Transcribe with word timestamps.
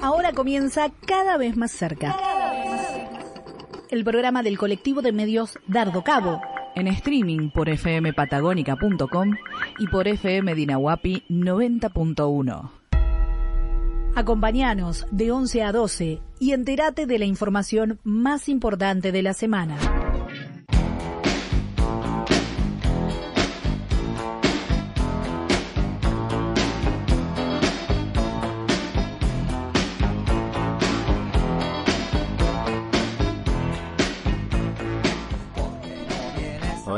Ahora 0.00 0.32
comienza 0.32 0.90
cada 1.06 1.36
vez 1.36 1.56
más 1.56 1.70
cerca. 1.70 2.16
El 3.90 4.04
programa 4.04 4.42
del 4.42 4.58
colectivo 4.58 5.02
de 5.02 5.12
medios 5.12 5.58
Dardo 5.66 6.02
Cabo. 6.02 6.40
En 6.74 6.86
streaming 6.88 7.50
por 7.50 7.68
fmpatagónica.com 7.68 9.36
y 9.78 9.86
por 9.88 10.06
FM 10.06 10.54
Dinahuapi 10.54 11.24
90.1. 11.28 12.70
Acompáñanos 14.14 15.06
de 15.10 15.30
11 15.30 15.62
a 15.62 15.72
12 15.72 16.20
y 16.40 16.52
entérate 16.52 17.06
de 17.06 17.18
la 17.18 17.24
información 17.24 18.00
más 18.02 18.48
importante 18.48 19.12
de 19.12 19.22
la 19.22 19.32
semana. 19.32 19.76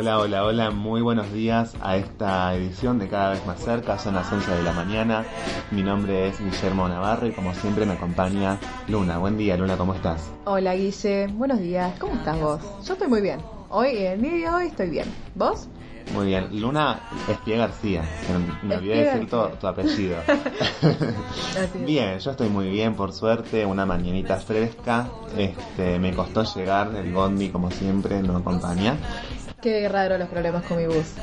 Hola, 0.01 0.19
hola, 0.19 0.45
hola, 0.47 0.71
muy 0.71 1.03
buenos 1.03 1.31
días 1.31 1.75
a 1.83 1.99
esta 1.99 2.55
edición 2.55 2.99
de 2.99 3.07
Cada 3.07 3.33
vez 3.33 3.45
más 3.45 3.61
cerca, 3.61 3.99
son 3.99 4.15
las 4.15 4.33
11 4.33 4.51
de 4.51 4.63
la 4.63 4.73
mañana. 4.73 5.27
Mi 5.71 5.83
nombre 5.83 6.29
es 6.29 6.41
Guillermo 6.41 6.89
Navarro 6.89 7.27
y 7.27 7.33
como 7.33 7.53
siempre 7.53 7.85
me 7.85 7.93
acompaña 7.93 8.59
Luna. 8.89 9.19
Buen 9.19 9.37
día, 9.37 9.59
Luna, 9.59 9.77
¿cómo 9.77 9.93
estás? 9.93 10.33
Hola, 10.47 10.75
Guille, 10.75 11.27
buenos 11.27 11.61
días, 11.61 11.93
¿cómo 11.99 12.15
estás 12.15 12.41
vos? 12.41 12.63
Yo 12.83 12.95
estoy 12.95 13.09
muy 13.09 13.21
bien. 13.21 13.41
Hoy, 13.69 13.91
en 13.91 14.13
el 14.13 14.23
día 14.23 14.33
de 14.33 14.49
hoy, 14.49 14.67
estoy 14.69 14.89
bien. 14.89 15.07
¿Vos? 15.35 15.69
Muy 16.15 16.27
bien, 16.27 16.49
Luna 16.61 17.01
Espía 17.29 17.59
García, 17.59 18.03
me 18.63 18.77
olvidé 18.77 19.05
decir 19.05 19.29
tu, 19.29 19.37
tu 19.61 19.67
apellido. 19.67 20.17
bien, 21.87 22.19
yo 22.19 22.31
estoy 22.31 22.49
muy 22.49 22.69
bien, 22.69 22.95
por 22.95 23.13
suerte, 23.13 23.65
una 23.65 23.87
mañanita 23.87 24.39
fresca. 24.39 25.09
Este, 25.37 25.99
me 26.01 26.13
costó 26.13 26.43
llegar, 26.43 26.91
el 26.97 27.13
bondi 27.13 27.51
como 27.51 27.71
siempre 27.71 28.23
no 28.23 28.39
acompaña. 28.39 28.97
Qué 29.63 29.89
raro 29.89 30.17
los 30.17 30.29
problemas 30.29 30.65
con 30.65 30.79
mi 30.79 30.87
bus. 30.87 31.15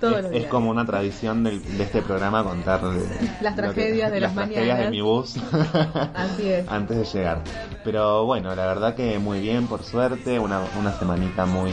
Todos 0.00 0.24
es, 0.32 0.44
es 0.44 0.46
como 0.46 0.70
una 0.70 0.86
tradición 0.86 1.44
del, 1.44 1.62
de 1.76 1.84
este 1.84 2.02
programa 2.02 2.42
contar 2.42 2.80
de, 2.82 3.06
las 3.40 3.56
tragedias 3.56 4.08
que, 4.08 4.14
de 4.14 4.20
las, 4.20 4.34
las 4.34 4.48
mañanas. 4.48 4.78
de 4.78 4.90
mi 4.90 5.00
bus 5.00 5.36
Así 6.14 6.48
es. 6.48 6.68
antes 6.68 6.96
de 6.96 7.04
llegar. 7.04 7.42
Pero 7.84 8.24
bueno, 8.24 8.54
la 8.54 8.66
verdad 8.66 8.94
que 8.94 9.18
muy 9.18 9.40
bien, 9.40 9.66
por 9.66 9.82
suerte, 9.82 10.38
una, 10.38 10.60
una 10.78 10.92
semanita 10.98 11.44
muy 11.46 11.72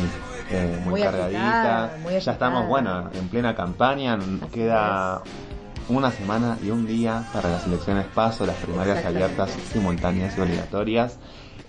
eh, 0.52 0.80
muy, 0.84 0.92
Muy 0.92 1.02
cargadita. 1.02 1.86
agitada, 1.86 1.98
muy 2.04 2.20
ya 2.20 2.32
estamos, 2.32 2.68
bueno, 2.68 3.10
en 3.14 3.28
plena 3.30 3.56
campaña, 3.56 4.20
queda 4.54 5.24
una 5.90 6.12
semana 6.12 6.58
y 6.64 6.70
un 6.70 6.86
día 6.86 7.24
para 7.34 7.50
las 7.50 7.66
elecciones 7.66 8.06
paso, 8.14 8.46
las 8.46 8.56
primarias 8.58 9.04
abiertas, 9.06 9.52
simultáneas 9.72 10.38
y 10.38 10.42
obligatorias. 10.42 11.18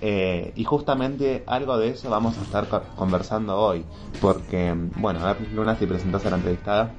Eh, 0.09 0.53
y 0.55 0.62
justamente 0.62 1.43
algo 1.49 1.77
de 1.79 1.89
eso 1.89 2.09
vamos 2.09 2.39
a 2.39 2.43
estar 2.43 2.69
co- 2.69 2.81
conversando 2.95 3.59
hoy, 3.59 3.85
porque, 4.21 4.73
bueno, 4.98 5.19
a 5.19 5.33
ver, 5.33 5.48
Luna, 5.53 5.75
si 5.77 5.85
presentas 5.85 6.25
a 6.27 6.31
la 6.31 6.37
entrevistada. 6.37 6.93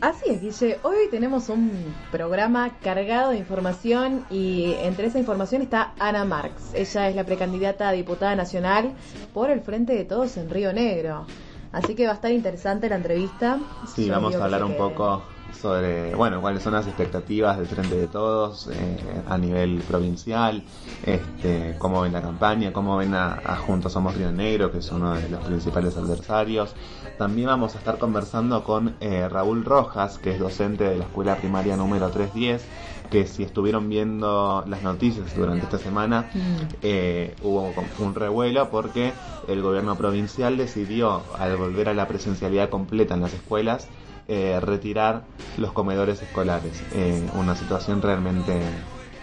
Así 0.00 0.30
es, 0.30 0.40
Guille. 0.40 0.78
Hoy 0.84 0.94
tenemos 1.10 1.48
un 1.48 1.68
programa 2.12 2.70
cargado 2.80 3.30
de 3.32 3.38
información 3.38 4.24
y 4.30 4.74
entre 4.82 5.06
esa 5.08 5.18
información 5.18 5.62
está 5.62 5.94
Ana 5.98 6.24
Marx. 6.24 6.72
Ella 6.74 7.08
es 7.08 7.16
la 7.16 7.24
precandidata 7.24 7.88
a 7.88 7.92
diputada 7.92 8.36
nacional 8.36 8.92
por 9.34 9.50
el 9.50 9.60
Frente 9.60 9.94
de 9.94 10.04
Todos 10.04 10.36
en 10.36 10.48
Río 10.48 10.72
Negro. 10.72 11.26
Así 11.72 11.96
que 11.96 12.04
va 12.06 12.12
a 12.12 12.14
estar 12.14 12.30
interesante 12.30 12.88
la 12.88 12.94
entrevista. 12.94 13.58
Sí, 13.96 14.06
Yo 14.06 14.12
vamos 14.12 14.36
a 14.36 14.44
hablar 14.44 14.62
un 14.62 14.76
poco 14.76 15.24
sobre, 15.52 16.14
bueno, 16.14 16.40
cuáles 16.40 16.62
son 16.62 16.72
las 16.74 16.86
expectativas 16.86 17.56
del 17.58 17.66
Frente 17.66 17.96
de 17.96 18.06
Todos 18.06 18.68
eh, 18.72 19.22
a 19.28 19.36
nivel 19.38 19.82
provincial, 19.88 20.62
este, 21.04 21.74
cómo 21.78 22.02
ven 22.02 22.12
la 22.12 22.22
campaña, 22.22 22.72
cómo 22.72 22.96
ven 22.96 23.14
a, 23.14 23.40
a 23.44 23.56
Juntos 23.56 23.92
Somos 23.92 24.14
Río 24.16 24.30
Negro, 24.32 24.70
que 24.70 24.78
es 24.78 24.90
uno 24.92 25.14
de 25.14 25.28
los 25.28 25.40
principales 25.44 25.96
adversarios. 25.96 26.74
También 27.16 27.48
vamos 27.48 27.74
a 27.74 27.78
estar 27.78 27.98
conversando 27.98 28.62
con 28.62 28.94
eh, 29.00 29.28
Raúl 29.28 29.64
Rojas, 29.64 30.18
que 30.18 30.30
es 30.32 30.38
docente 30.38 30.84
de 30.84 30.96
la 30.98 31.04
escuela 31.04 31.36
primaria 31.36 31.76
número 31.76 32.08
310, 32.10 32.64
que 33.10 33.26
si 33.26 33.42
estuvieron 33.42 33.88
viendo 33.88 34.62
las 34.68 34.82
noticias 34.82 35.34
durante 35.34 35.64
esta 35.64 35.78
semana, 35.78 36.26
Mm. 36.34 36.38
eh, 36.82 37.34
hubo 37.42 37.72
un 37.98 38.14
revuelo 38.14 38.68
porque 38.70 39.12
el 39.48 39.62
gobierno 39.62 39.96
provincial 39.96 40.56
decidió, 40.56 41.22
al 41.38 41.56
volver 41.56 41.88
a 41.88 41.94
la 41.94 42.06
presencialidad 42.06 42.68
completa 42.68 43.14
en 43.14 43.22
las 43.22 43.32
escuelas, 43.32 43.88
eh, 44.28 44.60
retirar 44.60 45.24
los 45.56 45.72
comedores 45.72 46.22
escolares. 46.22 46.82
Eh, 46.94 47.26
una 47.34 47.56
situación 47.56 48.02
realmente, 48.02 48.60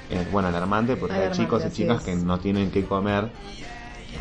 eh, 0.09 0.27
bueno, 0.31 0.47
alarmante 0.49 0.95
porque 0.97 1.15
Alarmante, 1.15 1.41
hay 1.41 1.45
chicos 1.45 1.63
y 1.65 1.71
chicas 1.71 1.97
es. 1.99 2.03
que 2.03 2.15
no 2.15 2.39
tienen 2.39 2.71
que 2.71 2.85
comer 2.85 3.29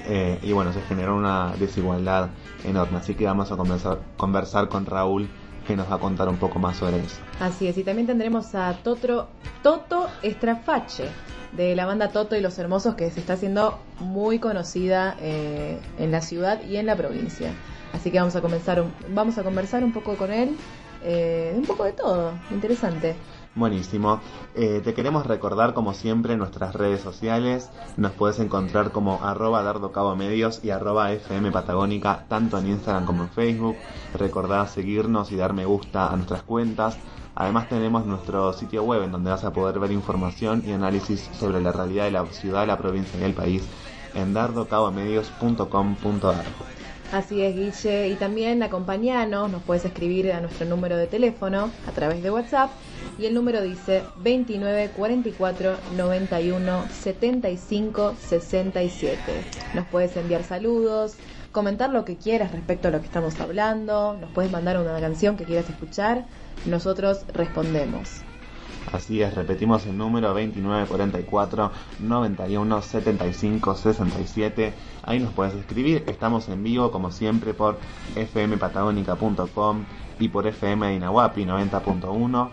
eh, 0.06 0.39
y 0.43 0.53
bueno, 0.53 0.73
se 0.73 0.81
generó 0.83 1.17
una 1.17 1.55
desigualdad 1.59 2.28
enorme. 2.65 2.99
Así 2.99 3.15
que 3.15 3.25
vamos 3.25 3.50
a 3.50 3.56
conversar, 3.56 3.99
conversar 4.17 4.69
con 4.69 4.87
Raúl 4.87 5.28
que 5.67 5.77
nos 5.77 5.91
va 5.91 5.97
a 5.97 5.99
contar 5.99 6.28
un 6.28 6.37
poco 6.37 6.59
más 6.59 6.77
sobre 6.77 6.99
eso. 6.99 7.17
Así 7.41 7.67
es, 7.67 7.78
y 7.78 7.84
también 7.84 8.06
tendremos 8.06 8.55
a 8.55 8.75
Totro, 8.75 9.28
Toto 9.62 10.09
Estrafache, 10.23 11.09
de 11.57 11.77
la 11.77 11.87
banda 11.87 12.09
Toto 12.11 12.37
y 12.37 12.41
los 12.41 12.59
Hermosos, 12.59 12.95
que 12.97 13.11
se 13.11 13.21
está 13.21 13.35
haciendo 13.35 13.79
muy 14.01 14.39
conocida 14.39 15.17
eh, 15.21 15.79
en 15.99 16.11
la 16.11 16.21
ciudad 16.21 16.61
y 16.69 16.77
en 16.77 16.87
la 16.87 16.97
provincia. 16.97 17.53
Así 17.93 18.11
que 18.11 18.19
vamos 18.19 18.35
a 18.37 18.41
comenzar 18.41 18.81
un- 18.83 18.93
vamos 19.09 19.39
a 19.39 19.43
conversar 19.45 19.85
un 19.85 19.93
poco 19.93 20.17
con 20.17 20.33
él, 20.33 20.57
eh, 21.05 21.53
un 21.57 21.65
poco 21.65 21.85
de 21.85 21.93
todo, 21.93 22.33
interesante. 22.51 23.15
Buenísimo. 23.57 24.21
Eh, 24.57 24.81
te 24.83 24.95
queremos 24.95 25.27
recordar, 25.27 25.75
como 25.75 25.95
siempre, 25.95 26.37
nuestras 26.37 26.75
redes 26.75 27.01
sociales. 27.01 27.71
Nos 27.97 28.11
puedes 28.11 28.41
encontrar 28.41 28.91
como 28.91 29.23
arroba 29.23 29.63
Dardo 29.63 29.93
Cabo 29.93 30.17
Medios 30.17 30.59
y 30.65 30.71
arroba 30.71 31.13
FM 31.13 31.53
Patagónica, 31.53 32.25
tanto 32.29 32.59
en 32.59 32.67
Instagram 32.67 33.07
como 33.07 33.23
en 33.23 33.29
Facebook. 33.29 33.77
Recordá 34.15 34.67
seguirnos 34.67 35.31
y 35.31 35.37
dar 35.37 35.53
me 35.53 35.67
gusta 35.67 36.09
a 36.09 36.17
nuestras 36.17 36.43
cuentas. 36.43 36.99
Además 37.37 37.69
tenemos 37.69 38.07
nuestro 38.07 38.53
sitio 38.53 38.83
web 38.83 39.05
en 39.05 39.13
donde 39.13 39.31
vas 39.31 39.45
a 39.45 39.53
poder 39.53 39.79
ver 39.79 39.93
información 39.93 40.65
y 40.67 40.73
análisis 40.73 41.31
sobre 41.39 41.61
la 41.61 41.71
realidad 41.71 42.07
de 42.07 42.11
la 42.11 42.27
ciudad, 42.27 42.67
la 42.67 42.79
provincia 42.79 43.21
y 43.21 43.25
el 43.25 43.35
país 43.35 43.63
en 44.15 44.35
dardocabomedios.com.ar. 44.35 46.45
Así 47.13 47.43
es, 47.43 47.55
Guille. 47.55 48.09
Y 48.09 48.15
también 48.15 48.63
acompañanos, 48.63 49.51
nos 49.51 49.63
puedes 49.63 49.85
escribir 49.85 50.33
a 50.33 50.41
nuestro 50.41 50.67
número 50.67 50.97
de 50.97 51.07
teléfono 51.07 51.71
a 51.87 51.93
través 51.93 52.23
de 52.23 52.31
WhatsApp. 52.31 52.71
Y 53.19 53.27
el 53.27 53.35
número 53.35 53.63
dice 53.63 54.03
29 54.17 54.91
44 54.97 55.77
91 55.97 56.85
75 56.91 58.15
67. 58.19 59.21
Nos 59.75 59.87
puedes 59.87 60.17
enviar 60.17 60.43
saludos, 60.43 61.17
comentar 61.53 61.91
lo 61.91 62.05
que 62.05 62.17
quieras 62.17 62.51
respecto 62.51 62.89
a 62.89 62.91
lo 62.91 63.01
que 63.01 63.07
estamos 63.07 63.39
hablando, 63.41 64.17
nos 64.21 64.31
puedes 64.33 64.51
mandar 64.51 64.79
una 64.79 64.99
canción 64.99 65.37
que 65.37 65.45
quieras 65.45 65.71
escuchar. 65.71 66.27
Nosotros 66.67 67.25
respondemos. 67.33 68.23
Así 68.93 69.22
es, 69.22 69.34
repetimos 69.34 69.87
el 69.87 69.97
número 69.99 70.28
2944 70.28 71.71
91 72.00 72.83
75 72.83 73.75
67. 73.75 74.72
Ahí 75.03 75.19
nos 75.21 75.33
puedes 75.33 75.55
escribir. 75.55 76.05
Estamos 76.06 76.49
en 76.49 76.62
vivo, 76.62 76.91
como 76.91 77.11
siempre, 77.11 77.55
por 77.55 77.78
fmpatagónica.com 78.15 79.84
y 80.21 80.28
por 80.28 80.47
FM 80.47 80.87
de 80.87 80.94
Inahuapi 80.94 81.44
90.1. 81.44 82.50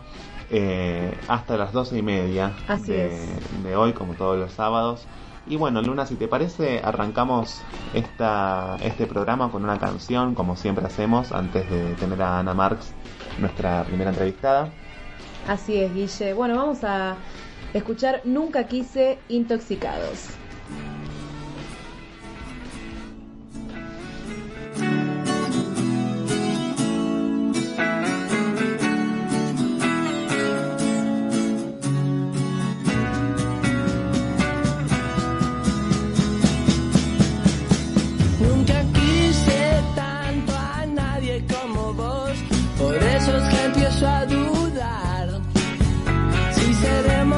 eh, 0.50 1.18
hasta 1.28 1.58
las 1.58 1.72
12 1.74 2.00
y 2.00 2.02
media 2.02 2.54
Así 2.68 2.92
de, 2.92 3.08
es. 3.08 3.64
de 3.64 3.76
hoy, 3.76 3.94
como 3.94 4.14
todos 4.16 4.38
los 4.40 4.52
sábados. 4.54 5.08
Y 5.46 5.56
bueno, 5.58 5.82
Luna, 5.82 6.06
si 6.06 6.16
te 6.16 6.28
parece, 6.28 6.82
arrancamos 6.84 7.62
esta, 7.94 8.78
este 8.82 9.08
programa 9.08 9.50
con 9.52 9.64
una 9.64 9.80
canción, 9.80 10.36
como 10.36 10.56
siempre 10.56 10.86
hacemos, 10.86 11.32
antes 11.32 11.70
de 11.70 11.96
tener 11.96 12.22
a 12.22 12.40
Ana 12.40 12.54
Marx, 12.54 12.94
nuestra 13.40 13.84
primera 13.86 14.12
entrevistada. 14.12 14.72
Así 15.48 15.78
es, 15.78 15.94
Guille. 15.94 16.34
Bueno, 16.34 16.56
vamos 16.56 16.84
a 16.84 17.18
escuchar 17.74 18.22
Nunca 18.26 18.66
quise 18.66 19.20
intoxicados. 19.30 20.41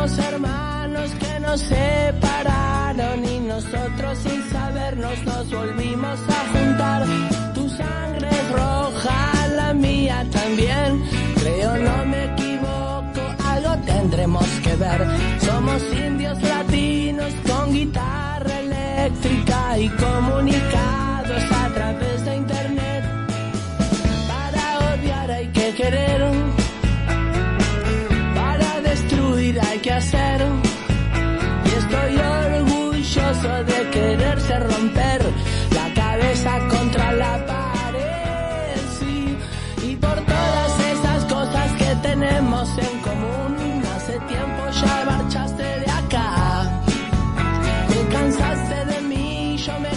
Seremos 0.08 0.34
hermanos 0.34 1.12
que 1.20 1.40
nos 1.40 1.62
separaron 1.62 3.26
y 3.26 3.40
nosotros 3.40 4.18
sin 4.20 4.50
sabernos 4.52 5.24
nos 5.24 5.50
volvimos 5.52 6.20
a 6.30 6.58
juntar. 6.58 7.06
Tu 7.54 7.70
sangre 7.70 8.30
es 8.30 8.52
roja, 8.52 9.48
la 9.56 9.74
mía 9.74 10.26
también. 10.32 11.04
Creo 11.36 11.78
no 11.78 12.06
me 12.06 12.26
equivoco, 12.26 13.22
algo 13.46 13.78
tendremos 13.86 14.48
que 14.64 14.76
ver. 14.76 15.08
Somos 15.40 15.82
indios 15.94 16.42
latinos 16.42 17.32
con 17.48 17.74
guitarra 17.74 18.60
eléctrica 18.60 19.78
y 19.80 19.90
comunicados 19.90 21.44
a 21.52 21.70
través 21.74 22.26
de 22.26 22.36
internet. 22.36 23.04
Para 24.28 24.96
odiar 24.96 25.32
hay 25.32 25.48
que 25.48 25.74
querer, 25.76 26.24
quererse 34.54 34.60
romper 34.60 35.22
la 35.72 35.94
cabeza 35.94 36.60
contra 36.70 37.12
la 37.14 37.46
pared. 37.46 38.82
Y 39.84 39.96
por 39.96 40.16
todas 40.16 40.80
esas 40.80 41.26
cosas 41.26 41.72
que 41.74 41.96
tenemos 42.02 42.70
en 42.78 43.00
común, 43.02 43.84
hace 43.96 44.20
tiempo 44.20 44.64
ya 44.82 45.06
marchaste 45.06 45.64
de 45.64 45.92
acá. 45.92 46.84
Te 47.88 48.08
cansaste 48.14 48.86
de 48.86 49.02
mí, 49.02 49.58
yo 49.58 49.80
me 49.80 49.93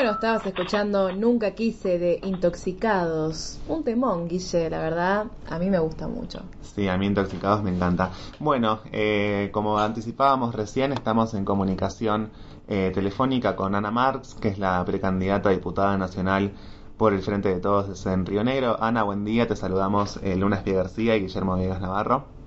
Bueno, 0.00 0.14
estabas 0.14 0.46
escuchando 0.46 1.12
Nunca 1.12 1.50
Quise 1.50 1.98
de 1.98 2.20
Intoxicados. 2.22 3.60
Un 3.68 3.84
temón, 3.84 4.28
Guille, 4.28 4.70
la 4.70 4.78
verdad, 4.78 5.26
a 5.46 5.58
mí 5.58 5.68
me 5.68 5.78
gusta 5.78 6.08
mucho. 6.08 6.40
Sí, 6.62 6.88
a 6.88 6.96
mí 6.96 7.04
Intoxicados 7.04 7.62
me 7.62 7.68
encanta. 7.68 8.10
Bueno, 8.38 8.80
eh, 8.92 9.50
como 9.52 9.78
anticipábamos 9.78 10.54
recién, 10.54 10.94
estamos 10.94 11.34
en 11.34 11.44
comunicación 11.44 12.30
eh, 12.66 12.92
telefónica 12.94 13.54
con 13.54 13.74
Ana 13.74 13.90
Marx, 13.90 14.36
que 14.40 14.48
es 14.48 14.58
la 14.58 14.82
precandidata 14.86 15.50
a 15.50 15.52
diputada 15.52 15.98
nacional 15.98 16.52
por 16.96 17.12
el 17.12 17.20
Frente 17.20 17.50
de 17.50 17.60
Todos 17.60 18.06
en 18.06 18.24
Río 18.24 18.42
Negro. 18.42 18.82
Ana, 18.82 19.02
buen 19.02 19.26
día, 19.26 19.46
te 19.46 19.54
saludamos 19.54 20.18
eh, 20.22 20.34
Luna 20.34 20.62
García 20.64 21.14
y 21.16 21.20
Guillermo 21.20 21.56
Viegas 21.56 21.82
Navarro. 21.82 22.39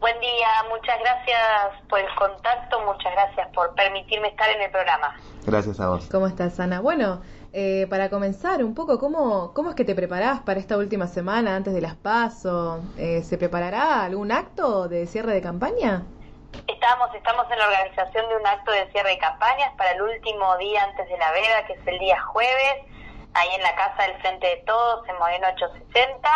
Buen 0.00 0.20
día, 0.20 0.48
muchas 0.70 0.96
gracias 1.00 1.82
por 1.88 1.98
el 1.98 2.14
contacto, 2.14 2.80
muchas 2.82 3.12
gracias 3.12 3.48
por 3.48 3.74
permitirme 3.74 4.28
estar 4.28 4.48
en 4.48 4.62
el 4.62 4.70
programa. 4.70 5.16
Gracias 5.44 5.80
a 5.80 5.88
vos. 5.88 6.08
¿Cómo 6.08 6.28
estás, 6.28 6.60
Ana? 6.60 6.80
Bueno, 6.80 7.20
eh, 7.52 7.88
para 7.90 8.08
comenzar 8.08 8.62
un 8.62 8.76
poco, 8.76 9.00
¿cómo, 9.00 9.52
¿cómo 9.54 9.70
es 9.70 9.74
que 9.74 9.84
te 9.84 9.96
preparás 9.96 10.40
para 10.40 10.60
esta 10.60 10.76
última 10.76 11.08
semana 11.08 11.56
antes 11.56 11.74
de 11.74 11.80
las 11.80 11.96
PASO? 11.96 12.80
Eh, 12.96 13.22
¿Se 13.24 13.38
preparará 13.38 14.04
algún 14.04 14.30
acto 14.30 14.86
de 14.86 15.06
cierre 15.06 15.32
de 15.32 15.42
campaña? 15.42 16.04
Estamos, 16.68 17.12
estamos 17.14 17.50
en 17.50 17.58
la 17.58 17.66
organización 17.66 18.28
de 18.28 18.36
un 18.36 18.46
acto 18.46 18.70
de 18.70 18.88
cierre 18.92 19.10
de 19.10 19.18
campañas 19.18 19.72
para 19.76 19.92
el 19.92 20.02
último 20.02 20.56
día 20.58 20.84
antes 20.84 21.08
de 21.08 21.18
la 21.18 21.32
veda, 21.32 21.66
que 21.66 21.72
es 21.72 21.86
el 21.86 21.98
día 21.98 22.20
jueves, 22.20 22.84
ahí 23.38 23.54
en 23.54 23.62
la 23.62 23.74
Casa 23.74 24.02
del 24.02 24.20
Frente 24.20 24.46
de 24.46 24.56
Todos, 24.66 25.08
en 25.08 25.18
Modelo 25.18 25.46
860, 25.48 26.30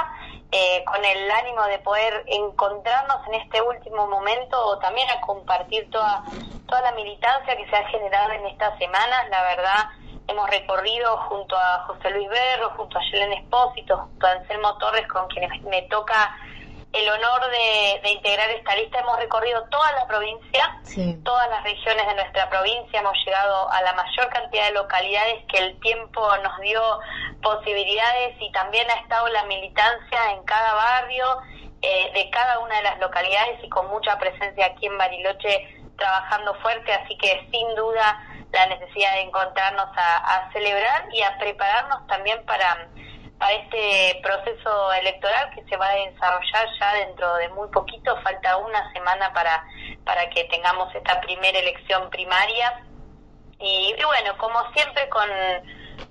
eh, 0.52 0.84
con 0.84 1.04
el 1.04 1.30
ánimo 1.30 1.64
de 1.64 1.78
poder 1.80 2.24
encontrarnos 2.26 3.26
en 3.28 3.34
este 3.34 3.60
último 3.62 4.06
momento 4.06 4.58
o 4.66 4.78
también 4.78 5.08
a 5.10 5.20
compartir 5.20 5.90
toda, 5.90 6.22
toda 6.66 6.82
la 6.82 6.92
militancia 6.92 7.56
que 7.56 7.68
se 7.68 7.76
ha 7.76 7.88
generado 7.88 8.32
en 8.32 8.46
estas 8.46 8.78
semanas. 8.78 9.28
La 9.30 9.42
verdad, 9.42 9.90
hemos 10.28 10.48
recorrido 10.50 11.16
junto 11.28 11.56
a 11.56 11.84
José 11.86 12.10
Luis 12.10 12.28
Berro, 12.28 12.70
junto 12.76 12.98
a 12.98 13.02
Yelena 13.10 13.34
Espósito, 13.36 13.96
junto 13.96 14.26
a 14.26 14.32
Anselmo 14.32 14.76
Torres, 14.78 15.08
con 15.08 15.26
quienes 15.28 15.60
me 15.62 15.82
toca 15.82 16.36
el 16.92 17.08
honor 17.08 17.50
de, 17.50 18.00
de, 18.02 18.10
integrar 18.10 18.50
esta 18.50 18.76
lista. 18.76 19.00
Hemos 19.00 19.18
recorrido 19.18 19.64
toda 19.70 19.92
la 19.92 20.06
provincia, 20.06 20.80
Sí. 20.84 21.18
todas 21.24 21.48
las 21.48 21.62
regiones 21.64 22.06
de 22.06 22.14
nuestra 22.14 22.50
provincia, 22.50 23.00
hemos 23.00 23.16
llegado 23.24 23.70
a 23.70 23.80
la 23.82 23.92
mayor 23.94 24.28
cantidad 24.28 24.66
de 24.66 24.72
localidades 24.72 25.44
que 25.46 25.58
el 25.58 25.80
tiempo 25.80 26.20
nos 26.38 26.60
dio 26.60 26.82
posibilidades 27.42 28.36
y 28.40 28.52
también 28.52 28.90
ha 28.90 29.00
estado 29.00 29.28
la 29.28 29.44
militancia 29.44 30.32
en 30.32 30.44
cada 30.44 30.74
barrio 30.74 31.26
eh, 31.80 32.12
de 32.14 32.30
cada 32.30 32.60
una 32.60 32.76
de 32.76 32.82
las 32.82 32.98
localidades 33.00 33.58
y 33.64 33.68
con 33.68 33.88
mucha 33.88 34.16
presencia 34.18 34.66
aquí 34.66 34.86
en 34.86 34.96
Bariloche 34.98 35.82
trabajando 35.96 36.54
fuerte, 36.56 36.92
así 36.92 37.16
que 37.18 37.48
sin 37.50 37.74
duda 37.74 38.24
la 38.52 38.66
necesidad 38.66 39.14
de 39.14 39.22
encontrarnos 39.22 39.88
a, 39.96 40.50
celebrar 40.52 41.08
y 41.12 41.22
a 41.22 41.38
prepararnos 41.38 42.06
también 42.06 42.44
para, 42.44 42.88
para 43.42 43.54
este 43.54 44.20
proceso 44.22 44.92
electoral 44.92 45.50
que 45.52 45.64
se 45.64 45.76
va 45.76 45.88
a 45.88 45.94
desarrollar 45.96 46.68
ya 46.78 46.94
dentro 46.94 47.34
de 47.34 47.48
muy 47.48 47.68
poquito, 47.70 48.16
falta 48.22 48.56
una 48.58 48.92
semana 48.92 49.32
para, 49.32 49.64
para 50.04 50.30
que 50.30 50.44
tengamos 50.44 50.94
esta 50.94 51.20
primera 51.20 51.58
elección 51.58 52.08
primaria. 52.08 52.84
Y, 53.58 53.96
bueno, 54.04 54.38
como 54.38 54.60
siempre 54.72 55.08
con, 55.08 55.28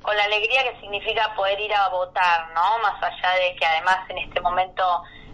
con 0.02 0.18
la 0.18 0.26
alegría 0.26 0.64
que 0.64 0.82
significa 0.82 1.34
poder 1.34 1.58
ir 1.58 1.74
a 1.74 1.88
votar, 1.88 2.50
¿no? 2.54 2.80
Más 2.80 3.02
allá 3.02 3.32
de 3.36 3.56
que 3.56 3.66
además 3.66 4.00
en 4.10 4.18
este 4.18 4.42
momento 4.42 4.84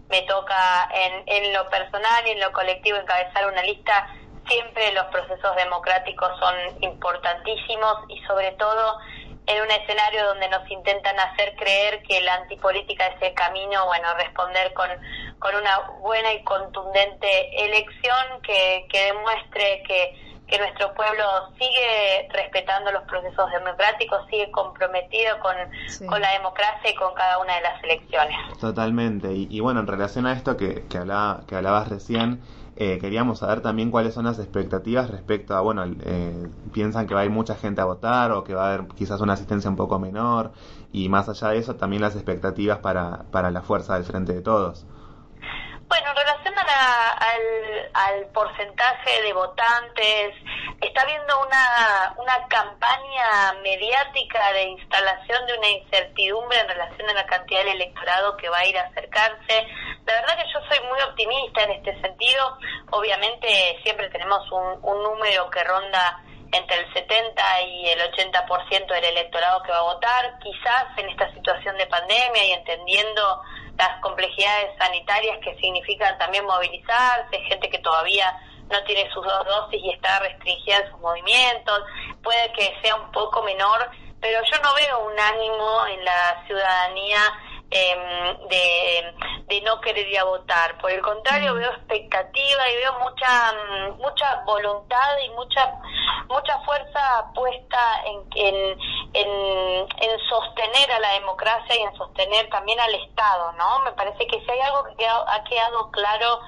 me 0.07 0.21
toca 0.21 0.89
en, 0.93 1.23
en 1.25 1.51
lo 1.51 1.67
personal 1.71 2.27
y 2.27 2.29
en 2.29 2.41
lo 2.41 2.53
colectivo 2.53 2.99
encabezar 2.99 3.47
una 3.47 3.63
lista 3.63 4.07
siempre 4.47 4.93
los 4.93 5.05
procesos 5.05 5.55
democráticos 5.55 6.29
son 6.39 6.55
importantísimos 6.81 7.95
y 8.07 8.21
sobre 8.27 8.51
todo 8.51 8.99
en 9.47 9.61
un 9.61 9.71
escenario 9.71 10.25
donde 10.27 10.49
nos 10.49 10.69
intentan 10.69 11.17
hacer 11.19 11.55
creer 11.55 12.03
que 12.03 12.19
la 12.21 12.35
antipolítica 12.35 13.07
es 13.07 13.21
el 13.21 13.33
camino, 13.33 13.85
bueno, 13.85 14.07
responder 14.17 14.73
con, 14.73 14.89
con 15.39 15.55
una 15.55 15.79
buena 16.01 16.33
y 16.33 16.43
contundente 16.43 17.27
elección 17.63 18.41
que, 18.43 18.85
que 18.89 19.05
demuestre 19.05 19.83
que, 19.87 20.27
que 20.47 20.57
nuestro 20.59 20.93
pueblo 20.93 21.23
sigue 21.57 22.27
respetando 22.31 22.91
los 22.91 23.03
procesos 23.03 23.49
democráticos, 23.51 24.25
sigue 24.29 24.51
comprometido 24.51 25.39
con, 25.39 25.55
con 26.07 26.21
la 26.21 26.33
democracia 26.33 26.91
y 26.91 26.95
con 26.95 27.13
cada 27.13 27.39
una 27.39 27.55
de 27.55 27.61
las 27.61 27.83
elecciones. 27.83 28.35
Totalmente. 28.59 29.31
Y, 29.31 29.47
y 29.49 29.61
bueno, 29.61 29.79
en 29.79 29.87
relación 29.87 30.25
a 30.25 30.33
esto 30.33 30.57
que, 30.57 30.85
que, 30.87 30.97
hablaba, 30.97 31.41
que 31.47 31.55
hablabas 31.55 31.87
recién, 31.87 32.41
eh, 32.75 32.99
queríamos 32.99 33.39
saber 33.39 33.61
también 33.61 33.91
cuáles 33.91 34.13
son 34.13 34.25
las 34.25 34.39
expectativas 34.39 35.09
respecto 35.09 35.55
a, 35.55 35.61
bueno, 35.61 35.85
eh, 35.85 36.47
piensan 36.77 37.07
que 37.07 37.15
va 37.15 37.21
a 37.21 37.25
ir 37.25 37.31
mucha 37.31 37.55
gente 37.55 37.81
a 37.81 37.85
votar 37.85 38.31
o 38.31 38.43
que 38.43 38.53
va 38.53 38.67
a 38.67 38.73
haber 38.75 38.87
quizás 38.95 39.19
una 39.19 39.33
asistencia 39.33 39.67
un 39.67 39.75
poco 39.75 39.97
menor 39.97 40.51
y 40.93 41.09
más 41.09 41.27
allá 41.27 41.47
de 41.49 41.57
eso 41.57 41.75
también 41.75 42.03
las 42.03 42.13
expectativas 42.13 42.77
para, 42.77 43.23
para 43.31 43.49
la 43.49 43.63
fuerza 43.63 43.95
del 43.95 44.03
frente 44.03 44.33
de 44.33 44.41
todos. 44.41 44.85
Bueno, 45.87 46.09
en 46.11 46.17
relación 46.17 46.53
al, 46.55 47.89
al 47.95 48.25
porcentaje 48.27 49.23
de 49.23 49.33
votantes, 49.33 50.35
está 50.79 51.01
habiendo 51.01 51.33
una, 51.47 52.13
una 52.17 52.47
campaña 52.47 53.53
mediática 53.63 54.53
de 54.53 54.63
instalación 54.77 55.47
de 55.47 55.57
una 55.57 55.69
incertidumbre 55.69 56.59
en 56.59 56.67
relación 56.67 57.09
a 57.09 57.13
la 57.13 57.25
cantidad 57.25 57.61
del 57.61 57.81
electorado 57.81 58.37
que 58.37 58.49
va 58.49 58.59
a 58.59 58.65
ir 58.67 58.77
a 58.77 58.83
acercarse. 58.83 59.65
La 60.05 60.13
verdad 60.13 60.37
que 60.37 60.53
yo 60.53 60.59
soy 60.69 60.87
muy 60.87 61.01
optimista 61.01 61.63
en 61.63 61.71
este 61.71 61.99
sentido. 62.01 62.55
Obviamente 62.91 63.79
siempre 63.81 64.09
tenemos 64.09 64.45
un, 64.51 64.77
un 64.83 65.01
número 65.01 65.49
que 65.49 65.63
ronda 65.63 66.21
entre 66.51 66.77
el 66.77 66.93
70 66.93 67.61
y 67.61 67.87
el 67.89 67.99
80% 68.11 68.87
del 68.87 69.05
electorado 69.05 69.63
que 69.63 69.71
va 69.71 69.79
a 69.79 69.93
votar. 69.93 70.39
Quizás 70.39 70.85
en 70.97 71.09
esta 71.09 71.31
situación 71.33 71.77
de 71.77 71.87
pandemia 71.87 72.45
y 72.45 72.51
entendiendo 72.51 73.41
las 73.77 74.01
complejidades 74.01 74.75
sanitarias 74.77 75.37
que 75.43 75.55
significan 75.55 76.17
también 76.17 76.45
movilizarse, 76.45 77.39
gente 77.47 77.69
que 77.69 77.79
todavía 77.79 78.35
no 78.69 78.83
tiene 78.83 79.09
sus 79.11 79.25
dos 79.25 79.45
dosis 79.45 79.81
y 79.83 79.91
está 79.91 80.19
restringida 80.19 80.77
en 80.77 80.91
sus 80.91 80.99
movimientos, 80.99 81.83
puede 82.23 82.51
que 82.53 82.75
sea 82.81 82.95
un 82.95 83.11
poco 83.11 83.41
menor, 83.43 83.89
pero 84.19 84.39
yo 84.43 84.61
no 84.61 84.73
veo 84.73 85.05
un 85.05 85.19
ánimo 85.19 85.85
en 85.87 86.03
la 86.03 86.43
ciudadanía 86.47 87.19
em, 87.69 88.47
de, 88.47 89.13
de, 89.47 89.61
no 89.61 89.79
querer 89.81 90.07
ir 90.07 90.19
a 90.19 90.23
votar. 90.23 90.77
Por 90.79 90.91
el 90.91 91.01
contrario, 91.01 91.53
mm. 91.53 91.57
veo 91.57 91.71
expectativa 91.71 92.69
y 92.69 92.75
veo 92.75 92.99
mucha 92.99 93.53
mm, 93.53 93.97
mucha 93.97 94.43
voluntad 94.45 95.17
y 95.25 95.29
mucha 95.31 95.73
mucha 96.29 96.59
fuerza 96.59 97.31
puesta 97.33 98.03
en, 98.05 98.23
en, 98.35 98.79
en, 99.13 99.87
en, 100.01 100.19
sostener 100.29 100.91
a 100.91 100.99
la 100.99 101.13
democracia 101.13 101.75
y 101.75 101.81
en 101.81 101.95
sostener 101.95 102.49
también 102.49 102.79
al 102.79 102.93
Estado, 102.95 103.51
¿no? 103.53 103.79
Me 103.79 103.91
parece 103.93 104.27
que 104.27 104.39
si 104.41 104.51
hay 104.51 104.59
algo 104.59 104.83
que 104.97 105.07
ha 105.07 105.43
quedado 105.43 105.91
claro 105.91 106.39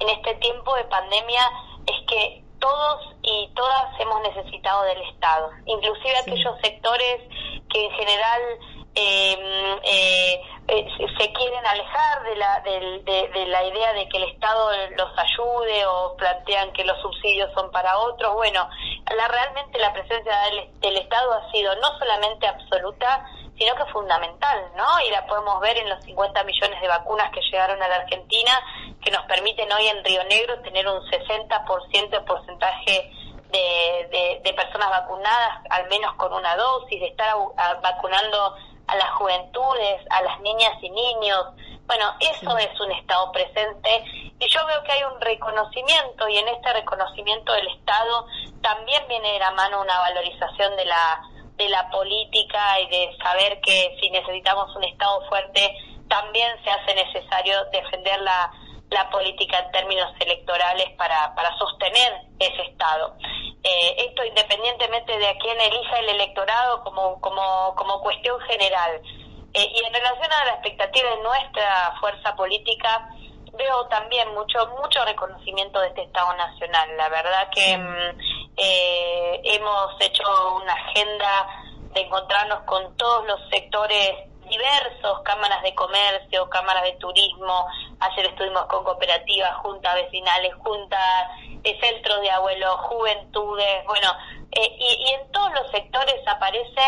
en 0.00 0.08
este 0.08 0.34
tiempo 0.36 0.74
de 0.74 0.84
pandemia 0.84 1.42
es 1.86 2.06
que 2.06 2.44
todos 2.58 3.14
y 3.22 3.48
todas 3.54 4.00
hemos 4.00 4.20
necesitado 4.22 4.82
del 4.82 5.02
Estado, 5.02 5.50
inclusive 5.66 6.18
aquellos 6.18 6.54
sectores 6.62 7.22
que 7.70 7.84
en 7.84 7.90
general 7.92 8.42
se 11.18 11.32
quieren 11.32 11.66
alejar 11.66 12.22
de 12.24 12.36
la, 12.36 12.60
de, 12.60 13.46
la 13.46 13.64
idea 13.64 13.92
de 13.92 14.08
que 14.08 14.16
el 14.18 14.24
Estado 14.24 14.70
los 14.96 15.18
ayude 15.18 15.86
o 15.86 16.16
plantean 16.16 16.72
que 16.72 16.84
los 16.84 17.00
subsidios 17.00 17.52
son 17.54 17.70
para 17.70 17.98
otros. 17.98 18.34
Bueno, 18.34 18.68
la, 19.16 19.28
realmente 19.28 19.78
la 19.78 19.92
presencia 19.92 20.36
del, 20.50 20.80
del 20.80 20.96
Estado 20.96 21.32
ha 21.32 21.50
sido 21.50 21.74
no 21.76 21.98
solamente 21.98 22.46
absoluta, 22.46 23.24
sino 23.58 23.74
que 23.74 23.84
fundamental, 23.92 24.70
¿no? 24.76 24.86
Y 25.06 25.10
la 25.10 25.26
podemos 25.26 25.60
ver 25.60 25.76
en 25.78 25.88
los 25.88 26.02
50 26.04 26.44
millones 26.44 26.80
de 26.80 26.88
vacunas 26.88 27.30
que 27.32 27.40
llegaron 27.40 27.82
a 27.82 27.88
la 27.88 27.96
Argentina, 27.96 28.52
que 29.02 29.10
nos 29.10 29.24
permiten 29.26 29.70
hoy 29.72 29.88
en 29.88 30.04
Río 30.04 30.22
Negro 30.24 30.60
tener 30.60 30.86
un 30.86 31.00
60% 31.02 32.10
de 32.10 32.20
porcentaje 32.20 33.10
de, 33.50 34.40
de, 34.44 34.52
personas 34.52 34.90
vacunadas, 34.90 35.64
al 35.70 35.88
menos 35.88 36.14
con 36.14 36.32
una 36.32 36.54
dosis, 36.56 37.00
de 37.00 37.06
estar 37.06 37.34
vacunando 37.82 38.56
a 38.88 38.96
las 38.96 39.10
juventudes, 39.12 40.02
a 40.10 40.22
las 40.22 40.40
niñas 40.40 40.72
y 40.82 40.90
niños. 40.90 41.44
Bueno, 41.86 42.12
eso 42.20 42.58
es 42.58 42.80
un 42.80 42.92
Estado 42.92 43.30
presente 43.32 44.04
y 44.38 44.48
yo 44.48 44.66
veo 44.66 44.82
que 44.82 44.92
hay 44.92 45.04
un 45.04 45.20
reconocimiento 45.20 46.28
y 46.28 46.38
en 46.38 46.48
este 46.48 46.72
reconocimiento 46.72 47.52
del 47.52 47.68
Estado 47.68 48.26
también 48.60 49.02
viene 49.08 49.32
de 49.32 49.38
la 49.38 49.50
mano 49.52 49.80
una 49.80 49.98
valorización 50.00 50.76
de 50.76 50.84
la 50.84 51.22
de 51.58 51.68
la 51.68 51.90
política 51.90 52.80
y 52.80 52.88
de 52.88 53.16
saber 53.22 53.60
que 53.60 53.96
si 54.00 54.10
necesitamos 54.10 54.74
un 54.76 54.84
Estado 54.84 55.20
fuerte, 55.28 55.76
también 56.08 56.50
se 56.64 56.70
hace 56.70 56.94
necesario 56.94 57.64
defender 57.72 58.20
la, 58.20 58.50
la 58.90 59.10
política 59.10 59.58
en 59.58 59.70
términos 59.72 60.10
electorales 60.20 60.90
para, 60.96 61.34
para 61.34 61.56
sostener 61.58 62.22
ese 62.38 62.62
Estado. 62.62 63.14
Eh, 63.62 63.96
esto 64.08 64.24
independientemente 64.24 65.18
de 65.18 65.28
a 65.28 65.36
quién 65.38 65.60
elija 65.60 65.98
el 65.98 66.08
electorado 66.10 66.82
como, 66.84 67.20
como, 67.20 67.74
como 67.76 68.00
cuestión 68.00 68.40
general. 68.42 69.02
Eh, 69.52 69.72
y 69.74 69.84
en 69.84 69.92
relación 69.92 70.32
a 70.32 70.44
la 70.44 70.52
expectativa 70.52 71.10
de 71.10 71.22
nuestra 71.22 71.94
fuerza 72.00 72.36
política, 72.36 73.10
veo 73.58 73.86
también 73.88 74.32
mucho 74.34 74.66
mucho 74.80 75.04
reconocimiento 75.04 75.80
de 75.80 75.88
este 75.88 76.02
Estado 76.02 76.34
Nacional. 76.34 76.96
La 76.96 77.08
verdad 77.08 77.48
que 77.52 77.76
mm, 77.76 78.18
eh, 78.56 79.40
hemos 79.44 80.00
hecho 80.00 80.22
una 80.62 80.72
agenda 80.72 81.48
de 81.92 82.00
encontrarnos 82.00 82.60
con 82.60 82.96
todos 82.96 83.26
los 83.26 83.40
sectores 83.50 84.14
diversos, 84.48 85.20
cámaras 85.24 85.62
de 85.62 85.74
comercio, 85.74 86.48
cámaras 86.48 86.84
de 86.84 86.92
turismo, 86.92 87.66
ayer 88.00 88.26
estuvimos 88.26 88.64
con 88.66 88.82
cooperativas, 88.84 89.54
juntas 89.56 89.94
vecinales, 89.94 90.54
juntas, 90.54 91.26
eh, 91.64 91.78
centros 91.80 92.20
de 92.22 92.30
abuelos, 92.30 92.74
juventudes, 92.80 93.84
bueno, 93.84 94.10
eh, 94.52 94.76
y, 94.78 95.06
y 95.06 95.14
en 95.14 95.30
todos 95.32 95.52
los 95.52 95.70
sectores 95.70 96.16
aparece 96.26 96.80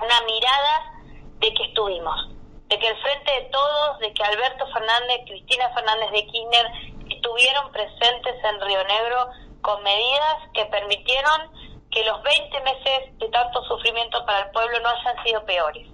una 0.00 0.20
mirada 0.22 0.92
de 1.40 1.52
que 1.52 1.64
estuvimos, 1.64 2.35
de 2.68 2.78
que 2.78 2.88
el 2.88 2.96
frente 3.00 3.32
de 3.32 3.42
todos, 3.50 3.98
de 4.00 4.12
que 4.12 4.24
Alberto 4.24 4.66
Fernández, 4.72 5.20
Cristina 5.26 5.70
Fernández 5.74 6.10
de 6.10 6.26
Kirchner 6.26 6.66
estuvieron 7.10 7.70
presentes 7.70 8.34
en 8.44 8.60
Río 8.60 8.84
Negro 8.84 9.28
con 9.62 9.82
medidas 9.82 10.36
que 10.52 10.64
permitieron 10.66 11.50
que 11.90 12.04
los 12.04 12.22
20 12.22 12.60
meses 12.62 13.18
de 13.18 13.28
tanto 13.28 13.62
sufrimiento 13.64 14.24
para 14.26 14.46
el 14.46 14.50
pueblo 14.50 14.80
no 14.80 14.88
hayan 14.88 15.22
sido 15.24 15.44
peores. 15.44 15.86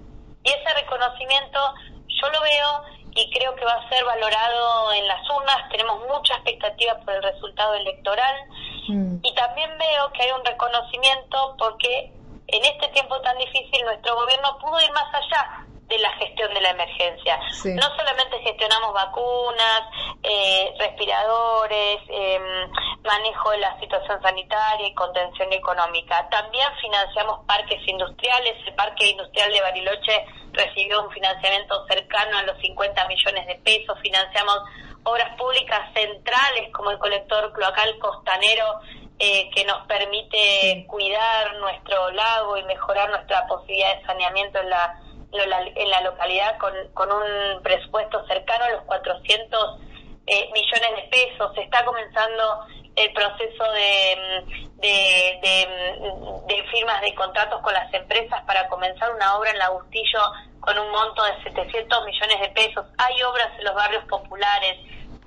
Y 0.44 0.48
ese 0.48 0.74
reconocimiento 0.74 1.60
yo 2.08 2.28
lo 2.30 2.40
veo 2.40 2.82
y 3.14 3.30
creo 3.30 3.54
que 3.54 3.64
va 3.64 3.74
a 3.74 3.88
ser 3.90 4.04
valorado 4.04 4.92
en 4.94 5.06
las 5.06 5.28
urnas. 5.28 5.68
Tenemos 5.70 6.00
mucha 6.08 6.34
expectativa 6.34 6.98
por 7.04 7.14
el 7.14 7.22
resultado 7.22 7.74
electoral 7.74 8.34
mm. 8.88 9.16
y 9.22 9.34
también 9.34 9.70
veo 9.78 10.10
que 10.12 10.22
hay 10.22 10.30
un 10.32 10.44
reconocimiento 10.44 11.54
porque 11.58 12.12
en 12.46 12.64
este 12.64 12.88
tiempo 12.88 13.20
tan 13.20 13.36
difícil 13.36 13.84
nuestro 13.84 14.16
gobierno 14.16 14.58
pudo 14.58 14.80
ir 14.80 14.90
más 14.92 15.14
allá 15.14 15.66
de 15.88 15.98
la 15.98 16.10
gestión 16.14 16.52
de 16.54 16.60
la 16.60 16.70
emergencia. 16.70 17.38
No 17.64 17.96
solamente 17.96 18.38
gestionamos 18.40 18.94
vacunas, 18.94 19.82
eh, 20.22 20.72
respiradores, 20.78 21.98
em, 22.08 22.70
manejo 23.02 23.50
de 23.50 23.58
la 23.58 23.78
situación 23.80 24.22
sanitaria 24.22 24.86
y 24.86 24.94
contención 24.94 25.52
económica, 25.52 26.28
también 26.30 26.68
financiamos 26.80 27.44
parques 27.46 27.80
industriales. 27.86 28.54
El 28.66 28.74
Parque 28.74 29.10
Industrial 29.10 29.52
de 29.52 29.60
Bariloche 29.60 30.26
recibió 30.52 31.02
un 31.02 31.10
financiamiento 31.10 31.86
cercano 31.86 32.38
a 32.38 32.42
los 32.42 32.58
50 32.58 33.06
millones 33.08 33.46
de 33.46 33.56
pesos. 33.56 33.98
Financiamos 34.00 34.58
obras 35.04 35.36
públicas 35.36 35.92
centrales 35.94 36.72
como 36.72 36.90
el 36.90 36.98
colector 36.98 37.52
cloacal 37.52 37.98
costanero 37.98 38.80
eh, 39.18 39.50
que 39.54 39.64
nos 39.64 39.86
permite 39.86 40.84
cuidar 40.88 41.54
nuestro 41.56 42.10
lago 42.10 42.56
y 42.56 42.64
mejorar 42.64 43.10
nuestra 43.10 43.46
posibilidad 43.46 43.96
de 43.96 44.06
saneamiento 44.06 44.58
en 44.58 44.70
la 44.70 45.00
en 45.32 45.90
la 45.90 46.00
localidad 46.02 46.58
con, 46.58 46.72
con 46.94 47.10
un 47.10 47.62
presupuesto 47.62 48.26
cercano 48.26 48.64
a 48.64 48.70
los 48.70 48.82
400 48.82 49.80
eh, 50.26 50.50
millones 50.52 50.90
de 50.96 51.02
pesos. 51.10 51.54
Se 51.54 51.62
está 51.62 51.84
comenzando 51.84 52.66
el 52.94 53.12
proceso 53.12 53.64
de, 53.72 54.44
de, 54.76 55.40
de, 56.46 56.64
firmas 56.70 57.00
de 57.00 57.14
contratos 57.14 57.60
con 57.62 57.72
las 57.72 57.92
empresas 57.94 58.42
para 58.46 58.68
comenzar 58.68 59.14
una 59.14 59.36
obra 59.36 59.50
en 59.50 59.58
la 59.58 59.70
Bustillo 59.70 60.20
con 60.60 60.78
un 60.78 60.90
monto 60.90 61.24
de 61.24 61.42
700 61.42 62.04
millones 62.04 62.40
de 62.40 62.48
pesos. 62.50 62.86
Hay 62.98 63.22
obras 63.22 63.48
en 63.58 63.64
los 63.64 63.74
barrios 63.74 64.04
populares, 64.04 64.78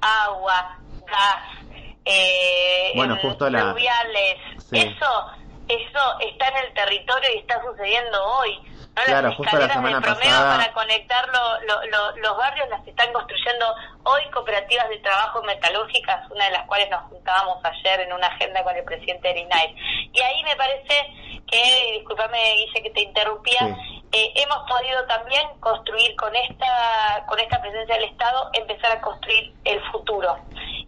agua, 0.02 0.78
gas, 1.08 1.66
eh, 2.06 2.92
bueno, 2.96 3.18
justo 3.22 3.48
fluviales. 3.48 4.38
Eso, 4.72 5.32
eso 5.68 6.20
está 6.20 6.48
en 6.50 6.58
el 6.66 6.74
territorio 6.74 7.30
y 7.34 7.40
está 7.40 7.62
sucediendo 7.64 8.24
hoy 8.24 8.60
Claro, 9.04 9.34
justo 9.36 9.58
la 9.58 9.68
semana 9.68 10.02
pasada. 10.02 10.58
para 10.58 10.74
conectar 10.74 11.26
los 11.28 12.38
barrios 12.38 12.70
las 12.70 12.88
están 12.88 13.12
construyendo 13.12 13.76
hoy 14.04 14.22
cooperativas 14.32 14.88
de 14.90 14.98
trabajo 15.00 15.44
metalúrgicas, 15.44 16.32
una 16.32 16.46
de 16.46 16.52
las 16.52 16.66
cuales 16.66 16.90
nos 16.90 17.02
juntábamos 17.10 17.64
ayer 17.66 18.02
en 18.02 18.14
una 18.14 18.28
agenda 18.28 18.64
con 18.64 18.76
el 18.76 18.84
presidente 18.86 19.34
de 19.34 19.40
INAI. 19.42 19.76
Y 20.14 20.22
ahí 20.22 20.44
me 20.44 20.56
parece 20.56 21.14
que, 21.46 21.92
discúlpame 21.98 22.38
Guille 22.56 22.84
que 22.84 22.90
te 22.92 23.02
interrumpía, 23.02 23.78
eh, 24.12 24.32
hemos 24.36 24.60
podido 24.70 25.06
también 25.08 25.46
construir 25.60 26.16
con 26.16 26.34
esta, 26.34 27.26
con 27.28 27.38
esta 27.40 27.62
presencia 27.62 27.96
del 27.96 28.06
Estado, 28.06 28.50
empezar 28.54 28.94
a 28.94 29.02
construir 29.02 29.54
el 29.66 29.82
futuro. 29.92 30.38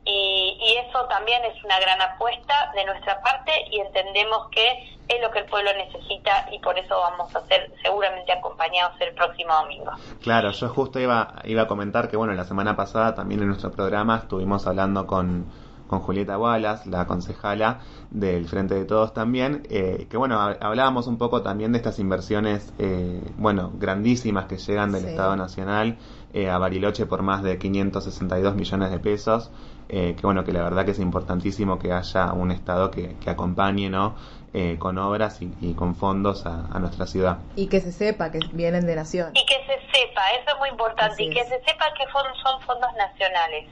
Y, 0.05 0.57
y 0.61 0.77
eso 0.77 1.05
también 1.07 1.43
es 1.43 1.61
una 1.61 1.77
gran 1.81 2.01
apuesta 2.01 2.71
de 2.73 2.85
nuestra 2.85 3.21
parte 3.21 3.65
y 3.69 3.81
entendemos 3.81 4.49
que 4.51 4.96
es 5.07 5.21
lo 5.21 5.31
que 5.31 5.39
el 5.39 5.45
pueblo 5.45 5.69
necesita 5.77 6.47
y 6.51 6.59
por 6.59 6.77
eso 6.77 6.95
vamos 6.99 7.33
a 7.35 7.45
ser 7.47 7.71
seguramente 7.81 8.31
acompañados 8.31 8.99
el 8.99 9.13
próximo 9.13 9.53
domingo. 9.53 9.91
Claro, 10.21 10.51
yo 10.51 10.69
justo 10.69 10.99
iba, 10.99 11.35
iba 11.45 11.63
a 11.63 11.67
comentar 11.67 12.09
que 12.09 12.17
bueno, 12.17 12.33
la 12.33 12.43
semana 12.43 12.75
pasada 12.75 13.15
también 13.15 13.41
en 13.41 13.47
nuestro 13.47 13.71
programa 13.71 14.17
estuvimos 14.17 14.67
hablando 14.67 15.07
con, 15.07 15.45
con 15.87 15.99
Julieta 16.01 16.37
Wallace, 16.37 16.89
la 16.89 17.07
concejala 17.07 17.79
del 18.11 18.47
Frente 18.47 18.75
de 18.75 18.85
Todos 18.85 19.13
también, 19.13 19.63
eh, 19.69 20.07
que 20.09 20.17
bueno, 20.17 20.39
hablábamos 20.39 21.07
un 21.07 21.17
poco 21.17 21.41
también 21.41 21.71
de 21.71 21.77
estas 21.77 21.99
inversiones, 21.99 22.73
eh, 22.77 23.21
bueno, 23.37 23.71
grandísimas 23.75 24.45
que 24.45 24.57
llegan 24.57 24.91
del 24.91 25.05
Estado 25.05 25.35
Nacional 25.35 25.97
eh, 26.33 26.49
a 26.49 26.57
Bariloche 26.57 27.05
por 27.05 27.21
más 27.21 27.43
de 27.43 27.57
562 27.57 28.55
millones 28.55 28.91
de 28.91 28.99
pesos, 28.99 29.51
que 29.87 30.19
bueno, 30.21 30.43
que 30.43 30.51
la 30.51 30.63
verdad 30.63 30.83
que 30.83 30.91
es 30.91 30.99
importantísimo 30.99 31.79
que 31.79 31.93
haya 31.93 32.33
un 32.33 32.51
Estado 32.51 32.91
que, 32.91 33.15
que 33.21 33.29
acompañe, 33.29 33.89
¿no? 33.89 34.15
Eh, 34.59 34.79
con 34.79 34.97
obras 34.97 35.37
y, 35.39 35.75
con 35.75 35.95
fondos 35.95 36.47
a, 36.47 36.79
nuestra 36.79 37.05
ciudad. 37.05 37.37
Y 37.55 37.69
que 37.69 37.79
se 37.79 37.91
sepa 37.91 38.31
que 38.31 38.39
vienen 38.53 38.87
de 38.87 38.95
nación. 38.95 39.29
Y 39.35 39.45
que 39.45 39.53
se 39.53 39.77
sepa, 39.93 40.31
eso 40.31 40.49
es 40.49 40.57
muy 40.57 40.69
importante, 40.69 41.21
y 41.21 41.29
que 41.29 41.43
se 41.43 41.61
sepa 41.63 41.93
que 41.93 42.05
son 42.11 42.59
fondos 42.61 42.91
nacionales. 42.95 43.69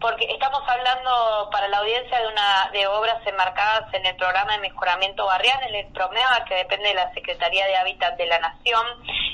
Porque 0.00 0.26
estamos 0.30 0.62
hablando 0.68 1.50
para 1.50 1.66
la 1.66 1.78
audiencia 1.78 2.16
de 2.20 2.28
una 2.28 2.70
de 2.72 2.86
obras 2.86 3.26
enmarcadas 3.26 3.92
en 3.92 4.06
el 4.06 4.14
programa 4.14 4.52
de 4.52 4.58
mejoramiento 4.58 5.26
barrial, 5.26 5.58
el 5.74 5.86
PROMEVA, 5.92 6.44
que 6.48 6.54
depende 6.62 6.90
de 6.90 6.94
la 6.94 7.12
Secretaría 7.12 7.66
de 7.66 7.74
Hábitat 7.74 8.16
de 8.16 8.26
la 8.26 8.38
Nación. 8.38 8.86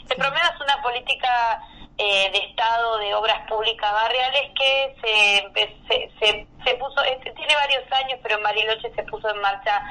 El 0.09 0.17
PROMEVA 0.17 0.49
es 0.55 0.61
una 0.63 0.81
política 0.83 1.61
eh, 1.99 2.31
de 2.33 2.39
Estado 2.39 2.97
de 3.01 3.15
Obras 3.15 3.47
Públicas 3.47 3.93
Barriales 3.93 4.49
que 4.57 4.97
se, 5.03 6.09
se, 6.19 6.47
se, 6.65 6.75
puso, 6.77 7.03
este, 7.05 7.33
tiene 7.33 7.55
varios 7.55 7.85
años, 7.93 8.19
pero 8.23 8.37
en 8.37 8.45
Bariloche 8.45 8.91
se 8.95 9.03
puso 9.03 9.29
en 9.29 9.43
marcha 9.43 9.83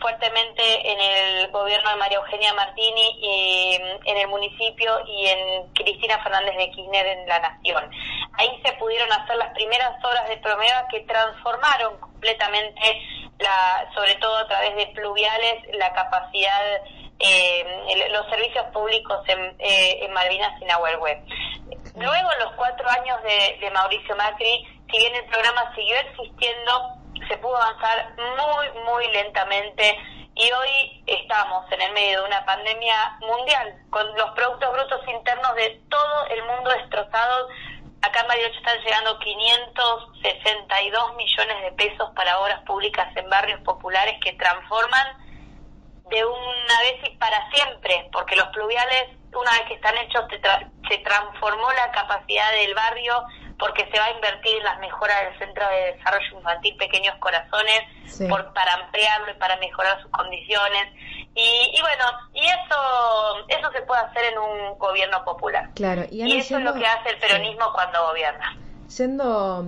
fuertemente 0.00 0.62
en 0.90 1.00
el 1.00 1.50
gobierno 1.50 1.90
de 1.90 1.96
María 1.96 2.18
Eugenia 2.18 2.54
Martini, 2.54 3.18
y, 3.20 3.78
en 4.04 4.16
el 4.16 4.28
municipio 4.28 5.00
y 5.06 5.26
en 5.26 5.72
Cristina 5.72 6.22
Fernández 6.22 6.56
de 6.56 6.70
Kirchner 6.70 7.06
en 7.06 7.28
la 7.28 7.38
Nación. 7.40 7.90
Ahí 8.34 8.60
se 8.64 8.72
pudieron 8.74 9.10
hacer 9.12 9.36
las 9.36 9.52
primeras 9.54 9.92
obras 10.04 10.28
de 10.28 10.36
Promeva 10.38 10.86
que 10.90 11.00
transformaron 11.00 11.98
completamente, 11.98 13.02
la, 13.38 13.90
sobre 13.94 14.14
todo 14.16 14.36
a 14.36 14.48
través 14.48 14.76
de 14.76 14.86
pluviales, 14.88 15.62
la 15.74 15.92
capacidad, 15.92 16.62
eh, 17.18 18.08
los 18.10 18.28
servicios 18.30 18.66
públicos 18.72 19.20
en, 19.28 19.56
eh, 19.58 19.98
en 20.02 20.12
Malvinas 20.12 20.60
y 20.60 20.64
Nahuelhue. 20.64 21.22
Luego, 21.96 22.28
los 22.38 22.52
cuatro 22.54 22.88
años 22.88 23.20
de, 23.24 23.58
de 23.60 23.70
Mauricio 23.70 24.14
Macri, 24.14 24.66
si 24.90 24.98
bien 24.98 25.14
el 25.16 25.24
programa 25.24 25.74
siguió 25.74 25.96
existiendo, 25.96 26.97
se 27.26 27.36
pudo 27.38 27.56
avanzar 27.56 28.14
muy, 28.16 28.70
muy 28.84 29.06
lentamente 29.12 29.98
y 30.34 30.52
hoy 30.52 31.02
estamos 31.06 31.64
en 31.72 31.82
el 31.82 31.92
medio 31.92 32.20
de 32.20 32.26
una 32.28 32.44
pandemia 32.44 33.18
mundial 33.20 33.74
con 33.90 34.06
los 34.16 34.30
productos 34.30 34.72
brutos 34.72 35.00
internos 35.08 35.54
de 35.56 35.80
todo 35.88 36.26
el 36.26 36.44
mundo 36.44 36.70
destrozados. 36.70 37.50
Acá 38.02 38.20
en 38.20 38.28
Bariloche 38.28 38.56
están 38.56 38.78
llegando 38.84 39.18
562 39.18 41.16
millones 41.16 41.62
de 41.62 41.72
pesos 41.72 42.08
para 42.14 42.38
obras 42.38 42.60
públicas 42.62 43.08
en 43.16 43.28
barrios 43.28 43.60
populares 43.62 44.14
que 44.22 44.34
transforman 44.34 45.28
de 46.08 46.24
una 46.24 46.80
vez 46.82 47.00
y 47.04 47.16
para 47.16 47.50
siempre, 47.50 48.08
porque 48.12 48.36
los 48.36 48.46
pluviales, 48.48 49.17
una 49.34 49.50
vez 49.52 49.62
que 49.68 49.74
están 49.74 49.96
hechos, 49.98 50.24
se 50.88 50.98
transformó 50.98 51.70
la 51.72 51.90
capacidad 51.92 52.50
del 52.52 52.74
barrio 52.74 53.24
porque 53.58 53.88
se 53.90 53.98
va 53.98 54.06
a 54.06 54.12
invertir 54.12 54.56
en 54.56 54.64
las 54.64 54.78
mejoras 54.78 55.16
del 55.24 55.38
Centro 55.38 55.68
de 55.68 55.96
Desarrollo 55.96 56.38
Infantil 56.38 56.76
Pequeños 56.76 57.14
Corazones 57.18 57.80
por, 58.28 58.52
para 58.52 58.74
ampliarlo 58.74 59.32
y 59.32 59.34
para 59.34 59.56
mejorar 59.56 60.00
sus 60.00 60.10
condiciones. 60.12 60.94
Y, 61.34 61.80
bueno, 61.80 62.04
y 62.34 62.46
eso 62.46 63.46
eso 63.48 63.72
se 63.72 63.82
puede 63.82 64.00
hacer 64.02 64.32
en 64.32 64.38
un 64.38 64.78
gobierno 64.78 65.24
popular. 65.24 65.70
Claro, 65.74 66.04
y, 66.10 66.36
eso 66.36 66.58
es 66.58 66.64
lo 66.64 66.74
que 66.74 66.86
hace 66.86 67.10
el 67.10 67.18
peronismo 67.18 67.72
cuando 67.72 68.06
gobierna. 68.06 68.56
Yendo 68.96 69.64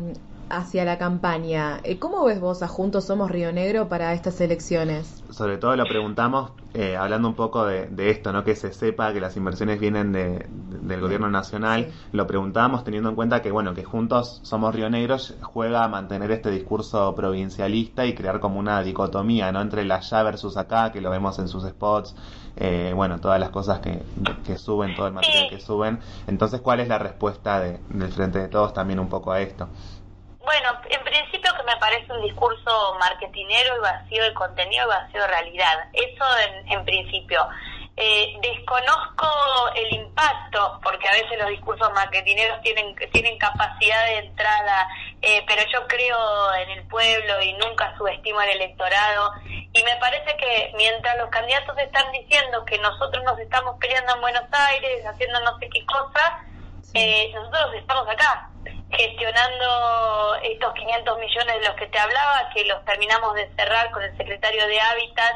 hacia 0.51 0.85
la 0.85 0.99
campaña. 0.99 1.81
Eh, 1.85 1.99
¿Cómo 1.99 2.25
ves 2.25 2.41
vos 2.41 2.63
a 2.63 2.69
Juntos 2.69 3.07
Somos 3.07 3.31
Río 3.31 3.53
Negro 3.53 3.89
para 3.89 4.13
estas 4.13 4.41
elecciones? 4.41 5.23
Sobre 5.31 5.59
todo 5.59 5.77
lo 5.77 5.85
preguntamos 5.85 6.53
eh, 6.73 6.97
hablando 6.97 7.29
un 7.29 7.35
poco 7.35 7.67
de, 7.67 8.11
esto, 8.11 8.33
¿no? 8.33 8.45
que 8.45 8.55
se 8.55 8.73
sepa 8.73 9.13
que 9.13 9.21
las 9.21 9.37
inversiones 9.37 9.81
vienen 9.81 10.13
de, 10.13 10.47
del 10.83 11.01
gobierno 11.01 11.29
nacional. 11.29 11.89
Lo 12.13 12.27
preguntamos 12.27 12.85
teniendo 12.85 13.09
en 13.09 13.17
cuenta 13.17 13.43
que 13.43 13.51
bueno 13.51 13.75
que 13.75 13.85
Juntos 13.85 14.41
Somos 14.43 14.75
Río 14.75 14.89
Negro 14.89 15.17
juega 15.43 15.85
a 15.85 15.89
mantener 15.89 16.31
este 16.31 16.51
discurso 16.51 17.15
provincialista 17.15 18.07
y 18.07 18.15
crear 18.15 18.39
como 18.39 18.61
una 18.61 18.83
dicotomía 18.83 19.51
no 19.53 19.61
entre 19.61 19.85
la 19.85 19.97
allá 19.97 20.23
versus 20.23 20.57
acá, 20.57 20.93
que 20.93 21.01
lo 21.01 21.11
vemos 21.11 21.39
en 21.39 21.49
sus 21.49 21.65
spots, 21.65 22.15
eh, 22.57 22.93
bueno, 22.95 23.19
todas 23.21 23.41
las 23.41 23.51
cosas 23.51 23.81
que, 23.81 24.03
que 24.45 24.57
suben, 24.57 24.95
todo 24.95 25.07
el 25.09 25.13
material 25.13 25.49
que 25.51 25.61
suben. 25.61 25.99
Entonces, 26.27 26.61
¿cuál 26.61 26.81
es 26.81 26.89
la 26.89 26.99
respuesta 26.99 27.61
de, 27.61 27.81
del 27.89 28.13
Frente 28.13 28.39
de 28.39 28.49
Todos 28.49 28.73
también 28.73 29.01
un 29.01 29.09
poco 29.09 29.33
a 29.33 29.41
esto? 29.41 29.69
Bueno, 30.43 30.71
en 30.89 31.05
principio 31.05 31.53
que 31.55 31.63
me 31.65 31.77
parece 31.77 32.11
un 32.13 32.23
discurso 32.23 32.97
marketinero 32.99 33.77
y 33.77 33.81
vacío 33.81 34.25
de 34.25 34.33
contenido 34.33 34.87
y 34.87 34.89
vacío 34.89 35.21
de 35.21 35.27
realidad. 35.27 35.89
Eso 35.93 36.25
en, 36.67 36.85
principio. 36.85 37.47
Eh, 37.95 38.39
desconozco 38.41 39.29
el 39.75 39.93
impacto, 39.93 40.81
porque 40.83 41.07
a 41.09 41.13
veces 41.13 41.39
los 41.39 41.51
discursos 41.51 41.93
marketineros 41.93 42.63
tienen, 42.63 42.97
tienen 43.13 43.37
capacidad 43.37 44.07
de 44.07 44.19
entrada, 44.19 44.89
eh, 45.21 45.45
pero 45.47 45.63
yo 45.71 45.87
creo 45.87 46.55
en 46.55 46.71
el 46.71 46.89
pueblo 46.89 47.43
y 47.43 47.53
nunca 47.55 47.95
subestimo 47.99 48.41
el 48.41 48.51
electorado. 48.51 49.33
Y 49.45 49.83
me 49.83 49.97
parece 49.97 50.37
que 50.39 50.73
mientras 50.75 51.19
los 51.19 51.29
candidatos 51.29 51.77
están 51.77 52.11
diciendo 52.13 52.65
que 52.65 52.79
nosotros 52.79 53.23
nos 53.25 53.39
estamos 53.39 53.77
peleando 53.79 54.15
en 54.15 54.21
Buenos 54.23 54.45
Aires, 54.53 55.05
haciendo 55.05 55.39
no 55.41 55.59
sé 55.59 55.69
qué 55.69 55.85
cosa, 55.85 56.43
eh, 56.95 57.31
nosotros 57.35 57.75
estamos 57.75 58.09
acá 58.09 58.51
gestionando 58.93 60.35
estos 60.43 60.75
500 60.75 61.19
millones 61.19 61.61
de 61.61 61.67
los 61.67 61.77
que 61.77 61.87
te 61.87 61.99
hablaba, 61.99 62.51
que 62.55 62.65
los 62.65 62.85
terminamos 62.85 63.35
de 63.35 63.49
cerrar 63.55 63.91
con 63.91 64.03
el 64.03 64.17
secretario 64.17 64.67
de 64.67 64.81
Hábitat 64.81 65.35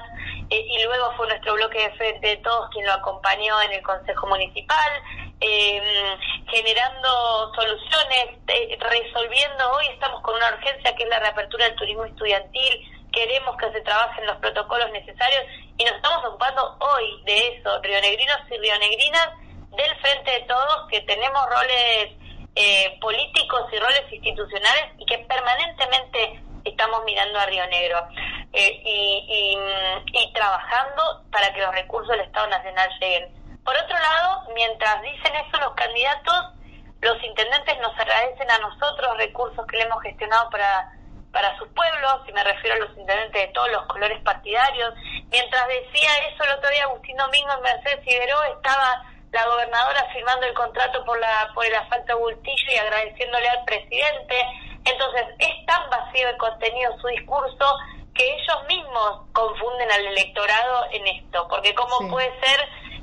eh, 0.50 0.66
y 0.68 0.82
luego 0.84 1.12
fue 1.16 1.28
nuestro 1.28 1.54
bloque 1.54 1.78
de 1.78 1.94
frente 1.96 2.26
de 2.26 2.36
todos 2.38 2.68
quien 2.70 2.86
lo 2.86 2.92
acompañó 2.92 3.60
en 3.62 3.72
el 3.72 3.82
Consejo 3.82 4.26
Municipal, 4.26 4.92
em, 5.40 6.18
generando 6.48 7.54
soluciones, 7.54 8.38
eh, 8.48 8.76
resolviendo, 8.80 9.72
hoy 9.72 9.86
estamos 9.88 10.20
con 10.22 10.34
una 10.34 10.48
urgencia 10.48 10.94
que 10.96 11.04
es 11.04 11.08
la 11.08 11.20
reapertura 11.20 11.66
del 11.66 11.76
turismo 11.76 12.04
estudiantil, 12.04 13.08
queremos 13.12 13.56
que 13.56 13.70
se 13.70 13.80
trabajen 13.82 14.26
los 14.26 14.36
protocolos 14.38 14.90
necesarios 14.90 15.44
y 15.78 15.84
nos 15.84 15.94
estamos 15.94 16.24
ocupando 16.24 16.76
hoy 16.80 17.22
de 17.24 17.56
eso, 17.56 17.80
rionegrinos 17.82 18.38
y 18.50 18.58
rionegrinas, 18.58 19.28
del 19.70 19.96
frente 20.00 20.30
de 20.30 20.40
todos, 20.42 20.88
que 20.88 21.00
tenemos 21.02 21.46
roles 21.48 22.23
eh, 22.56 22.98
políticos 23.00 23.62
y 23.72 23.78
roles 23.78 24.12
institucionales 24.12 24.92
y 24.98 25.06
que 25.06 25.18
permanentemente 25.18 26.40
estamos 26.64 27.04
mirando 27.04 27.38
a 27.38 27.46
Río 27.46 27.66
Negro 27.66 28.06
eh, 28.52 28.80
y, 28.84 30.32
trabajando 30.32 31.22
para 31.30 31.52
que 31.52 31.60
los 31.60 31.72
recursos 31.74 32.10
del 32.10 32.26
Estado 32.26 32.48
Nacional 32.48 32.88
lleguen. 33.00 33.32
Por 33.64 33.76
otro 33.76 33.96
lado, 33.96 34.42
mientras 34.54 35.00
dicen 35.02 35.34
eso 35.36 35.60
los 35.60 35.74
candidatos, 35.74 36.52
los 37.00 37.22
intendentes 37.22 37.78
nos 37.80 37.98
agradecen 37.98 38.50
a 38.50 38.58
nosotros 38.58 39.16
recursos 39.16 39.66
que 39.66 39.76
le 39.76 39.84
hemos 39.84 40.02
gestionado 40.02 40.50
para, 40.50 40.92
para 41.32 41.56
sus 41.58 41.68
pueblos, 41.68 42.22
y 42.28 42.32
me 42.32 42.42
refiero 42.42 42.76
a 42.76 42.86
los 42.86 42.96
intendentes 42.96 43.46
de 43.46 43.52
todos 43.52 43.70
los 43.70 43.86
colores 43.86 44.20
partidarios. 44.22 44.94
Mientras 45.30 45.68
decía 45.68 46.10
eso 46.32 46.44
el 46.44 46.58
otro 46.58 46.70
día 46.70 46.84
Agustín 46.84 47.16
Domingo 47.16 47.52
en 47.54 47.62
Mercedes 47.62 48.04
Figueroa 48.04 48.48
estaba 48.48 49.13
la 49.34 49.46
gobernadora 49.46 50.06
firmando 50.12 50.46
el 50.46 50.54
contrato 50.54 51.04
por 51.04 51.18
la 51.18 51.50
por 51.54 51.66
el 51.66 51.74
asfalto 51.74 52.16
Bultillo 52.18 52.72
y 52.72 52.78
agradeciéndole 52.78 53.48
al 53.48 53.64
presidente. 53.64 54.46
Entonces, 54.84 55.24
es 55.38 55.66
tan 55.66 55.90
vacío 55.90 56.28
de 56.28 56.36
contenido 56.36 56.96
su 57.00 57.08
discurso 57.08 57.78
que 58.14 58.24
ellos 58.32 58.64
mismos 58.68 59.22
confunden 59.32 59.90
al 59.90 60.06
electorado 60.06 60.86
en 60.92 61.06
esto, 61.08 61.48
porque 61.48 61.74
cómo 61.74 62.08
puede 62.08 62.30
ser 62.40 62.60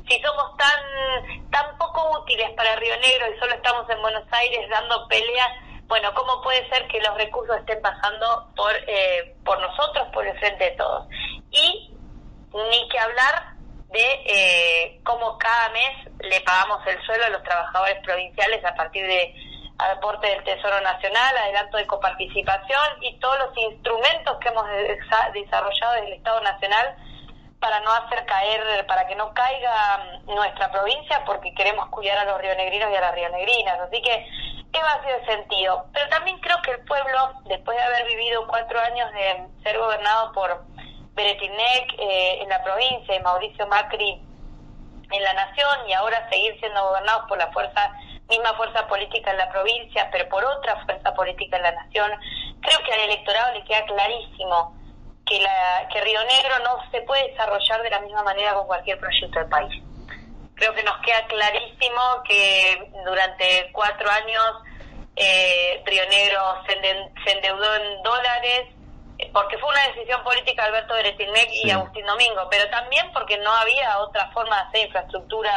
si 0.08 0.22
somos 0.22 0.56
tan 0.56 1.52
tan 1.52 1.78
poco 1.78 2.22
útiles 2.22 2.50
para 2.52 2.78
Río 2.78 2.98
Negro 2.98 3.26
y 3.30 3.38
solo 3.38 3.54
estamos 3.54 3.90
en 3.90 4.02
Buenos 4.02 4.24
Aires 4.32 4.70
dando 4.70 5.08
pelea, 5.10 5.48
bueno, 5.88 6.14
cómo 6.14 6.42
puede 6.42 6.68
ser 6.70 6.88
que 6.88 7.02
los 7.02 7.14
recursos 7.18 7.58
estén 7.58 7.82
pasando 7.82 8.48
por 8.56 8.74
eh, 8.88 9.36
por 9.44 9.60
nosotros, 9.60 10.08
por 10.14 10.26
el 10.26 10.40
frente 10.40 10.64
de 10.64 10.72
todos. 10.72 11.08
Y 11.52 11.94
ni 12.54 12.88
que 12.88 13.00
hablar 13.00 13.61
de 13.92 14.24
eh, 14.26 15.00
cómo 15.04 15.38
cada 15.38 15.70
mes 15.70 16.08
le 16.20 16.42
pagamos 16.42 16.86
el 16.88 17.02
suelo 17.04 17.26
a 17.26 17.30
los 17.30 17.44
trabajadores 17.44 17.98
provinciales 18.04 18.64
a 18.64 18.76
partir 18.76 19.06
de 19.06 19.36
aporte 19.78 20.28
del 20.28 20.44
Tesoro 20.44 20.80
Nacional, 20.82 21.38
adelanto 21.38 21.78
de 21.78 21.88
coparticipación 21.88 23.02
y 23.02 23.20
todos 23.20 23.40
los 23.40 23.58
instrumentos 23.58 24.38
que 24.40 24.50
hemos 24.50 24.66
desarrollado 25.34 25.94
desde 25.94 26.08
el 26.08 26.14
Estado 26.14 26.42
Nacional 26.42 26.96
para 27.60 27.80
no 27.82 27.92
hacer 27.92 28.26
caer, 28.26 28.86
para 28.88 29.08
que 29.08 29.16
no 29.16 29.34
caiga 29.34 30.20
nuestra 30.26 30.72
provincia, 30.72 31.24
porque 31.26 31.54
queremos 31.54 31.88
cuidar 31.90 32.18
a 32.18 32.26
los 32.26 32.42
rionegrinos 32.42 32.92
y 32.92 32.96
a 32.96 33.02
las 33.02 33.14
rionegrinas. 33.14 33.80
Así 33.82 34.02
que 34.02 34.26
es 34.74 34.82
vacío 34.82 35.20
de 35.20 35.26
sentido. 35.26 35.86
Pero 35.94 36.10
también 36.10 36.40
creo 36.40 36.60
que 36.64 36.72
el 36.72 36.84
pueblo, 36.86 37.34
después 37.46 37.78
de 37.78 37.84
haber 37.84 38.08
vivido 38.08 38.48
cuatro 38.48 38.80
años 38.80 39.12
de 39.14 39.48
ser 39.64 39.78
gobernado 39.78 40.32
por 40.34 40.64
Beretinec 41.14 41.94
eh, 41.98 42.40
en 42.42 42.50
la 42.50 42.64
provincia 42.64 43.16
y 43.16 43.20
Mauricio 43.22 43.68
Macri 43.68 44.22
en 45.12 45.24
la 45.24 45.34
nación 45.34 45.90
y 45.90 45.94
ahora 45.94 46.30
seguir 46.30 46.58
siendo 46.60 46.88
gobernados 46.88 47.26
por 47.28 47.38
la 47.38 47.52
fuerza 47.52 47.92
misma 48.30 48.54
fuerza 48.56 48.88
política 48.88 49.32
en 49.32 49.38
la 49.38 49.52
provincia, 49.52 50.08
pero 50.12 50.28
por 50.30 50.44
otra 50.46 50.84
fuerza 50.86 51.14
política 51.14 51.58
en 51.58 51.64
la 51.64 51.72
nación, 51.74 52.12
creo 52.62 52.80
que 52.86 52.94
al 52.94 53.02
electorado 53.02 53.54
le 53.54 53.64
queda 53.66 53.86
clarísimo 53.86 54.78
que, 55.26 55.42
la, 55.42 55.88
que 55.92 56.02
Río 56.02 56.20
Negro 56.24 56.60
no 56.64 56.92
se 56.92 57.02
puede 57.02 57.30
desarrollar 57.30 57.82
de 57.84 57.90
la 57.90 58.00
misma 58.00 58.24
manera 58.24 58.54
con 58.54 58.68
cualquier 58.68 59.00
proyecto 59.00 59.38
del 59.38 59.50
país. 59.50 59.84
Creo 60.56 60.74
que 60.74 60.84
nos 60.84 60.98
queda 61.00 61.26
clarísimo 61.28 62.24
que 62.26 62.92
durante 63.06 63.70
cuatro 63.74 64.10
años 64.10 64.64
eh, 65.16 65.82
Río 65.86 66.04
Negro 66.10 66.64
se 66.68 67.32
endeudó 67.32 67.76
en 67.76 68.04
dólares, 68.04 68.70
porque 69.34 69.58
fue 69.58 69.70
una 69.70 69.88
decisión 69.88 70.24
política 70.24 70.64
de 70.64 70.70
Alberto 70.70 70.94
Beretilmec 70.94 71.50
y 71.64 71.72
Agustín 71.72 72.06
Domingo, 72.06 72.48
pero 72.50 72.70
también 72.70 73.12
porque 73.14 73.38
no 73.38 73.52
había 73.52 74.00
otra 74.00 74.30
forma 74.32 74.56
de 74.56 74.62
hacer 74.64 74.86
infraestructura. 74.88 75.52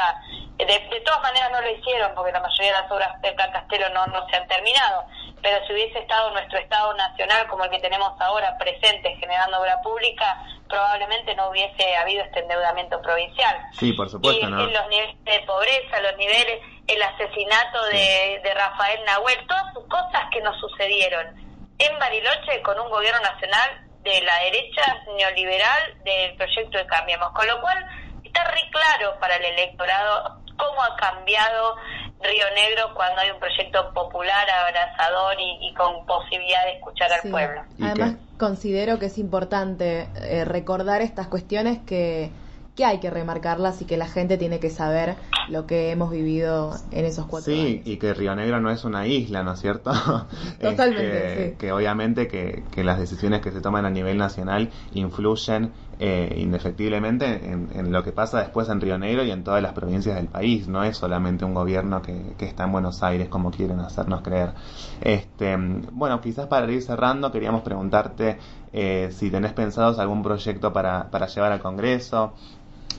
De, 0.56 0.64
de, 0.64 1.00
todas 1.00 1.20
maneras 1.22 1.50
no 1.50 1.60
lo 1.60 1.70
hicieron, 1.70 2.14
porque 2.14 2.32
la 2.32 2.40
mayoría 2.40 2.72
de 2.72 2.82
las 2.82 2.90
obras 2.90 3.20
de 3.22 3.32
Plan 3.32 3.50
Castelo 3.50 3.88
no, 3.90 4.06
no 4.06 4.28
se 4.28 4.36
han 4.36 4.46
terminado, 4.46 5.04
pero 5.42 5.66
si 5.66 5.72
hubiese 5.72 5.98
estado 5.98 6.30
nuestro 6.30 6.58
Estado 6.58 6.94
nacional 6.94 7.46
como 7.48 7.64
el 7.64 7.70
que 7.70 7.80
tenemos 7.80 8.12
ahora 8.20 8.56
presente 8.58 9.16
generando 9.16 9.60
obra 9.60 9.80
pública, 9.82 10.38
probablemente 10.68 11.34
no 11.34 11.50
hubiese 11.50 11.96
habido 11.96 12.24
este 12.24 12.40
endeudamiento 12.40 13.00
provincial. 13.02 13.56
Sí, 13.72 13.92
por 13.92 14.08
supuesto. 14.08 14.46
Y, 14.46 14.50
¿no? 14.50 14.66
los 14.66 14.88
niveles 14.88 15.16
de 15.24 15.40
pobreza, 15.40 16.00
los 16.00 16.16
niveles, 16.16 16.60
el 16.86 17.02
asesinato 17.02 17.84
de, 17.86 18.40
de 18.42 18.54
Rafael 18.54 19.04
Nahuel, 19.04 19.46
todas 19.46 19.72
sus 19.74 19.84
cosas 19.86 20.22
que 20.30 20.40
nos 20.40 20.58
sucedieron 20.60 21.43
en 21.78 21.98
Bariloche 21.98 22.62
con 22.62 22.78
un 22.78 22.90
gobierno 22.90 23.20
nacional 23.20 23.84
de 24.02 24.20
la 24.22 24.38
derecha 24.44 24.82
neoliberal 25.16 26.02
del 26.04 26.36
proyecto 26.36 26.78
de 26.78 26.86
Cambiemos, 26.86 27.30
con 27.32 27.46
lo 27.46 27.60
cual 27.60 27.78
está 28.22 28.44
re 28.44 28.60
claro 28.70 29.18
para 29.18 29.36
el 29.36 29.44
electorado 29.44 30.40
cómo 30.56 30.82
ha 30.82 30.96
cambiado 30.96 31.76
Río 32.20 32.46
Negro 32.54 32.94
cuando 32.94 33.20
hay 33.20 33.30
un 33.30 33.38
proyecto 33.38 33.92
popular, 33.92 34.46
abrazador 34.48 35.36
y, 35.38 35.74
con 35.74 36.06
posibilidad 36.06 36.64
de 36.64 36.72
escuchar 36.74 37.12
al 37.12 37.30
pueblo. 37.30 37.62
Además, 37.82 38.16
considero 38.38 38.98
que 38.98 39.06
es 39.06 39.18
importante 39.18 40.08
eh, 40.16 40.44
recordar 40.44 41.02
estas 41.02 41.26
cuestiones 41.28 41.78
que 41.86 42.30
que 42.74 42.84
hay 42.84 42.98
que 42.98 43.10
remarcarlas 43.10 43.80
y 43.82 43.86
que 43.86 43.96
la 43.96 44.08
gente 44.08 44.36
tiene 44.36 44.58
que 44.58 44.70
saber 44.70 45.14
lo 45.48 45.66
que 45.66 45.90
hemos 45.90 46.10
vivido 46.10 46.74
en 46.90 47.04
esos 47.04 47.26
cuatro 47.26 47.52
sí, 47.52 47.60
años. 47.60 47.84
Sí, 47.84 47.92
y 47.92 47.96
que 47.96 48.14
Río 48.14 48.34
Negro 48.34 48.60
no 48.60 48.70
es 48.70 48.84
una 48.84 49.06
isla, 49.06 49.42
¿no 49.42 49.52
es 49.52 49.60
cierto? 49.60 49.92
Totalmente, 50.60 51.50
sí. 51.50 51.56
Que 51.58 51.72
obviamente 51.72 52.28
que, 52.28 52.64
que, 52.70 52.84
las 52.84 52.98
decisiones 52.98 53.40
que 53.40 53.50
se 53.50 53.60
toman 53.60 53.84
a 53.84 53.90
nivel 53.90 54.18
nacional 54.18 54.70
influyen 54.92 55.72
eh, 56.00 56.34
indefectiblemente 56.38 57.50
en, 57.50 57.68
en, 57.72 57.92
lo 57.92 58.02
que 58.02 58.10
pasa 58.10 58.40
después 58.40 58.68
en 58.68 58.80
Río 58.80 58.98
Negro 58.98 59.22
y 59.22 59.30
en 59.30 59.44
todas 59.44 59.62
las 59.62 59.72
provincias 59.72 60.16
del 60.16 60.26
país. 60.26 60.66
No 60.66 60.82
es 60.82 60.96
solamente 60.96 61.44
un 61.44 61.54
gobierno 61.54 62.02
que, 62.02 62.34
que 62.36 62.46
está 62.46 62.64
en 62.64 62.72
Buenos 62.72 63.02
Aires 63.02 63.28
como 63.28 63.50
quieren 63.50 63.80
hacernos 63.80 64.22
creer. 64.22 64.52
Este, 65.00 65.56
bueno, 65.92 66.20
quizás 66.20 66.46
para 66.46 66.70
ir 66.70 66.82
cerrando 66.82 67.30
queríamos 67.30 67.62
preguntarte 67.62 68.38
eh, 68.72 69.10
si 69.12 69.30
tenés 69.30 69.52
pensados 69.52 69.98
algún 69.98 70.22
proyecto 70.22 70.72
para, 70.72 71.10
para 71.10 71.26
llevar 71.26 71.52
al 71.52 71.60
Congreso. 71.60 72.34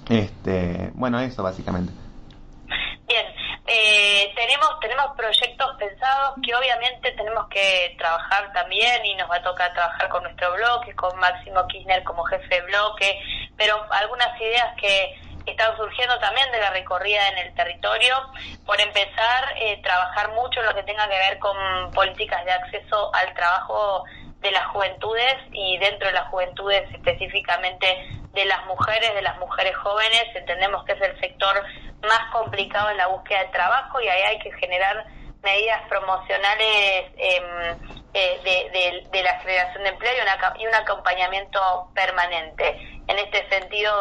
Este, 0.07 0.91
bueno, 0.95 1.19
eso 1.19 1.43
básicamente. 1.43 2.04
Eh, 3.67 4.31
tenemos 4.35 4.79
tenemos 4.79 5.15
proyectos 5.17 5.75
pensados 5.79 6.35
que 6.45 6.53
obviamente 6.53 7.11
tenemos 7.13 7.47
que 7.47 7.95
trabajar 7.97 8.53
también 8.53 9.03
y 9.03 9.15
nos 9.15 9.29
va 9.29 9.37
a 9.37 9.41
tocar 9.41 9.73
trabajar 9.73 10.07
con 10.09 10.21
nuestro 10.21 10.53
bloque, 10.53 10.93
con 10.95 11.17
Máximo 11.17 11.65
Kirchner 11.67 12.03
como 12.03 12.23
jefe 12.25 12.47
de 12.47 12.61
bloque, 12.61 13.19
pero 13.57 13.83
algunas 13.91 14.39
ideas 14.39 14.75
que 14.79 15.15
están 15.47 15.75
surgiendo 15.77 16.17
también 16.19 16.51
de 16.51 16.59
la 16.59 16.69
recorrida 16.71 17.27
en 17.29 17.37
el 17.39 17.55
territorio. 17.55 18.15
Por 18.65 18.79
empezar, 18.79 19.53
eh, 19.57 19.79
trabajar 19.81 20.31
mucho 20.33 20.59
en 20.59 20.67
lo 20.67 20.75
que 20.75 20.83
tenga 20.83 21.07
que 21.07 21.17
ver 21.17 21.39
con 21.39 21.55
políticas 21.91 22.45
de 22.45 22.51
acceso 22.51 23.13
al 23.15 23.33
trabajo 23.33 24.03
de 24.45 24.51
las 24.51 24.67
juventudes 24.67 25.35
y 25.51 25.77
dentro 25.79 26.07
de 26.07 26.13
las 26.13 26.29
juventudes 26.29 26.83
específicamente 26.93 27.87
de 28.31 28.45
las 28.45 28.63
mujeres, 28.67 29.13
de 29.15 29.21
las 29.23 29.37
mujeres 29.39 29.75
jóvenes. 29.77 30.23
Entendemos 30.35 30.85
que 30.85 30.93
es 30.93 31.01
el 31.01 31.19
sector 31.19 31.63
más 32.03 32.31
complicado 32.31 32.91
en 32.91 32.97
la 32.97 33.07
búsqueda 33.07 33.39
de 33.39 33.49
trabajo 33.49 33.99
y 34.01 34.07
ahí 34.07 34.21
hay 34.21 34.39
que 34.39 34.51
generar 34.53 35.05
medidas 35.41 35.81
promocionales 35.89 37.11
eh, 37.17 37.75
eh, 38.13 39.03
de, 39.11 39.23
la 39.23 39.39
generación 39.39 39.83
de 39.83 39.89
empleo 39.89 40.11
y, 40.15 40.21
una, 40.21 40.53
y, 40.59 40.67
un 40.67 40.75
acompañamiento 40.75 41.89
permanente. 41.95 42.77
En 43.07 43.17
este 43.17 43.47
sentido, 43.49 43.91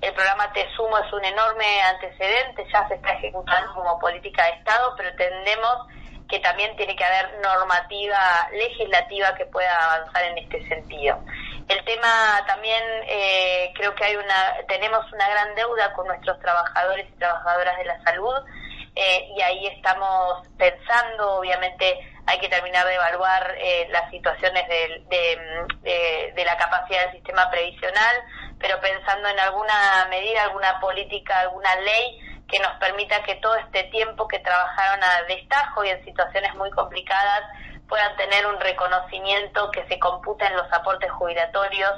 el 0.00 0.12
programa 0.14 0.52
Te 0.52 0.66
Sumo 0.74 0.98
es 0.98 1.12
un 1.12 1.24
enorme 1.24 1.82
antecedente, 1.82 2.66
ya 2.72 2.88
se 2.88 2.94
está 2.94 3.12
ejecutando 3.12 3.74
como 3.74 3.98
política 3.98 4.44
de 4.46 4.52
Estado, 4.52 4.94
pero 4.96 5.10
entendemos 5.10 5.86
que 6.32 6.40
también 6.40 6.74
tiene 6.76 6.96
que 6.96 7.04
haber 7.04 7.40
normativa 7.42 8.48
legislativa 8.52 9.34
que 9.34 9.44
pueda 9.44 9.92
avanzar 9.92 10.24
en 10.24 10.38
este 10.38 10.66
sentido. 10.66 11.22
El 11.68 11.84
tema 11.84 12.42
también 12.46 12.82
eh, 13.06 13.70
creo 13.74 13.94
que 13.94 14.02
hay 14.02 14.16
una 14.16 14.56
tenemos 14.66 15.12
una 15.12 15.28
gran 15.28 15.54
deuda 15.54 15.92
con 15.92 16.06
nuestros 16.06 16.40
trabajadores 16.40 17.06
y 17.06 17.18
trabajadoras 17.18 17.76
de 17.76 17.84
la 17.84 18.02
salud 18.02 18.34
eh, 18.96 19.28
y 19.36 19.42
ahí 19.42 19.66
estamos 19.66 20.48
pensando, 20.56 21.34
obviamente 21.34 21.98
hay 22.26 22.38
que 22.38 22.48
terminar 22.48 22.86
de 22.86 22.94
evaluar 22.94 23.54
eh, 23.58 23.88
las 23.90 24.10
situaciones 24.10 24.66
de, 24.68 25.04
de, 25.10 26.32
de, 26.34 26.44
la 26.46 26.56
capacidad 26.56 27.02
del 27.02 27.16
sistema 27.16 27.50
previsional, 27.50 28.16
pero 28.58 28.80
pensando 28.80 29.28
en 29.28 29.38
alguna 29.38 30.06
medida, 30.08 30.44
alguna 30.44 30.80
política, 30.80 31.40
alguna 31.40 31.76
ley 31.76 32.31
que 32.52 32.60
nos 32.60 32.72
permita 32.72 33.22
que 33.22 33.36
todo 33.36 33.56
este 33.56 33.84
tiempo 33.84 34.28
que 34.28 34.38
trabajaron 34.40 35.02
a 35.02 35.22
destajo 35.22 35.84
y 35.84 35.88
en 35.88 36.04
situaciones 36.04 36.54
muy 36.54 36.70
complicadas 36.70 37.40
puedan 37.88 38.14
tener 38.16 38.46
un 38.46 38.60
reconocimiento 38.60 39.70
que 39.70 39.86
se 39.88 39.98
computa 39.98 40.46
en 40.46 40.56
los 40.56 40.70
aportes 40.70 41.10
jubilatorios 41.12 41.92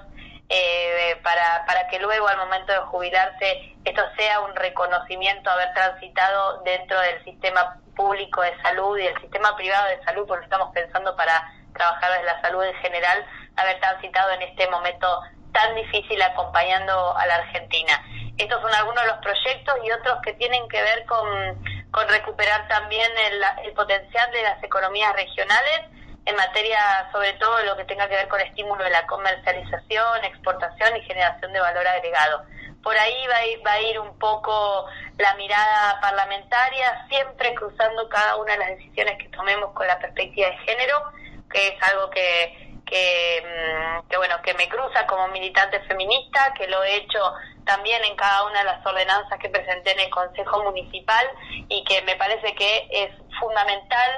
eh, 0.48 1.18
para, 1.24 1.64
para 1.66 1.88
que 1.88 1.98
luego 1.98 2.28
al 2.28 2.38
momento 2.38 2.72
de 2.72 2.78
jubilarse 2.78 3.74
esto 3.84 4.02
sea 4.16 4.40
un 4.40 4.54
reconocimiento 4.54 5.50
haber 5.50 5.74
transitado 5.74 6.62
dentro 6.62 7.00
del 7.00 7.24
sistema 7.24 7.80
público 7.96 8.40
de 8.42 8.56
salud 8.62 8.96
y 8.98 9.06
el 9.06 9.20
sistema 9.20 9.56
privado 9.56 9.88
de 9.88 10.04
salud, 10.04 10.24
porque 10.26 10.44
estamos 10.44 10.72
pensando 10.72 11.16
para 11.16 11.52
trabajar 11.74 12.18
de 12.18 12.24
la 12.24 12.40
salud 12.42 12.62
en 12.62 12.74
general, 12.76 13.26
haber 13.56 13.80
transitado 13.80 14.30
en 14.32 14.42
este 14.42 14.68
momento 14.68 15.20
tan 15.54 15.74
difícil 15.76 16.20
acompañando 16.20 17.16
a 17.16 17.26
la 17.26 17.36
Argentina. 17.36 18.04
Estos 18.36 18.60
son 18.60 18.74
algunos 18.74 19.02
de 19.04 19.08
los 19.08 19.18
proyectos 19.18 19.74
y 19.84 19.90
otros 19.92 20.18
que 20.22 20.34
tienen 20.34 20.68
que 20.68 20.82
ver 20.82 21.06
con, 21.06 21.64
con 21.92 22.08
recuperar 22.08 22.66
también 22.68 23.10
el, 23.16 23.40
el 23.64 23.72
potencial 23.72 24.30
de 24.32 24.42
las 24.42 24.62
economías 24.62 25.14
regionales 25.14 25.80
en 26.26 26.36
materia 26.36 27.08
sobre 27.12 27.34
todo 27.34 27.56
de 27.58 27.66
lo 27.66 27.76
que 27.76 27.84
tenga 27.84 28.08
que 28.08 28.16
ver 28.16 28.28
con 28.28 28.40
estímulo 28.40 28.82
de 28.82 28.90
la 28.90 29.06
comercialización, 29.06 30.24
exportación 30.24 30.96
y 30.96 31.02
generación 31.02 31.52
de 31.52 31.60
valor 31.60 31.86
agregado. 31.86 32.42
Por 32.82 32.96
ahí 32.96 33.26
va 33.28 33.36
a, 33.36 33.46
ir, 33.46 33.66
va 33.66 33.72
a 33.72 33.80
ir 33.80 33.98
un 34.00 34.18
poco 34.18 34.86
la 35.18 35.34
mirada 35.36 36.00
parlamentaria, 36.00 37.06
siempre 37.08 37.54
cruzando 37.54 38.08
cada 38.08 38.36
una 38.36 38.52
de 38.52 38.58
las 38.58 38.68
decisiones 38.70 39.18
que 39.18 39.28
tomemos 39.28 39.72
con 39.72 39.86
la 39.86 39.98
perspectiva 39.98 40.48
de 40.48 40.58
género, 40.58 41.02
que 41.50 41.68
es 41.68 41.82
algo 41.82 42.10
que 42.10 42.73
que, 42.84 43.42
mm, 43.42 44.08
que, 44.08 44.16
bueno, 44.16 44.36
que 44.42 44.54
me 44.54 44.68
cruza 44.68 45.06
como 45.06 45.28
militante 45.28 45.80
feminista, 45.80 46.52
que 46.56 46.66
lo 46.68 46.82
he 46.82 46.96
hecho 46.96 47.20
también 47.64 48.02
en 48.04 48.14
cada 48.16 48.44
una 48.44 48.58
de 48.58 48.64
las 48.64 48.86
ordenanzas 48.86 49.38
que 49.38 49.48
presenté 49.48 49.92
en 49.92 50.00
el 50.00 50.10
Consejo 50.10 50.62
Municipal 50.64 51.26
y 51.68 51.82
que 51.84 52.02
me 52.02 52.16
parece 52.16 52.54
que 52.54 52.88
es 52.90 53.10
fundamental 53.40 54.10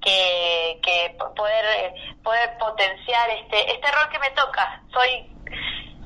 que, 0.00 0.80
que 0.82 1.16
poder, 1.36 1.94
poder 2.22 2.56
potenciar 2.58 3.30
este, 3.30 3.72
este 3.72 3.90
rol 3.92 4.08
que 4.10 4.18
me 4.18 4.30
toca. 4.30 4.82
Soy 4.92 5.30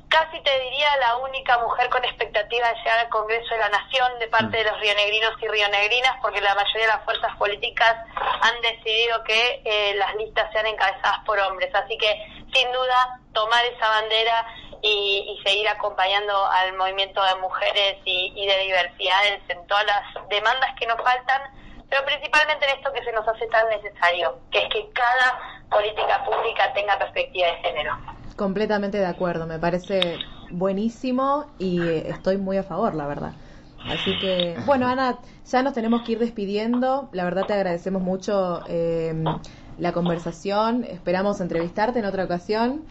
casi 0.08 0.40
te 0.40 0.60
diría 0.60 0.96
la 0.96 1.16
única 1.18 1.58
mujer 1.58 1.88
con 1.90 2.04
expectativa 2.04 2.68
de 2.68 2.74
llegar 2.76 2.98
al 3.00 3.08
Congreso 3.08 3.54
de 3.54 3.58
la 3.58 3.68
Nación 3.68 4.18
de 4.18 4.28
parte 4.28 4.56
de 4.56 4.64
los 4.64 4.80
rionegrinos 4.80 5.32
y 5.40 5.48
rionegrinas, 5.48 6.16
porque 6.22 6.40
la 6.40 6.54
mayoría 6.54 6.86
de 6.86 6.92
las 6.94 7.04
fuerzas 7.04 7.36
políticas 7.36 7.96
han 8.16 8.60
decidido 8.60 9.22
que 9.24 9.62
eh, 9.64 9.94
las 9.96 10.14
listas 10.16 10.50
sean 10.52 10.66
encabezadas 10.66 11.18
por 11.24 11.38
hombres. 11.38 11.74
Así 11.74 11.96
que, 11.98 12.26
sin 12.52 12.72
duda, 12.72 13.20
tomar 13.32 13.64
esa 13.66 13.88
bandera 13.88 14.46
y, 14.82 15.36
y 15.36 15.42
seguir 15.48 15.68
acompañando 15.68 16.46
al 16.46 16.74
movimiento 16.74 17.22
de 17.24 17.34
mujeres 17.36 17.96
y, 18.04 18.32
y 18.34 18.46
de 18.46 18.58
diversidades 18.58 19.40
en 19.48 19.66
todas 19.66 19.84
las 19.86 20.28
demandas 20.28 20.70
que 20.78 20.86
nos 20.86 21.02
faltan, 21.02 21.42
pero 21.90 22.04
principalmente 22.04 22.66
en 22.68 22.78
esto 22.78 22.92
que 22.92 23.02
se 23.02 23.12
nos 23.12 23.26
hace 23.26 23.46
tan 23.48 23.68
necesario, 23.68 24.40
que 24.50 24.62
es 24.62 24.68
que 24.70 24.90
cada 24.92 25.38
política 25.70 26.24
pública 26.24 26.72
tenga 26.72 26.98
perspectiva 26.98 27.48
de 27.48 27.56
género. 27.56 28.17
Completamente 28.38 28.98
de 28.98 29.06
acuerdo, 29.06 29.46
me 29.46 29.58
parece 29.58 30.24
buenísimo 30.48 31.54
y 31.58 31.88
eh, 31.88 32.10
estoy 32.10 32.38
muy 32.38 32.56
a 32.56 32.62
favor, 32.62 32.94
la 32.94 33.06
verdad. 33.08 33.36
Así 33.84 34.16
que, 34.18 34.60
bueno, 34.64 34.86
Ana, 34.88 35.20
ya 35.44 35.62
nos 35.64 35.74
tenemos 35.74 36.02
que 36.02 36.12
ir 36.12 36.18
despidiendo. 36.20 37.10
La 37.12 37.24
verdad 37.24 37.46
te 37.46 37.54
agradecemos 37.54 38.02
mucho 38.02 38.62
eh, 38.66 39.40
la 39.76 39.92
conversación. 39.92 40.84
Esperamos 40.84 41.40
entrevistarte 41.40 41.98
en 42.00 42.06
otra 42.06 42.24
ocasión. 42.24 42.86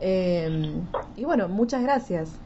Eh, 0.00 0.82
y 1.16 1.24
bueno, 1.24 1.48
muchas 1.48 1.82
gracias. 1.82 2.40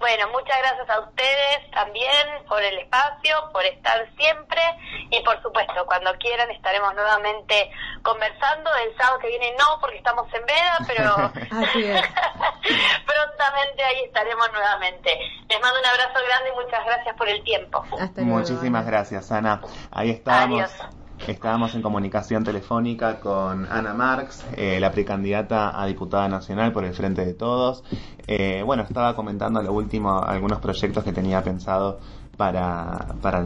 Bueno, 0.00 0.28
muchas 0.32 0.56
gracias 0.58 0.88
a 0.88 1.00
ustedes 1.00 1.70
también 1.72 2.26
por 2.48 2.62
el 2.62 2.78
espacio, 2.78 3.36
por 3.52 3.62
estar 3.66 4.08
siempre 4.16 4.62
y 5.10 5.20
por 5.20 5.40
supuesto, 5.42 5.84
cuando 5.84 6.10
quieran 6.14 6.50
estaremos 6.50 6.94
nuevamente 6.94 7.70
conversando. 8.02 8.70
El 8.76 8.96
sábado 8.96 9.18
que 9.18 9.28
viene 9.28 9.54
no, 9.58 9.78
porque 9.78 9.98
estamos 9.98 10.26
en 10.32 10.46
veda, 10.46 10.78
pero 10.86 11.14
Así 11.62 11.84
es. 11.84 12.00
prontamente 13.06 13.84
ahí 13.84 14.04
estaremos 14.06 14.50
nuevamente. 14.52 15.10
Les 15.50 15.60
mando 15.60 15.78
un 15.78 15.86
abrazo 15.86 16.18
grande 16.26 16.50
y 16.50 16.64
muchas 16.64 16.82
gracias 16.86 17.14
por 17.16 17.28
el 17.28 17.44
tiempo. 17.44 17.84
Hasta 18.00 18.22
luego. 18.22 18.38
Muchísimas 18.38 18.86
gracias, 18.86 19.30
Ana. 19.30 19.60
Ahí 19.90 20.12
estábamos. 20.12 20.62
Adiós. 20.62 20.99
Estábamos 21.26 21.74
en 21.74 21.82
comunicación 21.82 22.44
telefónica 22.44 23.20
con 23.20 23.66
Ana 23.70 23.92
Marx, 23.94 24.44
eh, 24.56 24.80
la 24.80 24.90
precandidata 24.90 25.80
a 25.80 25.86
diputada 25.86 26.28
nacional 26.28 26.72
por 26.72 26.84
el 26.84 26.94
Frente 26.94 27.24
de 27.24 27.34
Todos. 27.34 27.84
Eh, 28.26 28.62
bueno, 28.64 28.84
estaba 28.84 29.14
comentando 29.14 29.62
lo 29.62 29.72
último, 29.72 30.18
algunos 30.18 30.60
proyectos 30.60 31.04
que 31.04 31.12
tenía 31.12 31.42
pensado 31.42 32.00
para, 32.36 33.14
para, 33.20 33.44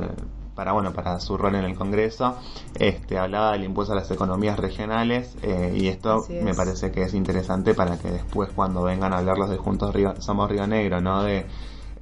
para, 0.55 0.73
bueno, 0.73 0.93
para 0.93 1.19
su 1.19 1.37
rol 1.37 1.57
en 1.57 1.65
el 1.65 1.75
Congreso. 1.75 2.37
Este, 2.79 3.19
hablaba 3.19 3.53
del 3.53 3.65
impuesto 3.65 3.93
a 3.93 3.97
las 3.97 4.11
economías 4.11 4.59
regionales 4.59 5.37
eh, 5.43 5.75
y 5.77 5.89
esto 5.89 6.25
es. 6.29 6.43
me 6.43 6.55
parece 6.55 6.93
que 6.93 7.03
es 7.03 7.15
interesante 7.15 7.75
para 7.75 7.99
que 7.99 8.11
después 8.11 8.51
cuando 8.55 8.83
vengan 8.83 9.13
a 9.13 9.19
hablar 9.19 9.37
los 9.37 9.51
de 9.51 9.57
Juntos 9.57 9.93
Río, 9.93 10.15
Somos 10.21 10.49
Río 10.49 10.67
Negro, 10.67 11.01
¿no? 11.01 11.25
De, 11.25 11.47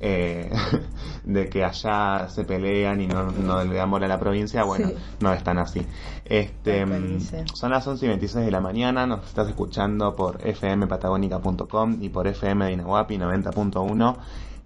eh, 0.04 0.50
de 1.24 1.48
que 1.48 1.64
allá 1.64 2.28
se 2.28 2.44
pelean 2.44 3.00
y 3.00 3.06
no, 3.06 3.30
no 3.30 3.64
le 3.64 3.74
dan 3.76 3.90
bola 3.90 4.06
a 4.06 4.08
la 4.08 4.18
provincia, 4.20 4.64
bueno, 4.64 4.88
Sí. 4.88 4.94
no 5.20 5.32
es 5.32 5.42
tan 5.44 5.58
así. 5.58 5.86
Este, 6.24 6.84
mm, 6.84 7.20
son 7.54 7.70
las 7.70 7.86
11 7.86 8.04
y 8.04 8.08
26 8.08 8.44
de 8.44 8.50
la 8.50 8.60
mañana, 8.60 9.06
nos 9.06 9.24
estás 9.26 9.48
escuchando 9.48 10.14
por 10.16 10.40
fmpatagónica.com 10.42 11.98
y 12.00 12.08
por 12.08 12.26
FM 12.26 12.64
de 12.66 12.72
Inahuapi 12.72 13.16
90.1. 13.18 14.16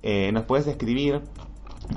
Eh, 0.03 0.31
nos 0.33 0.45
puedes 0.45 0.67
escribir 0.67 1.21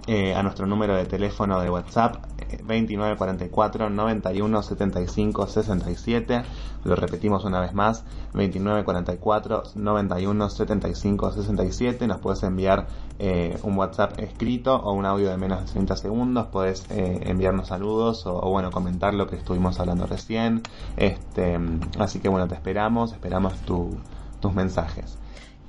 eh, 0.07 0.35
a 0.35 0.43
nuestro 0.43 0.65
número 0.65 0.95
de 0.95 1.05
teléfono 1.05 1.59
de 1.61 1.69
WhatsApp 1.69 2.15
eh, 2.37 2.57
2944 2.57 3.89
91 3.89 4.63
75 4.63 5.47
67 5.47 6.43
lo 6.83 6.95
repetimos 6.95 7.43
una 7.43 7.59
vez 7.59 7.73
más 7.73 8.03
2944 8.33 9.63
91 9.75 10.49
75 10.49 11.31
67 11.31 12.07
nos 12.07 12.19
puedes 12.19 12.43
enviar 12.43 12.87
eh, 13.19 13.57
un 13.63 13.77
WhatsApp 13.77 14.17
escrito 14.19 14.75
o 14.75 14.93
un 14.93 15.05
audio 15.05 15.29
de 15.29 15.37
menos 15.37 15.65
de 15.65 15.71
30 15.71 15.97
segundos. 15.97 16.47
Puedes 16.47 16.89
eh, 16.89 17.19
enviarnos 17.25 17.67
saludos 17.67 18.25
o, 18.25 18.35
o, 18.37 18.49
bueno 18.49 18.71
comentar 18.71 19.13
lo 19.13 19.27
que 19.27 19.35
estuvimos 19.35 19.79
hablando 19.79 20.05
recién. 20.07 20.61
Este 20.95 21.59
así 21.97 22.19
que 22.19 22.29
bueno 22.29 22.47
te 22.47 22.55
esperamos 22.55 23.11
esperamos 23.11 23.53
tu, 23.61 23.97
tus 24.39 24.53
mensajes 24.53 25.17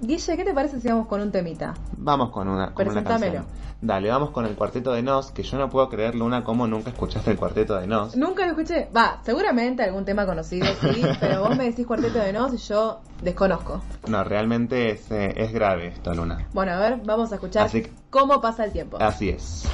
Guille, 0.01 0.37
¿qué 0.37 0.45
te 0.45 0.55
parece 0.55 0.81
si 0.81 0.89
vamos 0.89 1.07
con 1.07 1.21
un 1.21 1.31
temita? 1.31 1.75
Vamos 1.97 2.31
con 2.31 2.49
una, 2.49 2.73
con 2.73 2.87
una 2.87 3.03
Presentámelo. 3.03 3.35
canción. 3.45 3.61
Dale, 3.83 4.09
vamos 4.11 4.31
con 4.31 4.45
el 4.47 4.55
cuarteto 4.57 4.93
de 4.93 5.03
Nos, 5.03 5.31
que 5.31 5.43
yo 5.43 5.57
no 5.59 5.69
puedo 5.71 5.89
creer, 5.89 6.15
Luna, 6.15 6.43
cómo 6.45 6.67
nunca 6.67 6.91
escuchaste 6.91 7.31
el 7.31 7.37
cuarteto 7.39 7.77
de 7.77 7.87
Nos. 7.87 8.17
Nunca 8.17 8.45
lo 8.45 8.53
escuché. 8.53 8.89
Va, 8.97 9.21
seguramente 9.25 9.83
algún 9.83 10.05
tema 10.05 10.27
conocido, 10.27 10.67
sí, 10.81 11.03
pero 11.21 11.43
vos 11.43 11.57
me 11.57 11.65
decís 11.65 11.87
cuarteto 11.87 12.19
de 12.19 12.33
nos 12.33 12.53
y 12.55 12.57
yo 12.59 13.01
desconozco. 13.23 13.83
No, 14.09 14.23
realmente 14.25 14.91
es, 14.91 15.11
eh, 15.11 15.33
es 15.37 15.53
grave 15.53 15.89
esto, 15.89 16.15
Luna. 16.15 16.47
Bueno, 16.53 16.73
a 16.73 16.79
ver, 16.79 17.01
vamos 17.05 17.33
a 17.33 17.37
escuchar 17.37 17.71
que- 17.71 17.91
cómo 18.11 18.41
pasa 18.41 18.65
el 18.65 18.73
tiempo. 18.73 18.99
Así 19.01 19.29
es. 19.31 19.65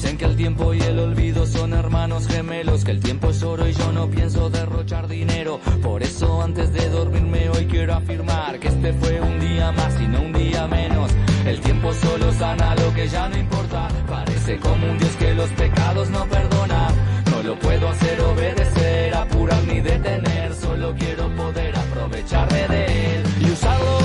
Dicen 0.00 0.16
que 0.16 0.26
el 0.26 0.36
tiempo 0.36 0.72
y 0.72 0.80
el 0.80 0.96
olvido 1.00 1.44
son 1.44 1.72
hermanos 1.72 2.28
gemelos, 2.28 2.84
que 2.84 2.92
el 2.92 3.00
tiempo 3.00 3.30
es 3.30 3.42
oro 3.42 3.66
y 3.66 3.72
yo 3.72 3.90
no 3.90 4.08
pienso 4.08 4.48
derrochar 4.48 5.08
dinero. 5.08 5.58
Por 5.82 6.04
eso 6.04 6.40
antes 6.40 6.72
de 6.72 6.88
dormirme 6.88 7.50
hoy 7.50 7.66
quiero 7.66 7.94
afirmar 7.94 8.60
que 8.60 8.68
este 8.68 8.92
fue 8.92 9.20
un 9.20 9.40
día 9.40 9.72
más 9.72 10.00
y 10.00 10.06
no 10.06 10.22
un 10.22 10.32
día 10.32 10.68
menos. 10.68 11.10
El 11.44 11.60
tiempo 11.60 11.92
solo 11.92 12.32
sana 12.32 12.76
lo 12.76 12.94
que 12.94 13.08
ya 13.08 13.28
no 13.28 13.38
importa. 13.38 13.88
Parece 14.08 14.58
como 14.58 14.88
un 14.88 14.98
Dios 14.98 15.16
que 15.16 15.34
los 15.34 15.50
pecados 15.50 16.08
no 16.10 16.24
perdona. 16.26 16.90
No 17.32 17.42
lo 17.42 17.58
puedo 17.58 17.88
hacer 17.88 18.20
obedecer, 18.20 19.16
apurar 19.16 19.64
ni 19.64 19.80
detener. 19.80 20.54
Solo 20.54 20.94
quiero 20.96 21.28
poder 21.34 21.76
aprovecharme 21.76 22.68
de 22.68 23.16
él 23.16 23.22
y 23.40 23.50
usarlo 23.50 23.97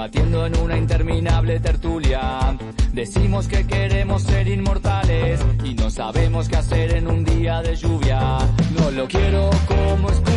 debatiendo 0.00 0.46
en 0.46 0.56
una 0.56 0.78
interminable 0.78 1.60
tertulia. 1.60 2.56
Decimos 2.94 3.46
que 3.48 3.66
queremos 3.66 4.22
ser 4.22 4.48
inmortales 4.48 5.40
y 5.62 5.74
no 5.74 5.90
sabemos 5.90 6.48
qué 6.48 6.56
hacer 6.56 6.96
en 6.96 7.06
un 7.06 7.22
día 7.22 7.60
de 7.60 7.76
lluvia. 7.76 8.38
No 8.78 8.90
lo 8.92 9.06
quiero 9.06 9.50
como 9.68 10.08
excusa 10.08 10.29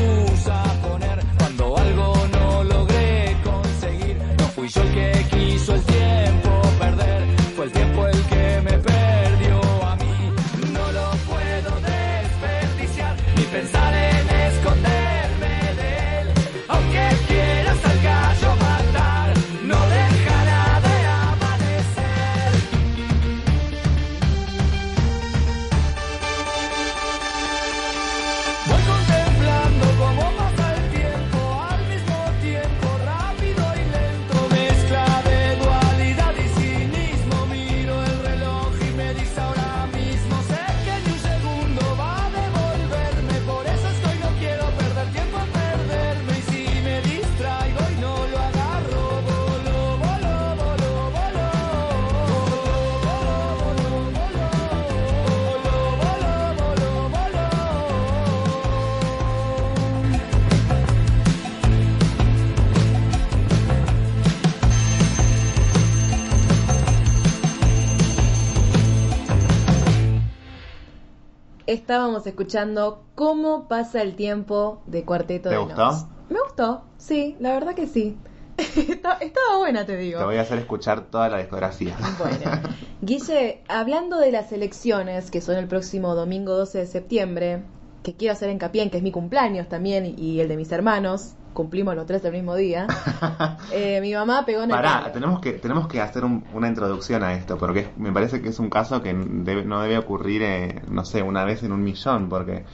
Estábamos 71.94 72.26
escuchando 72.26 73.04
Cómo 73.14 73.68
pasa 73.68 74.02
el 74.02 74.16
tiempo 74.16 74.82
de 74.88 75.06
Cuarteto 75.06 75.50
¿Te 75.50 75.56
de 75.56 75.62
gustó? 75.62 75.76
Nos. 75.86 76.06
Me 76.28 76.40
gustó, 76.42 76.82
sí, 76.98 77.38
la 77.40 77.54
verdad 77.54 77.76
que 77.76 77.86
sí. 77.86 78.18
Está- 78.58 79.20
Estaba 79.22 79.60
buena, 79.60 79.86
te 79.86 79.96
digo. 79.96 80.18
Te 80.18 80.26
voy 80.26 80.38
a 80.38 80.42
hacer 80.42 80.58
escuchar 80.58 81.02
toda 81.12 81.30
la 81.30 81.38
discografía. 81.38 81.96
Bueno, 82.18 82.62
Guille, 83.04 83.62
hablando 83.68 84.18
de 84.18 84.32
las 84.32 84.52
elecciones 84.52 85.30
que 85.30 85.40
son 85.40 85.56
el 85.58 85.68
próximo 85.68 86.16
domingo 86.16 86.54
12 86.58 86.80
de 86.80 86.88
septiembre, 86.88 87.62
que 88.02 88.16
quiero 88.16 88.34
hacer 88.34 88.50
hincapié 88.50 88.82
en 88.82 88.90
que 88.90 88.98
es 88.98 89.04
mi 89.04 89.12
cumpleaños 89.12 89.70
también 89.70 90.16
y 90.18 90.40
el 90.40 90.48
de 90.48 90.58
mis 90.58 90.72
hermanos, 90.72 91.36
cumplimos 91.54 91.96
los 91.96 92.06
tres 92.06 92.24
el 92.26 92.34
mismo 92.34 92.56
día, 92.56 92.88
eh, 93.72 94.00
mi 94.02 94.14
mamá 94.14 94.46
pegó 94.46 94.64
en 94.64 94.72
el 94.72 94.76
Pará, 94.76 95.02
palo. 95.02 95.14
tenemos 95.14 95.40
que, 95.40 95.54
tenemos 95.54 95.88
que 95.88 96.02
hacer 96.02 96.26
un- 96.26 96.44
una 96.54 96.68
introducción 96.68 97.24
a 97.24 97.34
esto, 97.34 97.58
porque 97.58 97.80
es- 97.82 97.98
me 97.98 98.12
parece 98.12 98.42
que 98.42 98.50
es 98.50 98.60
un 98.60 98.70
caso 98.70 99.02
que 99.02 99.14
debe- 99.14 99.64
no 99.66 99.82
debe 99.82 99.98
ocurrir, 99.98 100.42
eh, 100.44 100.82
no 100.90 101.06
sé, 101.06 101.22
una 101.22 101.44
vez 101.46 101.64
en 101.64 101.72
un 101.72 101.84
millón, 101.84 102.30
porque 102.30 102.66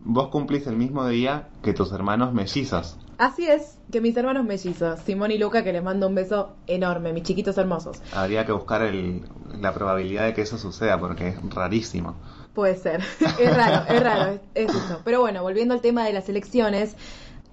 vos 0.00 0.28
cumplís 0.28 0.66
el 0.66 0.76
mismo 0.76 1.06
día 1.06 1.48
que 1.62 1.72
tus 1.72 1.92
hermanos 1.92 2.32
mellizos. 2.34 2.98
Así 3.16 3.46
es, 3.46 3.78
que 3.92 4.00
mis 4.00 4.16
hermanos 4.16 4.44
mellizos, 4.44 4.98
Simón 5.00 5.30
y 5.30 5.38
Luca, 5.38 5.62
que 5.62 5.72
les 5.72 5.82
mando 5.84 6.08
un 6.08 6.16
beso 6.16 6.56
enorme, 6.66 7.12
mis 7.12 7.22
chiquitos 7.22 7.56
hermosos. 7.58 8.02
Habría 8.12 8.44
que 8.44 8.50
buscar 8.52 8.82
el- 8.82 9.22
la 9.60 9.72
probabilidad 9.72 10.24
de 10.24 10.34
que 10.34 10.42
eso 10.42 10.58
suceda, 10.58 10.98
porque 10.98 11.28
es 11.28 11.36
rarísimo. 11.54 12.16
Puede 12.54 12.76
ser, 12.76 13.00
es 13.40 13.56
raro, 13.56 13.84
es 13.88 14.02
raro, 14.02 14.32
es, 14.32 14.40
es 14.54 14.70
eso. 14.74 15.00
Pero 15.04 15.20
bueno, 15.20 15.42
volviendo 15.42 15.74
al 15.74 15.80
tema 15.80 16.04
de 16.04 16.12
las 16.12 16.28
elecciones, 16.28 16.96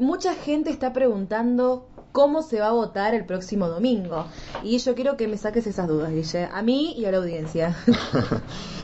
mucha 0.01 0.33
gente 0.35 0.69
está 0.69 0.91
preguntando 0.93 1.87
cómo 2.11 2.41
se 2.41 2.59
va 2.59 2.67
a 2.67 2.71
votar 2.73 3.13
el 3.13 3.25
próximo 3.25 3.69
domingo. 3.69 4.25
Y 4.63 4.77
yo 4.79 4.95
quiero 4.95 5.15
que 5.15 5.27
me 5.29 5.37
saques 5.37 5.65
esas 5.67 5.87
dudas, 5.87 6.11
Guille, 6.11 6.49
a 6.51 6.61
mí 6.61 6.93
y 6.97 7.05
a 7.05 7.11
la 7.11 7.17
audiencia. 7.19 7.75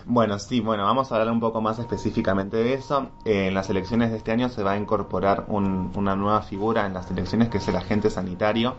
Bueno, 0.09 0.39
sí, 0.39 0.61
bueno, 0.61 0.85
vamos 0.85 1.11
a 1.11 1.15
hablar 1.15 1.33
un 1.33 1.41
poco 1.41 1.59
más 1.59 1.79
específicamente 1.79 2.55
de 2.55 2.75
eso. 2.75 3.09
En 3.25 3.53
las 3.53 3.69
elecciones 3.69 4.09
de 4.11 4.15
este 4.15 4.31
año 4.31 4.47
se 4.47 4.63
va 4.63 4.71
a 4.71 4.77
incorporar 4.77 5.43
un- 5.49 5.91
una 5.97 6.15
nueva 6.15 6.41
figura 6.43 6.85
en 6.85 6.93
las 6.93 7.11
elecciones 7.11 7.49
que 7.49 7.57
es 7.57 7.67
el 7.67 7.75
agente 7.75 8.09
sanitario 8.09 8.75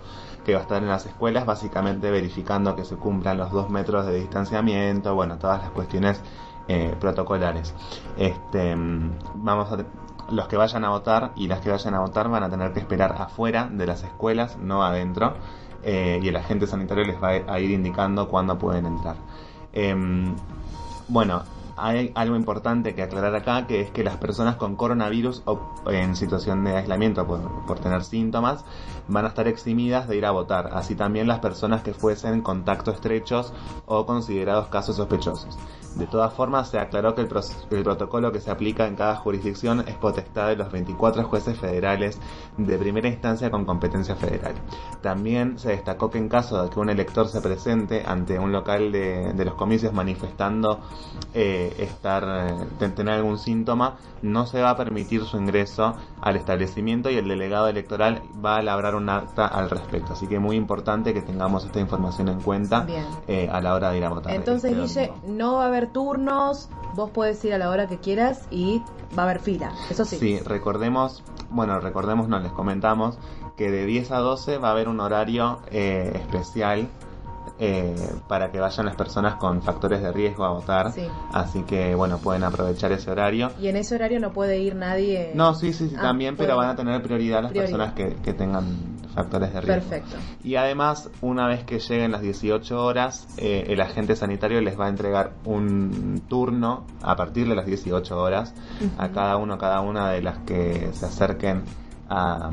que 0.46 0.54
va 0.54 0.60
a 0.60 0.62
estar 0.62 0.82
en 0.82 0.88
las 0.88 1.04
escuelas 1.04 1.44
básicamente 1.44 2.10
verificando 2.10 2.74
que 2.74 2.86
se 2.86 2.96
cumplan 2.96 3.36
los 3.36 3.50
dos 3.52 3.68
metros 3.68 4.06
de 4.06 4.14
distanciamiento, 4.20 5.14
bueno, 5.14 5.36
todas 5.36 5.60
las 5.60 5.70
cuestiones 5.72 6.18
eh, 6.66 6.94
protocolares. 6.98 7.74
Este, 8.16 8.74
mm, 8.74 9.10
vamos 9.34 9.70
a, 9.70 9.84
los 10.30 10.48
que 10.48 10.56
vayan 10.56 10.84
a 10.84 10.90
votar 10.90 11.32
y 11.36 11.48
las 11.48 11.60
que 11.60 11.70
vayan 11.70 11.94
a 11.94 12.00
votar 12.00 12.28
van 12.28 12.42
a 12.42 12.50
tener 12.50 12.72
que 12.72 12.80
esperar 12.80 13.14
afuera 13.18 13.68
de 13.70 13.86
las 13.86 14.02
escuelas, 14.02 14.56
no 14.58 14.82
adentro, 14.82 15.34
eh, 15.82 16.20
y 16.22 16.28
el 16.28 16.36
agente 16.36 16.66
sanitario 16.66 17.04
les 17.04 17.22
va 17.22 17.30
a 17.46 17.60
ir 17.60 17.70
indicando 17.70 18.28
cuándo 18.28 18.58
pueden 18.58 18.86
entrar. 18.86 19.16
Em, 19.72 20.34
bueno, 21.08 21.42
hay 21.76 22.10
algo 22.14 22.36
importante 22.36 22.94
que 22.94 23.02
aclarar 23.02 23.34
acá, 23.34 23.66
que 23.66 23.80
es 23.80 23.90
que 23.90 24.02
las 24.02 24.16
personas 24.16 24.56
con 24.56 24.76
coronavirus 24.76 25.42
o 25.46 25.60
en 25.90 26.16
situación 26.16 26.64
de 26.64 26.76
aislamiento 26.76 27.26
por, 27.26 27.40
por 27.66 27.78
tener 27.78 28.02
síntomas 28.04 28.64
van 29.06 29.24
a 29.24 29.28
estar 29.28 29.46
eximidas 29.46 30.08
de 30.08 30.16
ir 30.16 30.26
a 30.26 30.32
votar, 30.32 30.70
así 30.72 30.94
también 30.94 31.28
las 31.28 31.38
personas 31.38 31.82
que 31.82 31.94
fuesen 31.94 32.42
contacto 32.42 32.90
estrechos 32.90 33.52
o 33.86 34.06
considerados 34.06 34.68
casos 34.68 34.96
sospechosos. 34.96 35.56
De 35.98 36.06
todas 36.06 36.32
formas, 36.32 36.68
se 36.70 36.78
aclaró 36.78 37.14
que 37.14 37.22
el, 37.22 37.28
el 37.70 37.82
protocolo 37.82 38.32
que 38.32 38.40
se 38.40 38.50
aplica 38.50 38.86
en 38.86 38.94
cada 38.96 39.16
jurisdicción 39.16 39.84
es 39.86 39.94
potestad 39.96 40.48
de 40.48 40.56
los 40.56 40.70
24 40.70 41.24
jueces 41.24 41.58
federales 41.58 42.18
de 42.56 42.78
primera 42.78 43.08
instancia 43.08 43.50
con 43.50 43.64
competencia 43.64 44.14
federal. 44.14 44.54
También 45.02 45.58
se 45.58 45.70
destacó 45.70 46.10
que 46.10 46.18
en 46.18 46.28
caso 46.28 46.62
de 46.62 46.70
que 46.70 46.78
un 46.80 46.88
elector 46.90 47.28
se 47.28 47.40
presente 47.40 48.02
ante 48.06 48.38
un 48.38 48.52
local 48.52 48.92
de, 48.92 49.32
de 49.32 49.44
los 49.44 49.54
comicios 49.54 49.92
manifestando 49.92 50.80
eh, 51.34 51.74
estar 51.78 52.24
eh, 52.26 52.54
te- 52.78 52.88
tener 52.90 53.14
algún 53.14 53.38
síntoma, 53.38 53.96
no 54.22 54.46
se 54.46 54.60
va 54.62 54.70
a 54.70 54.76
permitir 54.76 55.24
su 55.24 55.36
ingreso 55.36 55.94
al 56.20 56.36
establecimiento 56.36 57.10
y 57.10 57.16
el 57.16 57.28
delegado 57.28 57.68
electoral 57.68 58.22
va 58.44 58.56
a 58.56 58.62
labrar 58.62 58.94
un 58.94 59.08
acta 59.08 59.46
al 59.46 59.68
respecto. 59.70 60.12
Así 60.14 60.26
que 60.26 60.38
muy 60.38 60.56
importante 60.56 61.12
que 61.14 61.22
tengamos 61.22 61.64
esta 61.64 61.80
información 61.80 62.28
en 62.28 62.40
cuenta 62.40 62.86
eh, 63.28 63.48
a 63.52 63.60
la 63.60 63.74
hora 63.74 63.90
de 63.90 63.98
ir 63.98 64.04
a 64.04 64.08
votar. 64.10 64.32
Entonces, 64.34 64.72
este 64.72 64.82
Guille, 64.82 65.06
domingo. 65.08 65.36
no 65.38 65.54
va 65.56 65.64
a 65.64 65.66
haber 65.68 65.87
turnos, 65.88 66.68
vos 66.94 67.10
podés 67.10 67.44
ir 67.44 67.54
a 67.54 67.58
la 67.58 67.70
hora 67.70 67.86
que 67.86 67.98
quieras 67.98 68.46
y 68.50 68.82
va 69.16 69.22
a 69.22 69.26
haber 69.26 69.40
fila, 69.40 69.72
eso 69.90 70.04
sí. 70.04 70.16
Sí, 70.18 70.38
recordemos, 70.40 71.22
bueno, 71.50 71.80
recordemos, 71.80 72.28
no 72.28 72.38
les 72.38 72.52
comentamos 72.52 73.18
que 73.56 73.70
de 73.70 73.86
10 73.86 74.10
a 74.12 74.18
12 74.18 74.58
va 74.58 74.68
a 74.68 74.70
haber 74.72 74.88
un 74.88 75.00
horario 75.00 75.58
eh, 75.70 76.12
especial 76.14 76.88
eh, 77.60 77.96
para 78.28 78.52
que 78.52 78.60
vayan 78.60 78.86
las 78.86 78.94
personas 78.94 79.34
con 79.34 79.62
factores 79.62 80.00
de 80.00 80.12
riesgo 80.12 80.44
a 80.44 80.50
votar. 80.50 80.92
Sí. 80.92 81.08
Así 81.32 81.62
que, 81.64 81.96
bueno, 81.96 82.18
pueden 82.18 82.44
aprovechar 82.44 82.92
ese 82.92 83.10
horario. 83.10 83.50
Y 83.60 83.66
en 83.66 83.74
ese 83.76 83.96
horario 83.96 84.20
no 84.20 84.30
puede 84.32 84.58
ir 84.60 84.76
nadie. 84.76 85.32
No, 85.34 85.54
sí, 85.54 85.72
sí, 85.72 85.88
sí, 85.88 85.96
Ah, 85.98 86.02
también, 86.02 86.36
pero 86.36 86.56
van 86.56 86.68
a 86.68 86.76
tener 86.76 87.02
prioridad 87.02 87.42
las 87.42 87.50
Prioridad. 87.50 87.78
personas 87.78 87.94
que, 87.94 88.14
que 88.22 88.32
tengan 88.32 88.97
factores 89.14 89.52
de 89.52 89.60
riesgo. 89.60 89.88
Perfecto. 89.88 90.16
Y 90.44 90.56
además, 90.56 91.10
una 91.20 91.46
vez 91.46 91.64
que 91.64 91.78
lleguen 91.78 92.12
las 92.12 92.20
18 92.20 92.84
horas, 92.84 93.26
eh, 93.36 93.66
el 93.68 93.80
agente 93.80 94.16
sanitario 94.16 94.60
les 94.60 94.78
va 94.78 94.86
a 94.86 94.88
entregar 94.88 95.32
un 95.44 96.22
turno 96.28 96.84
a 97.02 97.16
partir 97.16 97.48
de 97.48 97.54
las 97.54 97.66
18 97.66 98.16
horas 98.16 98.54
a 98.98 99.08
cada 99.10 99.36
uno, 99.36 99.58
cada 99.58 99.80
una 99.80 100.10
de 100.10 100.22
las 100.22 100.38
que 100.38 100.90
se 100.92 101.06
acerquen 101.06 101.62
a, 102.08 102.50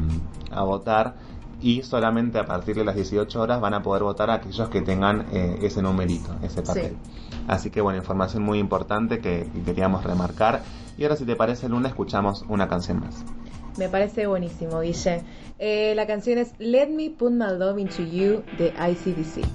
a 0.52 0.64
votar. 0.64 1.16
Y 1.62 1.82
solamente 1.84 2.38
a 2.38 2.46
partir 2.46 2.76
de 2.76 2.84
las 2.84 2.96
18 2.96 3.42
horas 3.42 3.62
van 3.62 3.74
a 3.74 3.82
poder 3.82 4.04
votar 4.04 4.30
aquellos 4.30 4.70
que 4.70 4.82
tengan 4.82 5.26
eh, 5.32 5.60
ese 5.62 5.82
numerito, 5.82 6.36
ese 6.44 6.62
papel. 6.62 6.98
Así 7.48 7.70
que 7.70 7.82
bueno, 7.82 7.98
información 7.98 8.44
muy 8.44 8.60
importante 8.60 9.20
que 9.20 9.50
queríamos 9.66 10.04
remarcar. 10.04 10.62
Y 10.98 11.04
ahora 11.04 11.16
si 11.16 11.26
te 11.26 11.36
parece, 11.36 11.70
Luna, 11.70 11.88
escuchamos 11.88 12.46
una 12.50 12.68
canción 12.68 13.00
más. 13.00 13.24
Me 13.78 13.90
parece 13.90 14.28
buenísimo, 14.28 14.80
Guille. 14.80 15.24
Eh, 15.60 15.94
la 15.96 16.08
canción 16.08 16.38
es 16.38 16.54
Let 16.60 16.88
Me 16.88 17.10
Put 17.10 17.32
My 17.32 17.58
Love 17.58 17.80
Into 17.80 18.04
You 18.04 18.44
de 18.58 18.74
ICDC. 18.78 19.46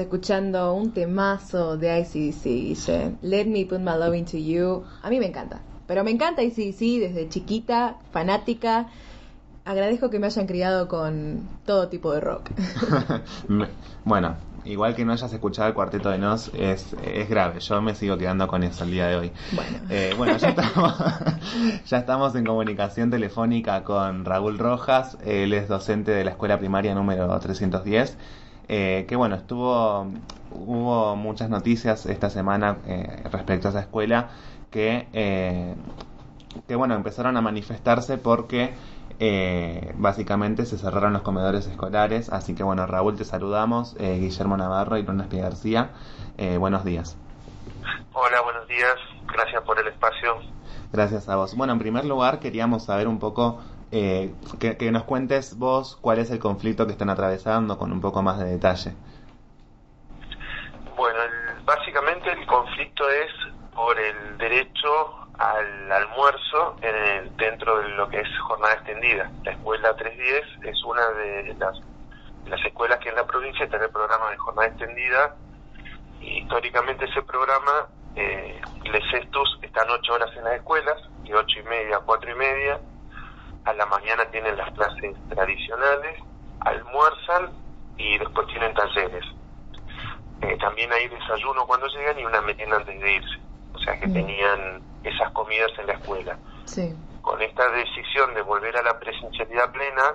Escuchando 0.00 0.74
un 0.74 0.92
temazo 0.92 1.76
de 1.76 2.00
ICDC, 2.00 2.42
dice 2.44 3.12
Let 3.20 3.46
Me 3.46 3.66
Put 3.66 3.80
My 3.80 3.92
Love 3.98 4.14
Into 4.14 4.38
You. 4.38 4.84
A 5.02 5.10
mí 5.10 5.18
me 5.18 5.26
encanta, 5.26 5.60
pero 5.86 6.02
me 6.02 6.10
encanta 6.10 6.42
ICDC 6.42 7.00
desde 7.00 7.28
chiquita, 7.28 7.96
fanática. 8.10 8.88
Agradezco 9.64 10.10
que 10.10 10.18
me 10.18 10.26
hayan 10.26 10.46
criado 10.46 10.88
con 10.88 11.48
todo 11.66 11.88
tipo 11.88 12.12
de 12.12 12.20
rock. 12.20 12.50
Bueno, 14.04 14.34
igual 14.64 14.96
que 14.96 15.04
no 15.04 15.12
hayas 15.12 15.32
escuchado 15.32 15.68
el 15.68 15.74
cuarteto 15.74 16.10
de 16.10 16.18
Nos, 16.18 16.50
es, 16.54 16.96
es 17.04 17.28
grave. 17.28 17.60
Yo 17.60 17.80
me 17.80 17.94
sigo 17.94 18.18
quedando 18.18 18.48
con 18.48 18.64
eso 18.64 18.82
el 18.82 18.90
día 18.90 19.06
de 19.06 19.16
hoy. 19.16 19.32
Bueno. 19.52 19.78
Eh, 19.90 20.14
bueno, 20.16 20.36
ya 20.38 20.48
estamos, 20.48 20.94
ya 21.86 21.98
estamos 21.98 22.34
en 22.34 22.44
comunicación 22.44 23.10
telefónica 23.10 23.84
con 23.84 24.24
Raúl 24.24 24.58
Rojas. 24.58 25.18
Él 25.24 25.52
es 25.52 25.68
docente 25.68 26.10
de 26.10 26.24
la 26.24 26.32
escuela 26.32 26.58
primaria 26.58 26.94
número 26.96 27.38
310. 27.38 28.16
Eh, 28.74 29.04
que 29.06 29.16
bueno, 29.16 29.34
estuvo, 29.34 30.06
hubo 30.50 31.14
muchas 31.14 31.50
noticias 31.50 32.06
esta 32.06 32.30
semana 32.30 32.78
eh, 32.86 33.22
respecto 33.30 33.68
a 33.68 33.70
esa 33.70 33.80
escuela 33.80 34.30
que, 34.70 35.08
eh, 35.12 35.74
que 36.66 36.74
bueno, 36.74 36.94
empezaron 36.94 37.36
a 37.36 37.42
manifestarse 37.42 38.16
porque 38.16 38.72
eh, 39.20 39.92
básicamente 39.96 40.64
se 40.64 40.78
cerraron 40.78 41.12
los 41.12 41.20
comedores 41.20 41.66
escolares. 41.66 42.32
Así 42.32 42.54
que 42.54 42.62
bueno, 42.62 42.86
Raúl, 42.86 43.14
te 43.14 43.26
saludamos. 43.26 43.94
Eh, 43.98 44.18
Guillermo 44.18 44.56
Navarro 44.56 44.96
y 44.96 45.02
Luna 45.02 45.24
Espí 45.24 45.36
García. 45.36 45.90
Eh, 46.38 46.56
buenos 46.56 46.82
días. 46.82 47.18
Hola, 48.14 48.40
buenos 48.40 48.66
días. 48.68 48.96
Gracias 49.30 49.62
por 49.64 49.78
el 49.78 49.88
espacio. 49.88 50.36
Gracias 50.92 51.28
a 51.28 51.36
vos. 51.36 51.54
Bueno, 51.56 51.72
en 51.72 51.78
primer 51.78 52.04
lugar 52.04 52.38
queríamos 52.38 52.84
saber 52.84 53.08
un 53.08 53.18
poco, 53.18 53.60
eh, 53.92 54.34
que, 54.58 54.90
nos 54.90 55.04
cuentes 55.04 55.58
vos 55.58 55.96
cuál 56.00 56.18
es 56.18 56.30
el 56.30 56.38
conflicto 56.38 56.86
que 56.86 56.92
están 56.92 57.10
atravesando 57.10 57.78
con 57.78 57.92
un 57.92 58.00
poco 58.00 58.22
más 58.22 58.38
de 58.38 58.46
detalle. 58.46 58.92
Bueno, 60.96 61.18
el- 61.22 61.64
básicamente 61.64 62.32
el 62.32 62.46
conflicto 62.46 63.08
es 63.08 63.30
por 63.74 63.98
el 63.98 64.38
derecho 64.38 64.90
al 65.38 65.92
almuerzo 65.92 66.76
en 66.82 66.94
el- 66.96 67.36
dentro 67.36 67.78
de 67.78 67.88
lo 67.90 68.08
que 68.08 68.20
es 68.20 68.28
jornada 68.40 68.74
extendida. 68.74 69.30
La 69.44 69.52
escuela 69.52 69.94
310 69.96 70.44
es 70.64 70.84
una 70.84 71.08
de 71.10 71.54
las, 71.58 71.80
las 72.48 72.64
escuelas 72.64 72.98
que 73.00 73.10
en 73.10 73.16
la 73.16 73.26
provincia 73.26 73.68
tiene 73.68 73.84
el 73.86 73.90
programa 73.90 74.30
de 74.30 74.36
jornada 74.38 74.68
extendida 74.68 75.36
históricamente 76.22 77.04
ese 77.06 77.22
programa, 77.22 77.88
eh, 78.14 78.60
estos 79.14 79.58
están 79.62 79.90
ocho 79.90 80.14
horas 80.14 80.30
en 80.36 80.44
las 80.44 80.54
escuelas, 80.54 80.96
de 81.24 81.34
ocho 81.34 81.60
y 81.60 81.62
media 81.64 81.96
a 81.96 82.00
cuatro 82.00 82.30
y 82.30 82.34
media, 82.34 82.78
a 83.64 83.72
la 83.74 83.86
mañana 83.86 84.24
tienen 84.30 84.56
las 84.56 84.70
clases 84.72 85.14
tradicionales, 85.28 86.18
almuerzan 86.60 87.50
y 87.96 88.18
después 88.18 88.46
tienen 88.48 88.74
talleres. 88.74 89.24
Eh, 90.42 90.56
también 90.58 90.92
hay 90.92 91.08
desayuno 91.08 91.64
cuando 91.66 91.86
llegan 91.88 92.18
y 92.18 92.24
una 92.24 92.40
merienda 92.40 92.76
antes 92.76 93.00
de 93.00 93.12
irse. 93.12 93.38
O 93.74 93.78
sea 93.78 93.98
que 93.98 94.06
Mm. 94.08 94.12
tenían 94.12 94.82
esas 95.04 95.30
comidas 95.32 95.70
en 95.78 95.86
la 95.86 95.92
escuela. 95.94 96.36
Sí. 96.64 96.94
Con 97.22 97.40
esta 97.40 97.68
decisión 97.70 98.34
de 98.34 98.42
volver 98.42 98.76
a 98.76 98.82
la 98.82 98.98
presencialidad 98.98 99.70
plena, 99.72 100.14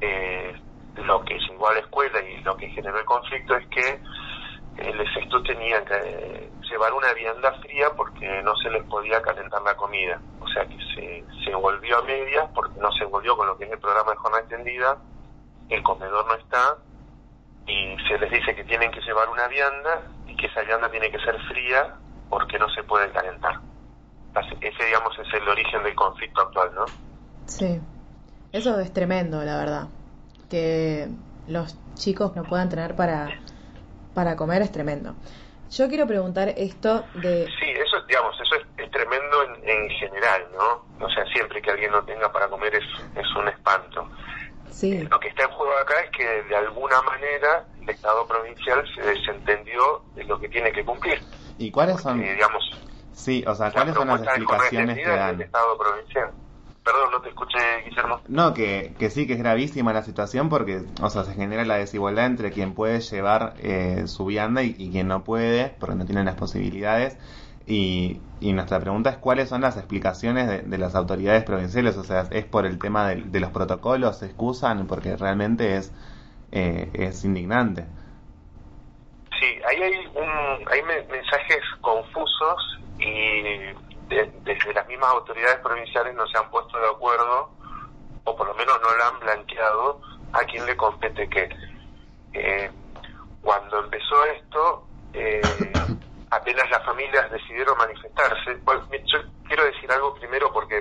eh, 0.00 0.54
lo 0.96 1.24
que 1.24 1.38
llegó 1.38 1.68
a 1.68 1.74
la 1.74 1.80
escuela 1.80 2.20
y 2.20 2.42
lo 2.42 2.56
que 2.56 2.68
generó 2.68 2.98
el 2.98 3.04
conflicto 3.04 3.54
es 3.56 3.66
que 3.68 4.00
eh, 4.78 4.92
los 4.94 5.08
estos 5.16 5.42
tenían 5.44 5.84
que 5.84 6.50
llevar 6.70 6.92
una 6.94 7.12
vianda 7.12 7.52
fría 7.60 7.90
porque 7.96 8.42
no 8.42 8.56
se 8.56 8.70
les 8.70 8.82
podía 8.84 9.20
calentar 9.22 9.62
la 9.62 9.74
comida. 9.76 10.20
O 10.40 10.48
sea 10.48 10.64
que 10.66 10.78
se, 10.94 11.24
se 11.44 11.54
volvió 11.54 11.98
a 11.98 12.02
medias 12.02 12.48
porque 12.54 12.80
no 12.80 12.90
se 12.92 13.04
volvió 13.04 13.36
con 13.36 13.46
lo 13.46 13.56
que 13.56 13.64
es 13.64 13.72
el 13.72 13.78
programa 13.78 14.12
de 14.12 14.16
jornada 14.16 14.42
extendida, 14.42 14.98
el 15.68 15.82
comedor 15.82 16.26
no 16.26 16.34
está 16.34 16.78
y 17.66 17.96
se 18.08 18.18
les 18.18 18.30
dice 18.30 18.54
que 18.54 18.64
tienen 18.64 18.90
que 18.90 19.00
llevar 19.00 19.28
una 19.28 19.46
vianda 19.48 20.02
y 20.26 20.34
que 20.36 20.46
esa 20.46 20.62
vianda 20.62 20.90
tiene 20.90 21.10
que 21.10 21.18
ser 21.18 21.38
fría 21.48 21.94
porque 22.28 22.58
no 22.58 22.68
se 22.70 22.82
puede 22.82 23.10
calentar. 23.10 23.60
Ese, 24.60 24.84
digamos, 24.84 25.12
es 25.18 25.34
el 25.34 25.46
origen 25.46 25.82
del 25.82 25.94
conflicto 25.94 26.40
actual, 26.40 26.70
¿no? 26.74 26.84
Sí. 27.46 27.80
Eso 28.50 28.78
es 28.80 28.92
tremendo, 28.92 29.42
la 29.44 29.58
verdad. 29.58 29.88
Que 30.48 31.08
los 31.46 31.76
chicos 31.94 32.34
no 32.34 32.42
puedan 32.42 32.68
tener 32.68 32.96
para, 32.96 33.28
para 34.14 34.36
comer 34.36 34.62
es 34.62 34.72
tremendo. 34.72 35.14
Yo 35.70 35.88
quiero 35.88 36.06
preguntar 36.06 36.50
esto 36.56 37.04
de... 37.14 37.46
Sí, 37.58 37.70
eso, 37.70 38.02
digamos, 38.06 38.34
eso 38.40 38.56
es, 38.56 38.84
es 38.84 38.90
tremendo 38.90 39.42
en, 39.42 39.68
en 39.68 39.90
general, 39.90 40.42
¿no? 40.52 41.06
O 41.06 41.08
sea, 41.10 41.24
siempre 41.32 41.62
que 41.62 41.70
alguien 41.70 41.90
no 41.90 42.04
tenga 42.04 42.30
para 42.30 42.48
comer 42.48 42.74
es, 42.74 42.84
es 43.16 43.36
un 43.36 43.48
espanto. 43.48 44.06
Sí, 44.68 44.98
Lo 44.98 45.18
que 45.20 45.28
está 45.28 45.44
en 45.44 45.50
juego 45.50 45.72
acá 45.78 45.94
es 46.04 46.10
que 46.10 46.42
de 46.42 46.56
alguna 46.56 47.00
manera 47.02 47.64
el 47.80 47.88
Estado 47.88 48.26
provincial 48.26 48.84
se 48.94 49.02
desentendió 49.02 50.02
de 50.14 50.24
lo 50.24 50.38
que 50.38 50.48
tiene 50.48 50.72
que 50.72 50.84
cumplir. 50.84 51.20
¿Y 51.58 51.70
cuáles 51.70 52.00
son? 52.00 52.18
Porque, 52.18 52.32
digamos, 52.34 52.64
Sí, 53.12 53.44
o 53.46 53.54
sea, 53.54 53.70
¿cuáles 53.70 53.94
son 53.94 54.08
las 54.08 54.22
explicaciones 54.22 54.96
que 54.96 55.02
es 55.02 55.08
del 55.08 55.16
dan? 55.18 55.40
Estado 55.42 55.78
provincial. 55.78 56.30
Perdón, 56.84 57.10
no 57.12 57.20
te 57.20 57.28
escuché, 57.28 57.58
Guillermo. 57.86 58.20
No, 58.28 58.54
que, 58.54 58.94
que 58.98 59.10
sí, 59.10 59.26
que 59.26 59.34
es 59.34 59.38
gravísima 59.38 59.92
la 59.92 60.02
situación 60.02 60.48
porque, 60.48 60.82
o 61.00 61.10
sea, 61.10 61.24
se 61.24 61.34
genera 61.34 61.64
la 61.64 61.76
desigualdad 61.76 62.26
entre 62.26 62.50
quien 62.52 62.74
puede 62.74 63.00
llevar 63.00 63.54
eh, 63.58 64.04
su 64.06 64.26
vianda 64.26 64.62
y, 64.62 64.74
y 64.78 64.90
quien 64.90 65.08
no 65.08 65.22
puede, 65.24 65.70
porque 65.80 65.96
no 65.96 66.06
tienen 66.06 66.24
las 66.26 66.36
posibilidades. 66.36 67.18
Y, 67.66 68.20
y 68.40 68.52
nuestra 68.52 68.80
pregunta 68.80 69.10
es 69.10 69.16
cuáles 69.18 69.48
son 69.48 69.60
las 69.60 69.76
explicaciones 69.76 70.48
de, 70.48 70.62
de 70.62 70.78
las 70.78 70.94
autoridades 70.96 71.44
provinciales, 71.44 71.96
o 71.96 72.04
sea, 72.04 72.26
es 72.30 72.44
por 72.44 72.66
el 72.66 72.78
tema 72.78 73.08
de, 73.08 73.16
de 73.22 73.40
los 73.40 73.50
protocolos, 73.50 74.18
se 74.18 74.26
excusan, 74.26 74.86
porque 74.88 75.16
realmente 75.16 75.76
es, 75.76 75.92
eh, 76.52 76.90
es 76.94 77.24
indignante. 77.24 77.86
Sí, 79.40 79.46
ahí 79.68 79.82
hay, 79.82 80.06
un, 80.14 80.68
hay 80.70 80.82
me- 80.82 81.02
mensajes 81.10 81.62
confusos 81.80 82.78
y 82.98 83.74
de- 84.14 84.40
desde 84.44 84.72
las 84.74 84.86
mismas 84.88 85.10
autoridades 85.10 85.58
provinciales 85.58 86.14
no 86.14 86.26
se 86.26 86.38
han 86.38 86.50
puesto 86.50 86.78
de 86.78 86.88
acuerdo, 86.88 87.52
o 88.24 88.36
por 88.36 88.46
lo 88.46 88.54
menos 88.54 88.80
no 88.80 88.94
lo 88.94 89.04
han 89.04 89.20
blanqueado, 89.20 90.00
a 90.32 90.44
quién 90.44 90.64
le 90.66 90.76
compete 90.76 91.28
qué. 91.28 91.48
Eh, 92.32 92.70
cuando 93.40 93.78
empezó 93.80 94.24
esto, 94.26 94.88
eh, 95.12 95.76
apenas 96.30 96.70
las 96.70 96.82
familias 96.84 97.30
decidieron 97.30 97.76
manifestarse. 97.76 98.54
Bueno, 98.64 98.82
yo 99.06 99.18
quiero 99.46 99.64
decir 99.64 99.90
algo 99.92 100.14
primero 100.14 100.52
porque 100.52 100.78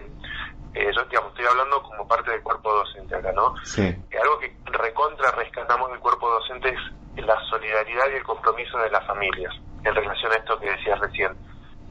eh, 0.73 0.89
yo 0.95 1.03
digamos, 1.05 1.31
estoy 1.31 1.45
hablando 1.47 1.83
como 1.83 2.07
parte 2.07 2.31
del 2.31 2.41
cuerpo 2.43 2.71
docente 2.73 3.13
acá, 3.15 3.33
¿no? 3.33 3.53
Sí, 3.63 3.93
que 4.09 4.17
algo 4.17 4.39
que 4.39 4.55
recontra 4.67 5.31
rescatamos 5.31 5.89
del 5.91 5.99
cuerpo 5.99 6.29
docente 6.29 6.73
es 7.15 7.25
la 7.25 7.37
solidaridad 7.49 8.09
y 8.09 8.15
el 8.15 8.23
compromiso 8.23 8.77
de 8.77 8.89
las 8.89 9.05
familias 9.05 9.53
en 9.83 9.93
relación 9.93 10.31
a 10.31 10.35
esto 10.35 10.57
que 10.59 10.71
decías 10.71 10.97
recién, 10.99 11.35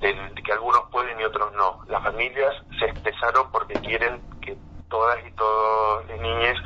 de 0.00 0.42
que 0.42 0.52
algunos 0.52 0.82
pueden 0.90 1.20
y 1.20 1.24
otros 1.24 1.52
no. 1.54 1.80
Las 1.88 2.02
familias 2.02 2.54
se 2.78 2.86
expresaron 2.86 3.50
porque 3.50 3.74
quieren 3.74 4.20
que 4.40 4.56
todas 4.88 5.18
y 5.26 5.30
todos 5.32 6.06
las 6.08 6.20
niñas 6.20 6.56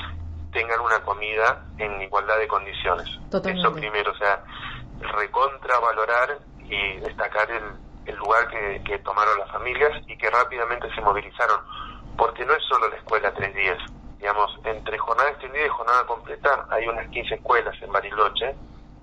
tengan 0.53 0.81
una 0.81 1.01
comida 1.01 1.65
en 1.79 2.01
igualdad 2.01 2.39
de 2.39 2.49
condiciones. 2.49 3.09
Totalmente. 3.31 3.61
Eso 3.61 3.75
primero, 3.75 4.13
o 4.13 4.17
sea, 4.17 4.45
recontra 5.01 5.79
valorar 5.81 6.39
y 6.69 6.97
destacar 6.99 7.51
el, 7.51 7.65
el 8.07 8.17
lugar 8.17 8.49
que, 8.49 8.83
que 8.85 8.99
tomaron 9.01 9.39
las 9.39 9.51
familias 9.51 9.91
y 10.07 10.17
que 10.17 10.31
rápidamente 10.31 10.89
se 10.95 11.01
movilizaron, 11.01 11.61
porque 12.17 12.45
no 12.45 12.55
es 12.55 12.63
solo 12.65 12.89
la 12.89 12.97
escuela 12.97 13.35
310, 13.35 13.79
digamos, 14.19 14.59
entre 14.65 14.97
jornada 14.97 15.31
extendida 15.31 15.67
y 15.67 15.71
jornada 15.71 16.07
completa 16.07 16.67
hay 16.71 16.87
unas 16.87 17.09
15 17.09 17.35
escuelas 17.35 17.75
en 17.83 17.93
Bariloche 17.93 18.55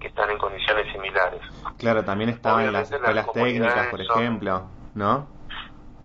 que 0.01 0.07
están 0.07 0.29
en 0.29 0.37
condiciones 0.37 0.91
similares. 0.91 1.41
claro, 1.77 2.03
también 2.03 2.31
estaban 2.31 2.73
las 2.73 2.89
Obviamente 2.89 3.13
las 3.13 3.25
escuelas 3.25 3.51
técnicas, 3.53 3.87
por 3.87 4.01
ejemplo, 4.01 4.67
¿no? 4.95 5.27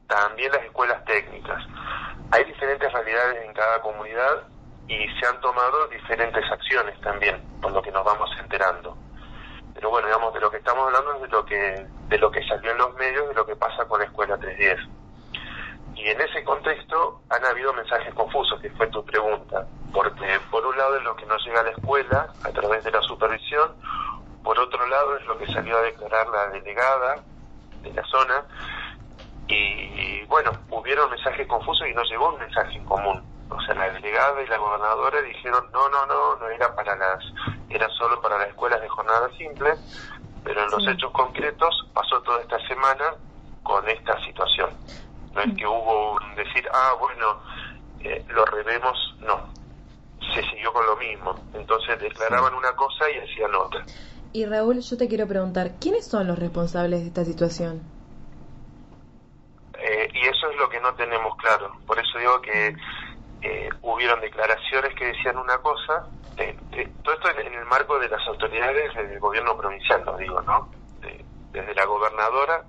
También 0.07 0.53
las 0.53 0.63
escuelas 0.63 1.05
técnicas. 1.05 1.65
Hay 2.31 2.45
diferentes 2.45 2.93
realidades 2.93 3.45
en 3.45 3.53
cada 3.55 3.81
comunidad 3.81 4.47
y 4.87 5.09
se 5.19 5.27
han 5.27 5.41
tomado 5.41 5.89
diferentes 5.89 6.45
acciones 6.53 7.01
también, 7.01 7.43
por 7.61 7.73
lo 7.73 7.83
que 7.83 7.91
nos 7.91 8.05
vamos 8.05 8.31
enterando. 8.39 8.97
Pero 9.75 9.91
bueno, 9.91 10.07
digamos, 10.07 10.33
de 10.35 10.41
lo 10.41 10.51
que 10.51 10.59
estamos 10.59 10.87
hablando 10.87 11.15
es 11.15 11.23
de 11.23 11.29
lo 11.29 11.45
que, 11.45 11.87
de 12.09 12.19
lo 12.19 12.31
que 12.31 12.47
salió 12.47 12.71
en 12.71 12.79
los 12.79 12.95
medios, 12.95 13.29
de 13.29 13.35
lo 13.35 13.47
que 13.47 13.57
pasa 13.57 13.85
con 13.87 13.99
la 13.99 14.07
Escuela 14.07 14.39
310. 14.39 15.06
Y 15.97 16.09
en 16.09 16.21
ese 16.21 16.45
contexto 16.45 17.23
han 17.31 17.45
habido 17.45 17.73
mensajes 17.73 18.15
confusos, 18.15 18.61
que 18.61 18.71
fue 18.71 18.87
tu 18.89 19.05
pregunta, 19.05 19.67
porque 19.93 20.39
por 20.51 20.65
un 20.65 20.77
lado 20.77 20.97
es 20.97 21.03
lo 21.05 21.17
que 21.17 21.27
nos 21.27 21.45
llega 21.45 21.61
a 21.61 21.65
la 21.65 21.71
escuela 21.71 22.33
a 22.45 22.51
través 22.51 22.85
de 22.85 22.91
la 22.91 23.01
supervisión, 23.03 23.75
por 24.45 24.59
otro 24.59 24.87
lado 24.87 25.17
es 25.17 25.27
lo 25.27 25.39
que 25.39 25.47
salió 25.47 25.77
a 25.79 25.83
declarar 25.83 26.29
la 26.29 26.49
delegada 26.49 27.25
de 27.83 27.93
la 27.93 28.05
zona, 28.05 28.45
y 29.49 30.25
bueno, 30.27 30.51
hubieron 30.71 31.11
mensajes 31.11 31.47
confusos 31.47 31.87
y 31.89 31.95
no 31.95 32.03
llegó 32.05 32.33
un 32.33 32.39
mensaje 32.39 32.77
en 32.77 32.85
común. 32.85 33.23
O 33.49 33.61
sea, 33.61 33.75
la 33.75 33.91
delegada 33.91 34.43
y 34.43 34.47
la 34.49 34.59
gobernadora 34.59 35.23
dijeron, 35.23 35.71
no, 35.73 35.89
no, 35.89 36.05
no, 36.07 36.37
no 36.37 36.49
era 36.49 36.75
para 36.75 36.97
las, 36.97 37.25
era 37.69 37.89
solo 37.91 38.21
para 38.21 38.39
las 38.39 38.49
escuelas 38.49 38.81
de 38.81 38.89
jornada 38.89 39.29
simple, 39.39 39.75
pero 40.43 40.65
en 40.65 40.71
los 40.71 40.87
hechos 40.89 41.13
concretos 41.13 41.89
pasó 41.95 42.21
toda 42.23 42.41
esta 42.41 42.59
semana 42.67 43.15
con 43.63 43.89
esta 43.89 44.21
situación. 44.25 44.71
No 45.37 45.43
es 45.43 45.55
que 45.55 45.67
hubo 45.67 46.15
un 46.15 46.35
decir, 46.35 46.67
ah, 46.73 46.95
bueno, 46.99 47.41
eh, 48.01 48.25
lo 48.29 48.45
revemos, 48.47 48.97
no. 49.21 49.53
se 50.35 50.43
siguió 50.51 50.73
con 50.73 50.87
lo 50.87 50.97
mismo. 50.97 51.35
Entonces 51.53 52.01
declaraban 52.01 52.55
una 52.55 52.75
cosa 52.75 53.11
y 53.11 53.19
hacían 53.19 53.55
otra. 53.55 53.85
Y 54.33 54.47
Raúl, 54.47 54.81
yo 54.81 54.97
te 54.97 55.09
quiero 55.09 55.29
preguntar, 55.29 55.73
¿quiénes 55.79 56.07
son 56.07 56.27
los 56.27 56.39
responsables 56.39 57.01
de 57.03 57.07
esta 57.09 57.25
situación? 57.25 57.83
Eh, 59.79 60.09
y 60.15 60.21
eso 60.23 60.51
es 60.51 60.57
lo 60.57 60.69
que 60.71 60.81
no 60.81 60.95
tenemos 60.95 61.37
claro. 61.37 61.71
Por 61.87 61.99
eso 61.99 62.19
digo 62.19 62.41
que 62.41 62.75
eh, 63.43 63.69
hubieron 63.83 64.21
declaraciones 64.21 64.95
que 64.95 65.07
decían 65.07 65.37
una 65.37 65.59
cosa, 65.59 66.07
eh, 66.39 66.57
eh, 66.73 66.89
todo 67.05 67.15
esto 67.15 67.29
en, 67.39 67.53
el 67.53 67.65
marco 67.67 67.99
de 67.99 68.09
las 68.09 68.27
autoridades 68.27 68.95
del 68.95 69.21
gobierno 69.21 69.57
provincial, 69.57 70.03
lo 70.05 70.17
digo, 70.17 70.41
¿no? 70.43 70.69
desde 71.53 71.75
la 71.75 71.85
gobernadora, 71.87 72.65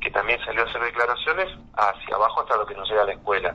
que 0.00 0.10
también 0.10 0.38
salió 0.44 0.62
a 0.62 0.66
hacer 0.66 0.82
declaraciones, 0.82 1.48
hacia 1.74 2.16
abajo 2.16 2.40
hasta 2.40 2.56
lo 2.56 2.66
que 2.66 2.74
nos 2.74 2.88
llega 2.88 3.02
a 3.02 3.06
la 3.06 3.12
escuela. 3.12 3.54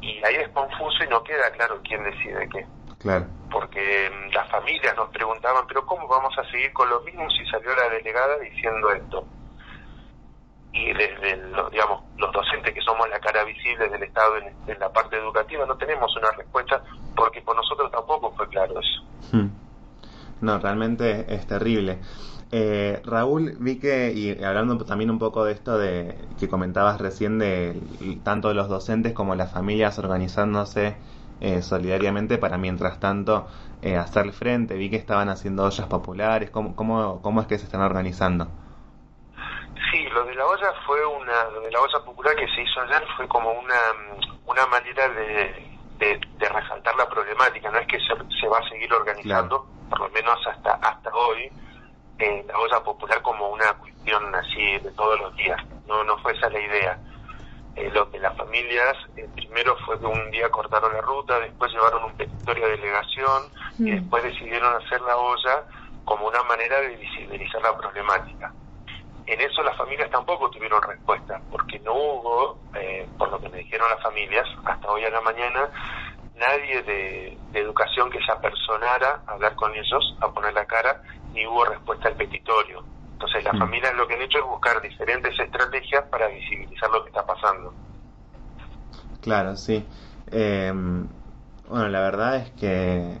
Y 0.00 0.24
ahí 0.24 0.36
es 0.36 0.48
confuso 0.48 1.04
y 1.04 1.08
no 1.08 1.22
queda 1.22 1.50
claro 1.52 1.80
quién 1.84 2.02
decide 2.02 2.48
qué. 2.48 2.66
Claro. 2.98 3.26
Porque 3.50 4.10
mm, 4.10 4.32
las 4.32 4.48
familias 4.50 4.96
nos 4.96 5.10
preguntaban, 5.10 5.66
pero 5.66 5.84
¿cómo 5.86 6.08
vamos 6.08 6.36
a 6.38 6.50
seguir 6.50 6.72
con 6.72 6.88
lo 6.88 7.00
mismo 7.02 7.28
si 7.30 7.44
salió 7.46 7.74
la 7.76 7.88
delegada 7.88 8.38
diciendo 8.38 8.90
esto? 8.90 9.26
y 10.72 10.92
desde 10.94 11.36
los, 11.48 11.70
digamos, 11.70 12.02
los 12.16 12.32
docentes 12.32 12.72
que 12.72 12.80
somos 12.80 13.08
la 13.10 13.20
cara 13.20 13.44
visible 13.44 13.88
del 13.88 14.02
Estado 14.02 14.38
en, 14.38 14.78
la 14.78 14.90
parte 14.90 15.16
educativa 15.16 15.66
no 15.66 15.76
tenemos 15.76 16.14
una 16.16 16.30
respuesta 16.30 16.82
porque 17.14 17.42
por 17.42 17.54
nosotros 17.54 17.90
tampoco 17.90 18.32
fue 18.32 18.48
claro 18.48 18.80
eso. 18.80 19.36
Hmm. 19.36 19.50
No, 20.40 20.58
realmente 20.58 21.26
es 21.32 21.46
terrible. 21.46 21.98
Eh, 22.54 23.00
Raúl, 23.06 23.56
vi 23.60 23.80
que, 23.80 24.12
y 24.12 24.44
hablando 24.44 24.76
también 24.84 25.10
un 25.10 25.18
poco 25.18 25.46
de 25.46 25.52
esto 25.52 25.78
de 25.78 26.14
que 26.38 26.50
comentabas 26.50 27.00
recién 27.00 27.38
de 27.38 27.80
tanto 28.24 28.52
los 28.52 28.68
docentes 28.68 29.14
como 29.14 29.34
las 29.34 29.50
familias 29.50 29.98
organizándose 29.98 30.94
eh, 31.40 31.62
solidariamente 31.62 32.36
para 32.36 32.58
mientras 32.58 33.00
tanto 33.00 33.48
eh, 33.80 33.96
hacer 33.96 34.30
frente, 34.32 34.74
vi 34.74 34.90
que 34.90 34.96
estaban 34.96 35.30
haciendo 35.30 35.64
ollas 35.64 35.86
populares, 35.86 36.50
¿cómo, 36.50 36.76
cómo, 36.76 37.22
cómo 37.22 37.40
es 37.40 37.46
que 37.46 37.56
se 37.56 37.64
están 37.64 37.80
organizando? 37.80 38.48
Sí, 39.90 40.04
lo 40.10 40.24
de 40.26 40.34
la 40.34 40.44
olla 40.44 40.74
fue 40.86 41.06
una, 41.06 41.44
lo 41.54 41.62
de 41.62 41.70
la 41.70 41.80
olla 41.80 42.04
popular 42.04 42.36
que 42.36 42.46
se 42.48 42.62
hizo 42.62 42.82
ayer 42.82 43.02
fue 43.16 43.26
como 43.28 43.50
una, 43.50 43.80
una 44.44 44.66
manera 44.66 45.08
de, 45.08 45.78
de, 45.98 46.48
resaltar 46.50 46.96
la 46.96 47.08
problemática, 47.08 47.70
no 47.70 47.78
es 47.78 47.86
que 47.86 47.98
se, 47.98 48.46
va 48.46 48.58
a 48.58 48.68
seguir 48.68 48.92
organizando, 48.92 49.66
por 49.88 50.00
lo 50.00 50.10
menos 50.10 50.38
hasta 50.46 50.72
hasta 50.72 51.10
hoy, 51.14 51.50
eh, 52.22 52.44
la 52.46 52.58
olla 52.58 52.80
popular 52.82 53.20
como 53.22 53.50
una 53.50 53.72
cuestión 53.74 54.34
así 54.34 54.78
de 54.78 54.90
todos 54.92 55.18
los 55.20 55.34
días, 55.36 55.60
no 55.86 56.04
no 56.04 56.16
fue 56.18 56.32
esa 56.32 56.48
la 56.50 56.60
idea. 56.60 56.98
Eh, 57.74 57.90
lo 57.90 58.10
que 58.10 58.18
las 58.18 58.36
familias, 58.36 58.96
eh, 59.16 59.26
primero 59.34 59.76
fue 59.86 59.98
que 59.98 60.06
un 60.06 60.30
día 60.30 60.50
cortaron 60.50 60.92
la 60.92 61.00
ruta, 61.00 61.40
después 61.40 61.72
llevaron 61.72 62.04
un 62.04 62.12
petitorio 62.16 62.66
de 62.66 62.76
delegación 62.76 63.44
y 63.78 63.82
mm. 63.82 63.94
después 63.96 64.22
decidieron 64.24 64.76
hacer 64.76 65.00
la 65.00 65.16
olla 65.16 65.64
como 66.04 66.26
una 66.26 66.42
manera 66.42 66.80
de 66.80 66.96
visibilizar 66.96 67.62
la 67.62 67.76
problemática 67.76 68.52
en 69.26 69.40
eso 69.40 69.62
las 69.62 69.76
familias 69.76 70.10
tampoco 70.10 70.50
tuvieron 70.50 70.82
respuesta, 70.82 71.40
porque 71.50 71.78
no 71.80 71.94
hubo, 71.94 72.58
eh, 72.74 73.06
por 73.18 73.30
lo 73.30 73.40
que 73.40 73.48
me 73.48 73.58
dijeron 73.58 73.88
las 73.90 74.02
familias, 74.02 74.46
hasta 74.64 74.88
hoy 74.88 75.04
a 75.04 75.10
la 75.10 75.20
mañana, 75.20 75.70
nadie 76.36 76.82
de, 76.82 77.38
educación 77.54 78.10
que 78.10 78.18
se 78.24 78.32
apersonara 78.32 79.22
a 79.26 79.32
hablar 79.32 79.54
con 79.56 79.74
ellos, 79.74 80.16
a 80.20 80.28
poner 80.28 80.54
la 80.54 80.64
cara, 80.64 81.02
ni 81.32 81.46
hubo 81.46 81.64
respuesta 81.64 82.08
al 82.08 82.16
petitorio. 82.16 82.84
Entonces 83.12 83.44
las 83.44 83.54
mm. 83.54 83.58
familias 83.58 83.94
lo 83.94 84.06
que 84.06 84.14
han 84.14 84.22
hecho 84.22 84.38
es 84.38 84.44
buscar 84.44 84.80
diferentes 84.82 85.38
estrategias 85.38 86.04
para 86.10 86.28
visibilizar 86.28 86.90
lo 86.90 87.02
que 87.02 87.10
está 87.10 87.24
pasando. 87.24 87.72
Claro, 89.20 89.56
sí. 89.56 89.84
Em, 90.30 91.06
bueno, 91.68 91.88
la 91.88 92.00
verdad 92.00 92.36
es 92.36 92.50
que 92.52 93.18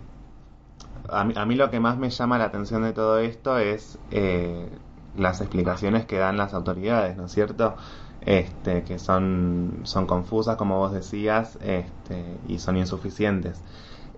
a 1.08 1.24
mí, 1.24 1.34
a 1.36 1.44
mí, 1.44 1.54
lo 1.54 1.70
que 1.70 1.80
más 1.80 1.98
me 1.98 2.10
llama 2.10 2.38
la 2.38 2.44
atención 2.44 2.82
de 2.82 2.92
todo 2.92 3.18
esto 3.18 3.58
es 3.58 3.98
eh, 4.10 4.68
las 5.16 5.40
explicaciones 5.40 6.06
que 6.06 6.18
dan 6.18 6.36
las 6.36 6.54
autoridades, 6.54 7.16
¿no 7.16 7.26
es 7.26 7.32
cierto? 7.32 7.76
Este, 8.20 8.84
que 8.84 8.98
son, 8.98 9.80
son 9.82 10.06
confusas, 10.06 10.56
como 10.56 10.78
vos 10.78 10.92
decías, 10.92 11.58
este, 11.62 12.24
y 12.46 12.58
son 12.58 12.76
insuficientes. 12.76 13.62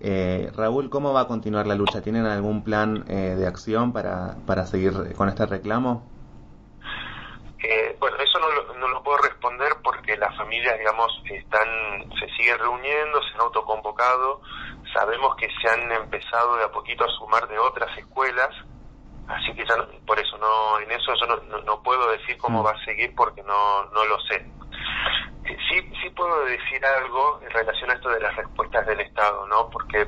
Eh, 0.07 0.51
Raúl, 0.55 0.91
¿cómo 0.91 1.13
va 1.13 1.21
a 1.21 1.27
continuar 1.27 1.65
la 1.65 1.73
lucha? 1.73 1.99
¿Tienen 1.99 2.27
algún 2.27 2.63
plan 2.63 3.05
eh, 3.07 3.33
de 3.35 3.47
acción 3.47 3.91
para, 3.91 4.35
para 4.45 4.67
seguir 4.67 4.93
con 5.15 5.29
este 5.29 5.47
reclamo? 5.47 6.03
Eh, 7.63 7.97
bueno, 7.99 8.15
eso 8.17 8.37
no 8.37 8.51
lo, 8.51 8.75
no 8.75 8.87
lo 8.87 9.01
puedo 9.01 9.17
responder 9.17 9.73
porque 9.83 10.15
las 10.15 10.37
familias, 10.37 10.77
digamos, 10.77 11.11
están, 11.27 11.67
se 12.19 12.29
siguen 12.37 12.59
reuniendo, 12.59 13.19
se 13.23 13.33
han 13.33 13.41
autoconvocado, 13.41 14.41
sabemos 14.93 15.35
que 15.37 15.49
se 15.59 15.69
han 15.69 15.91
empezado 15.91 16.57
de 16.57 16.65
a 16.65 16.71
poquito 16.71 17.03
a 17.03 17.09
sumar 17.17 17.47
de 17.47 17.57
otras 17.57 17.97
escuelas, 17.97 18.53
Así 19.27 19.55
que 19.55 19.65
ya 19.65 19.75
por 20.05 20.19
eso 20.19 20.37
no, 20.37 20.79
en 20.81 20.91
eso 20.91 21.11
yo 21.19 21.25
no, 21.25 21.57
no, 21.61 21.81
puedo 21.81 22.11
decir 22.11 22.37
cómo 22.37 22.61
mm. 22.61 22.65
va 22.67 22.71
a 22.73 22.85
seguir 22.85 23.11
porque 23.15 23.41
no, 23.41 23.85
no 23.85 24.05
lo 24.05 24.19
sé. 24.19 24.45
Sí, 25.69 25.79
sí 26.01 26.09
puedo 26.09 26.45
decir 26.45 26.83
algo 26.85 27.39
en 27.43 27.49
relación 27.51 27.89
a 27.91 27.93
esto 27.93 28.09
de 28.09 28.19
las 28.19 28.35
respuestas 28.35 28.85
del 28.87 28.99
Estado, 28.99 29.45
¿no? 29.47 29.69
Porque 29.69 30.07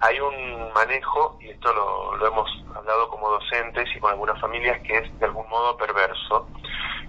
hay 0.00 0.20
un 0.20 0.72
manejo, 0.72 1.38
y 1.40 1.50
esto 1.50 1.72
lo, 1.72 2.16
lo 2.16 2.26
hemos 2.26 2.50
hablado 2.74 3.08
como 3.08 3.30
docentes 3.30 3.88
y 3.94 4.00
con 4.00 4.10
algunas 4.10 4.40
familias, 4.40 4.80
que 4.82 4.98
es 4.98 5.18
de 5.18 5.26
algún 5.26 5.48
modo 5.48 5.76
perverso, 5.76 6.48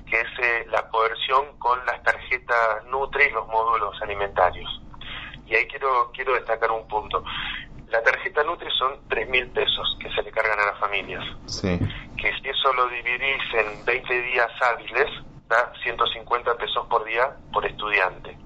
que 0.10 0.20
es 0.20 0.28
eh, 0.40 0.66
la 0.70 0.88
coerción 0.90 1.58
con 1.58 1.84
las 1.86 2.02
tarjetas 2.04 2.86
Nutri 2.86 3.26
y 3.26 3.32
los 3.32 3.48
módulos 3.48 4.00
alimentarios. 4.02 4.70
Y 5.48 5.56
ahí 5.56 5.68
quiero, 5.68 6.12
quiero 6.14 6.34
destacar 6.36 6.72
un 6.72 6.88
punto. 6.88 7.24
La 7.90 8.02
tarjeta 8.04 8.44
Nutri 8.44 8.70
son 8.78 9.00
tres 9.08 9.28
mil 9.30 9.48
pesos 9.50 9.98
que 10.00 10.12
se 10.12 10.22
le 10.22 10.32
cargan 10.32 10.60
a 10.60 10.66
las 10.66 10.80
familias. 10.80 11.24
Sí. 11.46 11.80
Que 12.18 12.32
si 12.42 12.50
eso 12.50 12.74
lo 12.74 12.88
dividís 12.88 13.42
en 13.54 13.86
20 13.86 14.22
días 14.22 14.52
hábiles, 14.62 15.10
da 15.48 15.72
150 15.84 16.56
pesos 16.56 16.86
por 16.88 17.04
día 17.06 17.36
por 17.52 17.66
estudiante. 17.66 18.38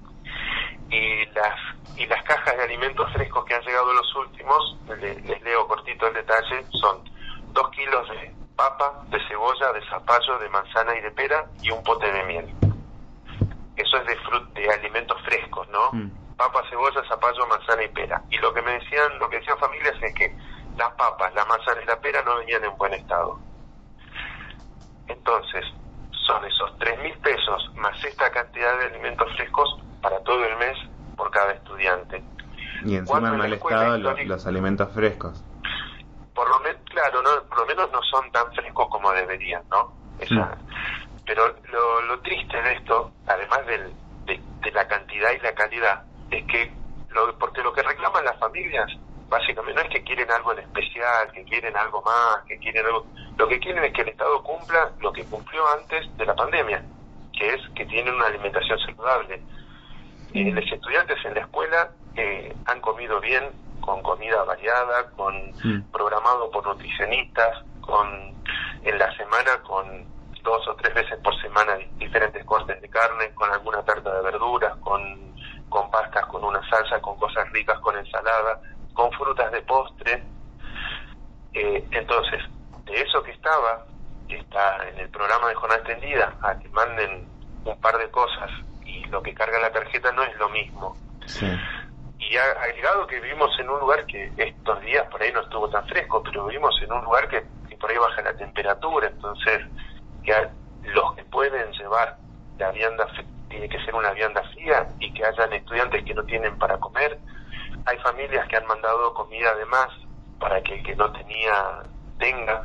Y 0.90 1.26
las 1.26 1.58
y 1.96 2.06
las 2.06 2.22
cajas 2.22 2.56
de 2.56 2.62
alimentos 2.62 3.12
frescos 3.12 3.44
que 3.44 3.54
han 3.54 3.62
llegado 3.62 3.92
los 3.92 4.16
últimos, 4.16 4.78
les, 5.00 5.42
leo 5.42 5.66
cortito 5.66 6.06
el 6.06 6.14
detalle, 6.14 6.64
son 6.70 7.02
dos 7.52 7.68
kilos 7.70 8.08
de 8.10 8.32
papa, 8.56 9.02
de 9.08 9.18
cebolla, 9.26 9.72
de 9.72 9.84
zapallo, 9.88 10.38
de 10.38 10.48
manzana 10.48 10.96
y 10.96 11.00
de 11.00 11.10
pera 11.10 11.46
y 11.62 11.70
un 11.70 11.82
pote 11.82 12.10
de 12.10 12.22
miel. 12.24 12.54
Eso 13.76 13.96
es 13.98 14.06
de, 14.06 14.16
frut 14.16 14.52
de 14.54 14.70
alimentos 14.70 15.20
frescos, 15.22 15.68
¿no? 15.68 15.90
Mm 15.92 16.10
papa, 16.38 16.62
cebolla, 16.70 17.02
zapallo, 17.08 17.46
manzana 17.48 17.82
y 17.82 17.88
pera. 17.88 18.22
Y 18.30 18.38
lo 18.38 18.54
que 18.54 18.62
me 18.62 18.72
decían, 18.72 19.18
lo 19.18 19.28
que 19.28 19.40
decían 19.40 19.58
familias 19.58 19.96
es 20.00 20.14
que 20.14 20.34
las 20.76 20.90
papas, 20.92 21.34
la 21.34 21.44
manzana 21.44 21.82
y 21.82 21.86
la 21.86 22.00
pera 22.00 22.22
no 22.22 22.36
venían 22.36 22.64
en 22.64 22.78
buen 22.78 22.94
estado. 22.94 23.38
Entonces, 25.08 25.64
son 26.28 26.44
esos 26.44 26.78
tres 26.78 26.98
mil 27.00 27.16
pesos 27.18 27.70
más 27.74 28.04
esta 28.04 28.30
cantidad 28.30 28.78
de 28.78 28.84
alimentos 28.86 29.34
frescos 29.34 29.80
para 30.02 30.20
todo 30.20 30.44
el 30.44 30.56
mes 30.58 30.76
por 31.16 31.30
cada 31.30 31.52
estudiante. 31.52 32.22
Y 32.84 32.96
encima 32.96 33.30
en 33.30 33.38
mal 33.38 33.52
estado 33.52 33.98
los, 33.98 34.46
alimentos 34.46 34.92
frescos. 34.92 35.42
Por 36.34 36.48
lo 36.48 36.60
menos, 36.60 36.80
claro, 36.84 37.22
no, 37.22 37.42
por 37.48 37.60
lo 37.60 37.66
menos 37.66 37.90
no 37.90 38.00
son 38.02 38.30
tan 38.30 38.52
frescos 38.52 38.86
como 38.90 39.10
deberían, 39.10 39.62
¿no? 39.70 39.92
Esa, 40.20 40.34
mm. 40.34 40.58
Pero 41.26 41.56
lo, 41.72 42.02
lo, 42.02 42.20
triste 42.20 42.62
de 42.62 42.74
esto, 42.74 43.10
además 43.26 43.66
del, 43.66 43.92
de 44.26 44.70
la 44.72 44.86
cantidad 44.86 45.32
y 45.32 45.40
la 45.40 45.54
calidad, 45.54 46.04
es 46.30 46.44
que, 46.46 46.72
lo, 47.10 47.36
porque 47.38 47.62
lo 47.62 47.72
que 47.72 47.82
reclaman 47.82 48.24
las 48.24 48.38
familias, 48.38 48.90
básicamente, 49.28 49.74
no 49.74 49.86
es 49.86 49.90
que 49.90 50.02
quieren 50.02 50.30
algo 50.30 50.52
en 50.52 50.60
especial, 50.60 51.30
que 51.32 51.44
quieren 51.44 51.76
algo 51.76 52.02
más, 52.02 52.44
que 52.46 52.58
quieren 52.58 52.84
algo, 52.86 53.06
lo 53.36 53.48
que 53.48 53.58
quieren 53.58 53.84
es 53.84 53.92
que 53.92 54.02
el 54.02 54.08
Estado 54.08 54.42
cumpla 54.42 54.90
lo 55.00 55.12
que 55.12 55.24
cumplió 55.24 55.62
antes 55.68 56.16
de 56.16 56.26
la 56.26 56.34
pandemia, 56.34 56.82
que 57.32 57.54
es 57.54 57.60
que 57.74 57.84
tienen 57.86 58.14
una 58.14 58.26
alimentación 58.26 58.78
saludable. 58.80 59.42
Eh, 60.34 60.50
los 60.52 60.72
estudiantes 60.72 61.24
en 61.24 61.34
la 61.34 61.40
escuela 61.40 61.90
eh, 62.16 62.54
han 62.66 62.80
comido 62.80 63.20
bien, 63.20 63.44
con 63.80 64.02
comida 64.02 64.42
variada, 64.44 65.10
con 65.16 65.34
programado 65.90 66.50
por 66.50 66.66
nutricionistas, 66.66 67.64
con 67.80 68.36
en 68.82 68.98
la 68.98 69.14
semana 69.16 69.62
con 69.62 70.04
dos 70.42 70.68
o 70.68 70.74
tres 70.76 70.94
veces 70.94 71.18
por 71.22 71.34
semana 71.40 71.78
diferentes 71.96 72.44
cortes 72.44 72.80
de 72.82 72.88
carne, 72.88 73.30
con 73.34 73.50
alguna 73.50 73.82
tarta 73.82 74.14
de 74.14 74.22
verduras, 74.22 74.76
con 74.78 75.28
con 75.68 75.90
pastas, 75.90 76.24
con 76.26 76.44
una 76.44 76.60
salsa, 76.68 77.00
con 77.00 77.18
cosas 77.18 77.50
ricas, 77.52 77.78
con 77.80 77.96
ensalada, 77.96 78.60
con 78.98 79.12
frutas 79.12 79.52
de 79.52 79.62
postre. 79.62 80.24
Eh, 81.54 81.84
entonces, 81.92 82.42
de 82.84 83.00
eso 83.00 83.22
que 83.22 83.30
estaba, 83.30 83.86
que 84.26 84.38
está 84.38 84.88
en 84.88 84.98
el 84.98 85.08
programa 85.08 85.46
de 85.46 85.54
jornada 85.54 85.80
extendida, 85.82 86.34
a 86.42 86.58
que 86.58 86.68
manden 86.70 87.24
un 87.64 87.80
par 87.80 87.96
de 87.96 88.10
cosas 88.10 88.50
y 88.84 89.04
lo 89.04 89.22
que 89.22 89.32
carga 89.34 89.60
la 89.60 89.70
tarjeta 89.70 90.10
no 90.10 90.24
es 90.24 90.36
lo 90.38 90.48
mismo. 90.48 90.96
Y 92.18 92.36
ha 92.36 92.60
agregado 92.60 93.06
que 93.06 93.20
vivimos 93.20 93.56
en 93.60 93.70
un 93.70 93.78
lugar 93.78 94.04
que 94.06 94.32
estos 94.36 94.80
días 94.80 95.06
por 95.12 95.22
ahí 95.22 95.32
no 95.32 95.42
estuvo 95.42 95.70
tan 95.70 95.86
fresco, 95.86 96.20
pero 96.24 96.46
vivimos 96.46 96.74
en 96.82 96.92
un 96.92 97.04
lugar 97.04 97.28
que, 97.28 97.44
que 97.68 97.76
por 97.76 97.90
ahí 97.90 97.98
baja 97.98 98.20
la 98.22 98.36
temperatura, 98.36 99.06
entonces 99.06 99.64
que 100.24 100.34
los 100.82 101.14
que 101.14 101.22
pueden 101.22 101.70
llevar 101.70 102.16
la 102.58 102.72
vianda 102.72 103.06
tiene 103.48 103.68
que 103.68 103.78
ser 103.84 103.94
una 103.94 104.10
vianda 104.10 104.42
fría 104.54 104.88
y 104.98 105.14
que 105.14 105.24
hayan 105.24 105.52
estudiantes 105.52 106.04
que 106.04 106.14
no 106.14 106.24
tienen 106.24 106.58
para 106.58 106.78
comer. 106.78 107.16
Hay 107.88 107.98
familias 107.98 108.46
que 108.48 108.56
han 108.56 108.66
mandado 108.66 109.14
comida 109.14 109.50
además 109.54 109.88
para 110.38 110.62
que 110.62 110.74
el 110.74 110.82
que 110.82 110.94
no 110.94 111.10
tenía 111.12 111.82
tenga. 112.18 112.62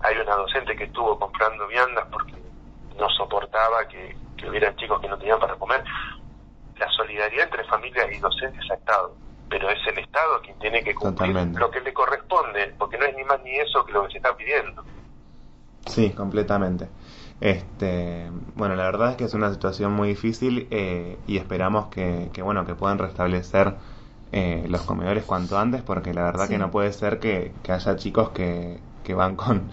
Hay 0.00 0.16
una 0.18 0.34
docente 0.34 0.74
que 0.74 0.84
estuvo 0.84 1.18
comprando 1.18 1.66
viandas 1.68 2.04
porque 2.10 2.34
no 2.98 3.08
soportaba 3.10 3.86
que, 3.86 4.16
que 4.36 4.48
hubieran 4.48 4.74
chicos 4.76 5.00
que 5.00 5.08
no 5.08 5.16
tenían 5.16 5.38
para 5.38 5.54
comer. 5.54 5.84
La 6.76 6.90
solidaridad 6.90 7.44
entre 7.44 7.64
familias 7.64 8.06
y 8.12 8.18
docentes 8.18 8.68
ha 8.70 8.74
estado, 8.74 9.14
pero 9.48 9.70
es 9.70 9.78
el 9.86 9.98
Estado 9.98 10.40
quien 10.42 10.58
tiene 10.58 10.82
que 10.82 10.92
cumplir 10.92 11.28
Totalmente. 11.28 11.60
lo 11.60 11.70
que 11.70 11.80
le 11.80 11.94
corresponde, 11.94 12.74
porque 12.76 12.98
no 12.98 13.04
es 13.04 13.14
ni 13.14 13.22
más 13.22 13.40
ni 13.44 13.54
eso 13.54 13.84
que 13.86 13.92
lo 13.92 14.04
que 14.04 14.12
se 14.12 14.16
está 14.18 14.36
pidiendo. 14.36 14.82
Sí, 15.86 16.10
completamente. 16.10 16.88
Este, 17.40 18.28
bueno, 18.56 18.74
la 18.74 18.84
verdad 18.84 19.10
es 19.10 19.16
que 19.16 19.24
es 19.24 19.34
una 19.34 19.52
situación 19.52 19.92
muy 19.92 20.08
difícil 20.08 20.66
eh, 20.70 21.16
y 21.28 21.36
esperamos 21.36 21.86
que, 21.86 22.30
que, 22.32 22.42
bueno, 22.42 22.66
que 22.66 22.74
puedan 22.74 22.98
restablecer 22.98 23.74
eh, 24.36 24.64
los 24.68 24.82
comedores 24.82 25.24
cuanto 25.24 25.56
antes, 25.58 25.82
porque 25.82 26.12
la 26.12 26.24
verdad 26.24 26.46
Sí. 26.46 26.52
que 26.54 26.58
no 26.58 26.70
puede 26.72 26.92
ser 26.92 27.20
que, 27.20 27.54
que 27.62 27.70
haya 27.70 27.94
chicos 27.96 28.30
que, 28.30 28.80
que 29.04 29.14
van 29.14 29.36
con... 29.36 29.70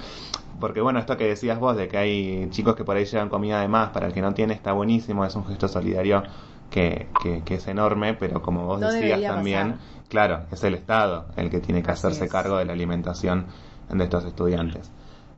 Porque 0.59 0.81
bueno, 0.81 0.99
esto 0.99 1.17
que 1.17 1.25
decías 1.27 1.57
vos, 1.57 1.75
de 1.75 1.87
que 1.87 1.97
hay 1.97 2.47
chicos 2.51 2.75
que 2.75 2.83
por 2.83 2.95
ahí 2.95 3.05
llevan 3.05 3.29
comida 3.29 3.59
de 3.61 3.67
más, 3.67 3.89
para 3.89 4.05
el 4.05 4.13
que 4.13 4.21
no 4.21 4.33
tiene 4.35 4.53
está 4.53 4.73
buenísimo, 4.73 5.25
es 5.25 5.33
un 5.35 5.45
gesto 5.47 5.67
solidario 5.67 6.21
que, 6.69 7.07
que, 7.23 7.43
que 7.43 7.55
es 7.55 7.67
enorme, 7.67 8.13
pero 8.13 8.43
como 8.43 8.65
vos 8.67 8.79
No 8.79 8.91
decías 8.91 9.21
también, 9.23 9.71
pasar. 9.71 9.85
claro, 10.09 10.41
es 10.51 10.63
el 10.63 10.75
Estado 10.75 11.25
el 11.37 11.49
que 11.49 11.59
tiene 11.59 11.81
que 11.81 11.89
Así 11.89 12.05
hacerse 12.05 12.25
es. 12.25 12.31
cargo 12.31 12.57
de 12.57 12.65
la 12.65 12.73
alimentación 12.73 13.47
de 13.89 14.03
estos 14.03 14.23
estudiantes. 14.25 14.91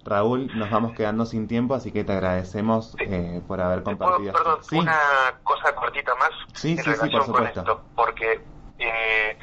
Raúl, 0.03 0.51
nos 0.53 0.69
vamos 0.69 0.91
quedando 0.91 1.25
sin 1.25 1.47
tiempo, 1.47 1.73
así 1.75 1.91
que 1.93 2.03
te 2.03 2.11
agradecemos 2.11 2.97
eh, 2.99 3.41
por 3.47 3.61
haber 3.61 3.83
¿Te 3.83 3.95
puedo- 3.95 4.11
compartido. 4.17 4.33
perdón, 4.33 4.57
Sí, 4.63 4.77
una 4.77 4.99
cosa 5.43 5.73
cortita 5.73 6.13
más 6.15 6.31
Sí, 6.53 6.71
en 6.71 6.77
sí, 6.79 6.83
sí, 6.83 6.89
relación 6.89 7.11
por 7.11 7.21
con 7.21 7.27
supuesto. 7.37 7.59
esto, 7.61 7.81
porque 7.95 8.45
eh, 8.83 9.37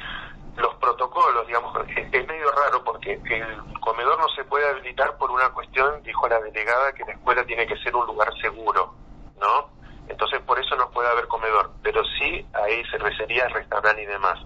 los 0.57 0.75
protocolos, 0.75 1.47
digamos, 1.47 1.75
es, 1.89 2.13
es 2.13 2.27
medio 2.27 2.51
raro 2.51 2.83
porque 2.83 3.13
el 3.13 3.79
comedor 3.79 4.19
no 4.19 4.27
se 4.35 4.43
puede 4.45 4.67
habilitar 4.69 5.17
por 5.17 5.31
una 5.31 5.49
cuestión, 5.49 6.01
dijo 6.03 6.27
la 6.27 6.39
delegada, 6.39 6.93
que 6.93 7.03
la 7.05 7.13
escuela 7.13 7.43
tiene 7.45 7.65
que 7.67 7.77
ser 7.77 7.95
un 7.95 8.05
lugar 8.05 8.31
seguro, 8.41 8.93
¿no? 9.39 9.69
Entonces 10.07 10.41
por 10.41 10.59
eso 10.59 10.75
no 10.75 10.89
puede 10.91 11.09
haber 11.09 11.27
comedor, 11.27 11.71
pero 11.81 12.03
sí 12.19 12.45
hay 12.53 12.83
cervecerías, 12.91 13.51
restaurantes 13.53 14.03
y 14.03 14.07
demás. 14.07 14.37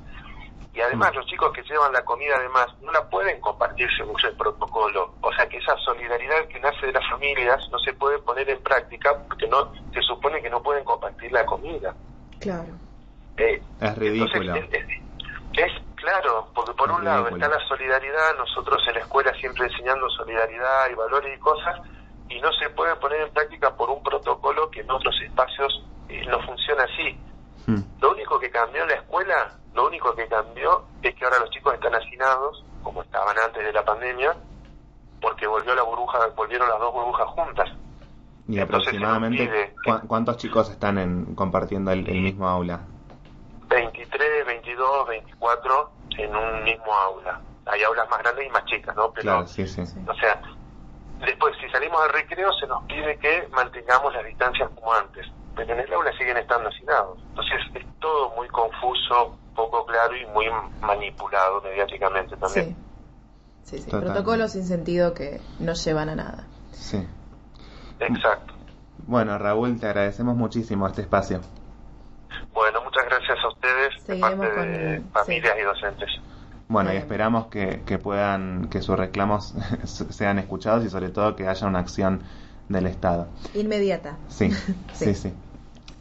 Y 0.74 0.82
además 0.82 1.14
Mm. 1.14 1.16
los 1.16 1.26
chicos 1.28 1.54
que 1.54 1.64
llevan 1.64 1.94
la 1.94 2.04
comida 2.04 2.36
además 2.36 2.68
no 2.82 2.92
la 2.92 3.10
pueden 3.10 3.40
compartir 3.40 3.88
según 3.98 4.16
el 4.24 4.36
protocolo. 4.36 5.16
O 5.22 5.34
sea 5.34 5.48
que 5.48 5.58
esa 5.58 5.76
solidaridad 5.78 6.46
que 6.50 6.60
nace 6.60 6.88
de 6.88 6.92
las 6.92 7.10
familias 7.10 7.68
no 7.72 7.80
se 7.80 7.94
puede 7.94 8.20
poner 8.20 8.50
en 8.50 8.62
práctica 8.62 9.18
porque 9.28 9.48
no 9.48 9.72
se 9.94 10.02
supone 10.02 10.42
que 10.42 10.50
no 10.50 10.62
pueden 10.62 10.84
compartir 10.84 11.32
la 11.32 11.46
comida. 11.46 11.96
Claro. 12.40 12.74
Eh, 13.38 13.62
es 13.82 13.98
ridículo. 13.98 14.56
entonces, 14.56 14.86
es, 15.54 15.72
claro, 15.96 16.50
porque 16.54 16.74
por 16.74 16.90
Es 16.90 16.98
un 16.98 17.06
lado 17.06 17.28
está 17.28 17.48
la 17.50 17.60
solidaridad, 17.68 18.36
nosotros 18.38 18.82
en 18.88 18.94
la 18.96 19.00
escuela 19.02 19.34
siempre 19.40 19.66
enseñando 19.66 20.10
solidaridad 20.10 20.90
y 20.92 20.96
valores 20.96 21.36
y 21.38 21.40
cosas, 21.40 21.76
y 22.30 22.40
no 22.42 22.52
se 22.54 22.70
puede 22.72 22.96
poner 22.98 23.22
en 23.22 23.34
práctica 23.34 23.76
por 23.76 23.90
un 23.90 24.02
protocolo 24.04 24.70
que 24.72 24.82
en 24.82 24.92
otros 24.92 25.16
espacios 25.22 25.86
eh, 26.10 26.26
no 26.28 26.40
funciona 26.42 26.84
así. 26.84 27.18
Mm, 27.68 27.82
Lo 28.02 28.12
único 28.12 28.40
que 28.40 28.50
cambió 28.52 28.84
en 28.84 28.90
la 28.90 28.96
escuela, 28.96 29.52
lo 29.74 29.88
único 29.88 30.14
que 30.16 30.28
cambió 30.28 30.86
es 31.02 31.14
que 31.16 31.26
ahora 31.26 31.40
los 31.40 31.50
chicos 31.52 31.74
están 31.74 31.94
hacinados, 31.96 32.64
como 32.84 33.02
estaban 33.02 33.36
antes 33.40 33.64
de 33.66 33.74
la 33.74 33.84
pandemia, 33.84 34.36
porque 35.22 35.48
volvió 35.48 35.74
la 35.76 35.82
burbuja, 35.84 36.20
volvieron 36.36 36.68
las 36.70 36.80
dos 36.80 36.94
burbujas 36.94 37.28
juntas. 37.30 37.70
Y 38.48 38.60
Entonces 38.60 38.90
aproximadamente, 38.94 39.48
pide- 39.48 39.74
¿cu- 40.02 40.08
¿cuántos 40.08 40.38
chicos 40.38 40.70
están 40.70 40.98
en, 41.00 41.34
compartiendo 41.36 41.92
el, 41.92 42.08
el 42.08 42.22
mismo 42.22 42.48
aula? 42.48 42.82
23, 43.70 44.46
22, 44.46 45.08
24 45.08 45.92
en 46.18 46.36
un 46.36 46.64
mismo 46.64 46.94
aula. 46.94 47.42
Hay 47.66 47.82
aulas 47.84 48.10
más 48.10 48.20
grandes 48.20 48.46
y 48.46 48.50
más 48.50 48.66
chicas, 48.66 48.96
¿no? 48.96 49.12
Pero, 49.12 49.24
Claro, 49.24 49.48
sí, 49.48 49.68
sí. 49.68 49.82
o 49.82 50.14
sea, 50.16 50.42
después 51.20 51.56
si 51.60 51.70
salimos 51.70 52.00
al 52.02 52.14
recreo 52.14 52.52
se 52.54 52.68
nos 52.68 52.84
pide 52.86 53.18
que 53.18 53.48
mantengamos 53.52 54.14
las 54.14 54.26
distancias 54.26 54.70
como 54.76 54.94
antes, 54.94 55.26
pero 55.56 55.74
en 55.74 55.80
el 55.80 55.94
aula 55.94 56.12
siguen 56.18 56.38
estando 56.38 56.70
hacinados. 56.70 57.18
Entonces 57.30 57.60
es 57.74 57.86
todo 58.00 58.36
muy 58.36 58.48
confuso, 58.50 59.38
poco 59.56 59.86
claro 59.86 60.16
y 60.16 60.26
muy 60.28 60.46
manipulado 60.82 61.62
mediáticamente 61.62 62.36
también. 62.38 62.76
Sí. 63.64 63.78
Sí, 63.78 63.80
sí. 63.80 63.90
Protocolos 63.90 64.52
sin 64.52 64.64
sentido 64.66 65.16
que 65.16 65.42
no 65.60 65.74
llevan 65.74 66.10
a 66.10 66.16
nada. 66.16 66.44
Sí. 66.72 67.04
Exacto. 68.00 68.54
Bueno, 69.08 69.38
Raúl, 69.40 69.80
te 69.80 69.88
agradecemos 69.88 70.36
muchísimo 70.36 70.88
este 70.88 71.02
espacio. 71.02 71.42
Bueno, 72.56 72.82
muchas 72.84 73.04
gracias 73.06 73.38
a 73.44 73.48
ustedes 73.50 74.08
de 74.08 74.16
parte 74.16 74.48
de 74.48 75.02
familias 75.12 75.54
sí. 75.56 75.62
y 75.62 75.64
docentes. 75.64 76.10
Bueno, 76.70 76.94
y 76.94 76.96
esperamos 76.96 77.48
que, 77.48 77.84
que 77.86 78.00
puedan, 78.00 78.70
que 78.70 78.82
sus 78.82 78.98
reclamos 78.98 79.54
sean 79.84 80.40
escuchados 80.40 80.84
y 80.86 80.90
sobre 80.90 81.10
todo 81.10 81.36
que 81.36 81.48
haya 81.48 81.68
una 81.68 81.80
acción 81.80 82.24
del 82.70 82.88
Estado. 82.88 83.28
Inmediata. 83.54 84.18
Sí, 84.30 84.50
Sí. 84.94 85.06
sí, 85.06 85.16
sí. 85.16 85.34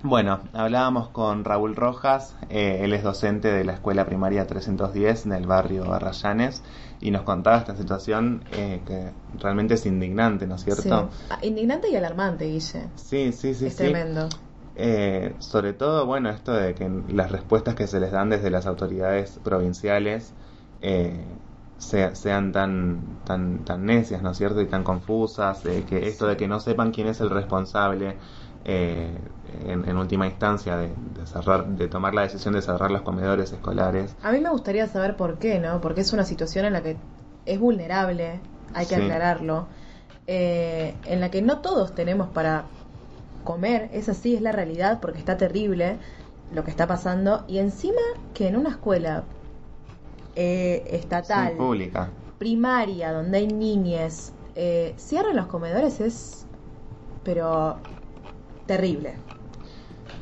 Bueno, 0.03 0.41
hablábamos 0.53 1.09
con 1.09 1.45
Raúl 1.45 1.75
Rojas, 1.75 2.37
eh, 2.51 2.81
él 2.83 2.93
es 2.93 3.03
docente 3.03 3.51
de 3.51 3.65
la 3.65 3.73
Escuela 3.73 4.05
Primaria 4.05 4.47
310 4.47 5.29
del 5.31 5.47
barrio 5.47 5.93
Arrayanes 5.95 6.63
y 7.01 7.11
nos 7.11 7.23
contaba 7.23 7.57
esta 7.57 7.75
situación 7.75 8.45
eh, 8.53 8.83
que 8.87 9.13
realmente 9.41 9.75
es 9.75 9.87
indignante, 9.87 10.47
¿no 10.47 10.57
es 10.57 10.65
cierto? 10.65 11.09
Sí. 11.11 11.25
Ah, 11.31 11.39
indignante 11.41 11.89
y 11.89 11.97
alarmante, 11.97 12.45
Guille. 12.45 12.89
Sí, 12.97 13.33
sí, 13.33 13.55
sí, 13.55 13.67
es 13.67 13.77
sí. 13.77 13.85
tremendo. 13.85 14.29
Eh, 14.77 15.37
sobre 15.39 15.73
todo, 15.73 16.07
bueno, 16.07 16.31
esto 16.31 16.53
de 16.53 16.75
que 16.75 16.89
las 17.09 17.31
respuestas 17.31 17.75
que 17.77 17.87
se 17.87 18.01
les 18.01 18.11
dan 18.13 18.31
desde 18.31 18.51
las 18.51 18.67
autoridades 18.67 19.39
provinciales 19.41 20.35
eh, 20.81 21.39
se- 21.79 22.15
sean 22.17 22.53
tan, 22.53 23.21
tan, 23.25 23.65
tan 23.65 23.85
necias, 23.87 24.23
¿no 24.23 24.31
es 24.33 24.37
cierto? 24.39 24.61
Y 24.61 24.67
tan 24.67 24.83
confusas, 24.85 25.63
de 25.63 25.85
que 25.85 26.09
esto 26.09 26.27
de 26.27 26.37
que 26.37 26.49
no 26.49 26.59
sepan 26.61 26.93
quién 26.93 27.07
es 27.09 27.21
el 27.21 27.31
responsable 27.31 28.19
eh, 28.65 29.19
en, 29.45 29.89
en 29.89 29.97
última 29.97 30.27
instancia 30.27 30.77
de, 30.77 30.89
de 30.97 31.27
cerrar, 31.27 31.67
de 31.67 31.89
tomar 31.89 32.15
la 32.15 32.23
decisión 32.23 32.55
de 32.55 32.63
cerrar 32.63 32.91
los 32.91 33.03
comedores 33.03 33.53
escolares. 33.53 34.17
A 34.23 34.33
mí 34.33 34.41
me 34.41 34.51
gustaría 34.51 34.87
saber 34.89 35.17
por 35.17 35.39
qué, 35.39 35.59
¿no? 35.59 35.81
Porque 35.81 36.01
es 36.01 36.13
una 36.13 36.25
situación 36.25 36.65
en 36.65 36.73
la 36.73 36.83
que 36.83 36.97
es 37.47 37.59
vulnerable, 37.61 38.41
hay 38.73 38.87
que 38.87 38.95
Sí. 38.97 39.03
aclararlo, 39.03 39.69
eh, 40.27 40.95
en 41.05 41.21
la 41.21 41.31
que 41.31 41.43
no 41.43 41.59
todos 41.59 41.95
tenemos 41.95 42.29
para 42.29 42.65
comer, 43.45 43.91
es 43.93 44.09
así, 44.09 44.35
es 44.35 44.43
la 44.43 44.53
realidad, 44.53 45.01
porque 45.01 45.19
está 45.19 45.37
terrible 45.37 45.99
lo 46.55 46.65
que 46.65 46.71
está 46.71 46.87
pasando, 46.87 47.45
y 47.49 47.59
encima 47.59 48.01
que 48.35 48.49
en 48.49 48.57
una 48.57 48.71
escuela 48.71 49.25
eh, 50.37 50.85
estatal, 50.91 51.53
Sí, 51.53 51.59
pública. 51.59 52.11
primaria, 52.39 53.13
donde 53.13 53.39
hay 53.39 53.47
niñes, 53.49 54.33
eh, 54.57 54.95
cierran 54.99 55.37
los 55.37 55.47
comedores 55.47 56.01
es, 56.01 56.47
pero 57.23 57.79
terrible, 58.67 59.15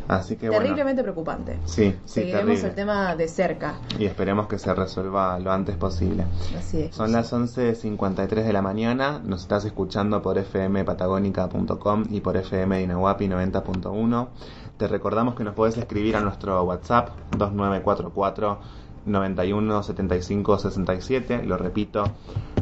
Así 0.08 0.36
que 0.36 0.48
bueno, 0.48 0.62
terriblemente 0.62 1.02
preocupante. 1.02 1.58
sí, 1.64 1.92
sí, 2.04 2.20
Seguiremos 2.20 2.62
el 2.64 2.74
tema 2.74 3.14
de 3.16 3.28
cerca, 3.28 3.74
Y 3.98 4.04
esperemos 4.06 4.46
que 4.46 4.58
se 4.58 4.74
resuelva 4.74 5.38
lo 5.38 5.52
antes 5.52 5.76
posible. 5.76 6.24
así 6.58 6.82
es. 6.82 6.94
Son 6.94 7.12
las 7.12 7.32
11.53 7.32 8.28
de 8.28 8.52
la 8.52 8.62
mañana, 8.62 9.20
nos 9.24 9.42
estás 9.42 9.64
escuchando 9.64 10.20
por 10.22 10.38
fmpatagónica.com 10.38 12.04
y 12.10 12.20
por 12.20 12.36
FM 12.36 12.78
Dinahuapi 12.78 13.28
90.1. 13.28 14.28
Te 14.76 14.88
recordamos 14.88 15.34
que 15.34 15.44
nos 15.44 15.54
puedes 15.54 15.76
escribir 15.76 16.16
a 16.16 16.20
nuestro 16.20 16.62
WhatsApp 16.64 17.10
2944 17.36 18.81
91 19.06 19.82
75 19.82 20.58
67, 20.58 21.42
lo 21.44 21.56
repito, 21.56 22.04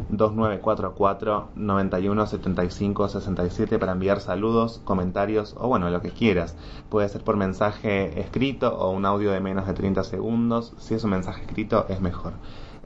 2944 0.08 1.50
91 1.54 2.26
75 2.26 3.08
67 3.08 3.78
para 3.78 3.92
enviar 3.92 4.20
saludos, 4.20 4.80
comentarios 4.84 5.54
o 5.58 5.68
bueno, 5.68 5.90
lo 5.90 6.00
que 6.00 6.10
quieras. 6.10 6.56
Puede 6.88 7.08
ser 7.08 7.22
por 7.22 7.36
mensaje 7.36 8.20
escrito 8.20 8.76
o 8.76 8.90
un 8.90 9.06
audio 9.06 9.30
de 9.32 9.40
menos 9.40 9.66
de 9.66 9.74
30 9.74 10.04
segundos. 10.04 10.74
Si 10.78 10.94
es 10.94 11.04
un 11.04 11.10
mensaje 11.10 11.42
escrito 11.42 11.86
es 11.88 12.00
mejor. 12.00 12.32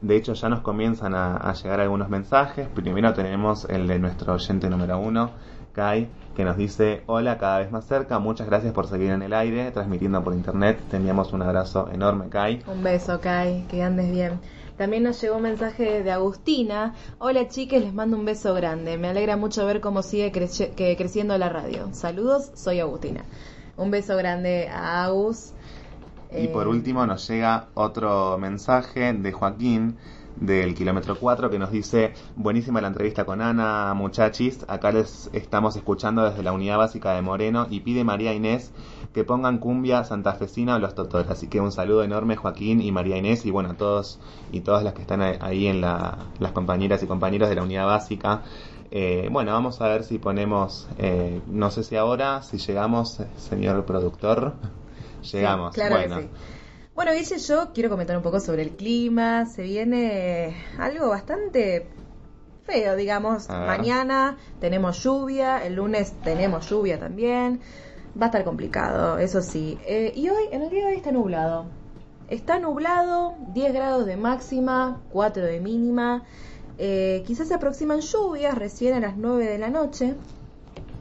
De 0.01 0.17
hecho, 0.17 0.35
ya 0.35 0.49
nos 0.51 0.61
comienzan 0.61 1.15
a, 1.15 1.53
llegar 1.55 1.81
algunos 1.81 2.11
mensajes. 2.11 2.69
Primero 2.69 3.15
tenemos 3.15 3.65
el 3.71 3.87
de 3.87 3.99
nuestro 3.99 4.35
oyente 4.35 4.69
número 4.69 4.99
uno, 4.99 5.31
Kai, 5.73 6.11
que 6.35 6.45
nos 6.45 6.57
dice, 6.57 7.03
hola, 7.07 7.39
cada 7.39 7.59
vez 7.59 7.71
más 7.71 7.87
cerca, 7.87 8.19
muchas 8.19 8.47
gracias 8.47 8.73
por 8.73 8.87
seguir 8.87 9.11
en 9.11 9.23
el 9.23 9.33
aire, 9.33 9.71
transmitiendo 9.71 10.23
por 10.23 10.35
internet. 10.35 10.79
Te 10.91 10.97
enviamos 10.97 11.33
un 11.33 11.43
abrazo 11.43 11.89
enorme, 11.93 12.29
Kai. 12.29 12.63
Un 12.67 12.83
beso, 12.83 13.21
Kai, 13.21 13.67
que 13.69 13.83
andes 13.83 14.11
bien. 14.11 14.41
También 14.77 15.05
nos 15.05 15.21
llegó 15.21 15.37
un 15.37 15.43
mensaje 15.43 16.03
de 16.03 16.11
Agustina. 16.11 16.95
Hola 17.21 17.49
chiques, 17.49 17.81
les 17.81 17.95
mando 17.95 18.17
un 18.17 18.25
beso 18.25 18.53
grande. 18.55 18.99
Me 18.99 19.09
alegra 19.09 19.37
mucho 19.37 19.65
ver 19.67 19.81
cómo 19.81 20.03
sigue 20.03 20.33
que 20.33 20.97
creciendo 20.97 21.39
la 21.39 21.49
radio. 21.49 21.89
Saludos, 21.93 22.51
soy 22.55 22.81
Agustina. 22.81 23.23
Un 23.77 23.93
beso 23.93 24.17
grande 24.17 24.69
a 24.69 25.05
Agus. 25.05 25.53
Y 26.33 26.47
Eh, 26.47 26.49
por 26.49 26.67
último 26.67 27.07
nos 27.07 27.29
llega 27.29 27.69
otro 27.75 28.37
mensaje 28.39 29.13
de 29.13 29.31
Joaquín 29.31 29.97
del 30.37 30.75
kilómetro 30.75 31.17
4 31.19 31.51
que 31.51 31.59
nos 31.59 31.71
dice, 31.71 32.13
buenísima 32.37 32.81
la 32.81 32.89
entrevista 32.89 33.25
con 33.25 33.41
Ana, 33.41 33.95
muchachis, 33.95 34.65
acá 34.69 34.93
les 34.93 35.31
estamos 35.33 35.77
escuchando 35.77 36.25
desde 36.25 36.43
la 36.43 36.53
unidad 36.53 36.79
básica 36.79 37.13
de 37.15 37.23
Moreno 37.23 37.67
y 37.71 37.81
pide 37.81 38.05
María 38.05 38.35
Inés 38.35 38.73
que 39.15 39.25
pongan 39.25 39.59
cumbia 39.59 40.03
santafesina 40.03 40.75
o 40.75 40.79
los 40.81 40.95
totores. 40.95 41.31
Así 41.31 41.47
que 41.47 41.61
un 41.61 41.71
saludo 41.71 42.03
enorme 42.03 42.37
Joaquín 42.37 42.83
y 42.83 42.91
María 42.91 43.17
Inés 43.17 43.47
y 43.47 43.51
bueno 43.51 43.71
a 43.71 43.75
todos 43.75 44.19
y 44.51 44.61
todas 44.61 44.83
las 44.83 44.93
que 44.93 45.03
están 45.03 45.23
ahí 45.23 45.69
en 45.69 45.81
la, 45.81 46.19
las 46.41 46.53
compañeras 46.53 47.03
y 47.03 47.07
compañeros 47.07 47.49
de 47.49 47.55
la 47.55 47.63
unidad 47.63 47.87
básica. 47.87 48.43
Eh, 48.91 49.29
bueno, 49.31 49.53
vamos 49.53 49.81
a 49.81 49.89
ver 49.89 50.05
si 50.05 50.19
ponemos, 50.19 50.89
eh, 50.99 51.41
no 51.47 51.71
sé 51.71 51.85
si 51.85 51.97
ahora, 51.97 52.43
si 52.43 52.59
llegamos, 52.59 53.21
señor 53.37 53.85
productor, 53.85 54.55
llegamos. 55.33 55.75
claro 55.75 55.97
bueno. 55.97 56.17
que 56.17 56.23
sí. 56.23 56.29
Bueno, 56.95 57.11
Guille, 57.11 57.39
yo 57.39 57.73
quiero 57.73 57.91
comentar 57.91 58.17
un 58.17 58.23
poco 58.23 58.39
sobre 58.39 58.63
el 58.63 58.77
clima. 58.77 59.47
Se 59.47 59.63
viene 59.63 60.55
algo 60.79 61.09
bastante 61.09 61.89
feo, 62.63 62.95
digamos. 62.95 63.49
Mañana 63.49 64.37
tenemos 64.61 65.03
lluvia, 65.03 65.65
el 65.67 65.75
lunes 65.75 66.13
tenemos 66.23 66.71
lluvia 66.71 67.01
también. 67.01 67.61
Va 68.17 68.27
a 68.27 68.29
estar 68.29 68.45
complicado, 68.45 69.19
eso 69.19 69.43
sí. 69.43 69.77
Eh, 69.87 70.13
y 70.15 70.29
hoy, 70.29 70.45
en 70.53 70.63
el 70.63 70.71
día 70.71 70.83
de 70.83 70.93
hoy 70.93 70.97
está 70.99 71.11
nublado. 71.11 71.67
Está 72.29 72.61
nublado, 72.61 73.35
10 73.55 73.73
grados 73.75 74.07
de 74.07 74.17
máxima, 74.17 75.03
4 75.11 75.45
de 75.47 75.59
mínima. 75.59 76.23
Eh, 76.79 77.25
quizás 77.27 77.49
se 77.49 77.55
aproximan 77.55 78.03
lluvias 78.03 78.57
recién 78.57 78.95
a 78.95 79.01
las 79.01 79.17
9 79.17 79.47
de 79.47 79.59
la 79.59 79.69
noche. 79.69 80.15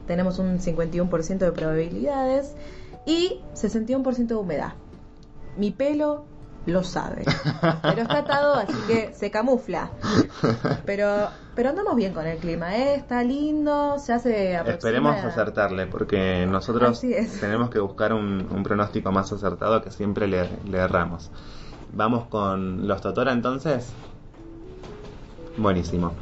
Tenemos 0.08 0.40
un 0.40 0.58
51% 0.58 1.38
de 1.38 1.52
probabilidades 1.52 2.52
y 3.06 3.42
61% 3.54 4.26
de 4.26 4.34
humedad. 4.34 4.72
Mi 5.56 5.70
pelo 5.70 6.24
lo 6.66 6.82
sabe. 6.82 7.24
Pero 7.82 8.02
está 8.02 8.18
atado, 8.18 8.54
así 8.54 8.74
que 8.86 9.12
se 9.14 9.30
camufla. 9.30 9.90
Pero, 10.86 11.28
pero 11.54 11.70
andamos 11.70 11.94
bien 11.96 12.14
con 12.14 12.26
el 12.26 12.38
clima, 12.38 12.76
¿eh? 12.76 12.94
Está 12.94 13.22
lindo, 13.22 13.98
se 13.98 14.12
aproxima. 14.12 14.62
Esperemos 14.70 15.16
acertarle, 15.24 15.86
porque 15.86 16.46
nosotros 16.46 17.00
tenemos 17.40 17.70
que 17.70 17.80
buscar 17.80 18.12
un, 18.12 18.48
un 18.50 18.62
pronóstico 18.62 19.12
más 19.12 19.32
acertado 19.32 19.82
que 19.82 19.90
siempre 19.90 20.26
le, 20.26 20.48
le 20.66 20.78
erramos. 20.78 21.30
Vamos 21.92 22.26
con 22.28 22.88
los 22.88 23.00
Totora 23.00 23.32
entonces. 23.32 23.92
Buenísimo. 25.56 26.12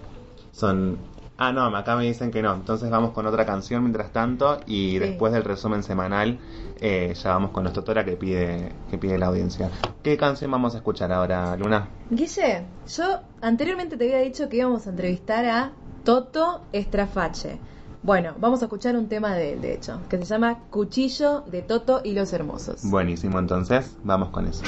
Son. 0.51 0.99
Ah, 1.45 1.51
no, 1.53 1.65
acá 1.77 1.97
me 1.97 2.05
dicen 2.05 2.31
que 2.31 2.41
no. 2.41 2.55
Entonces 2.55 2.89
vamos 2.89 3.11
con 3.11 3.27
otra 3.27 3.45
canción 3.45 3.83
mientras 3.83 4.13
tanto 4.13 4.61
y 4.65 4.93
Sí. 4.93 4.99
después 5.01 5.33
del 5.33 5.43
resumen 5.43 5.83
semanal 5.83 6.39
eh, 6.81 7.15
ya 7.21 7.31
vamos 7.31 7.51
con 7.51 7.65
los 7.65 7.73
Totora 7.73 8.05
que 8.05 8.13
pide, 8.17 8.71
que 8.91 8.97
pide 8.99 9.19
la 9.19 9.27
audiencia. 9.27 9.69
¿Qué 10.05 10.17
canción 10.17 10.51
vamos 10.53 10.75
a 10.75 10.79
escuchar 10.79 11.11
ahora, 11.13 11.57
Luna? 11.57 11.89
Guille, 12.11 12.65
yo 12.97 13.21
anteriormente 13.41 13.97
te 13.97 14.05
había 14.05 14.19
dicho 14.25 14.49
que 14.49 14.59
íbamos 14.59 14.87
a 14.87 14.91
entrevistar 14.91 15.45
a 15.47 15.73
Toto 16.05 16.63
Estrafache. 16.73 17.59
Bueno, 18.05 18.35
vamos 18.39 18.63
a 18.63 18.67
escuchar 18.67 18.97
un 18.97 19.09
tema 19.09 19.35
de 19.35 19.55
él, 19.55 19.61
de 19.61 19.75
hecho, 19.75 20.01
que 20.09 20.19
se 20.19 20.25
llama 20.25 20.59
Cuchillo 20.71 21.43
de 21.43 21.63
Toto 21.63 22.03
y 22.05 22.13
los 22.15 22.33
Hermosos. 22.33 22.83
Buenísimo, 22.85 23.39
entonces 23.41 23.97
vamos 24.05 24.31
con 24.31 24.47
eso. 24.47 24.63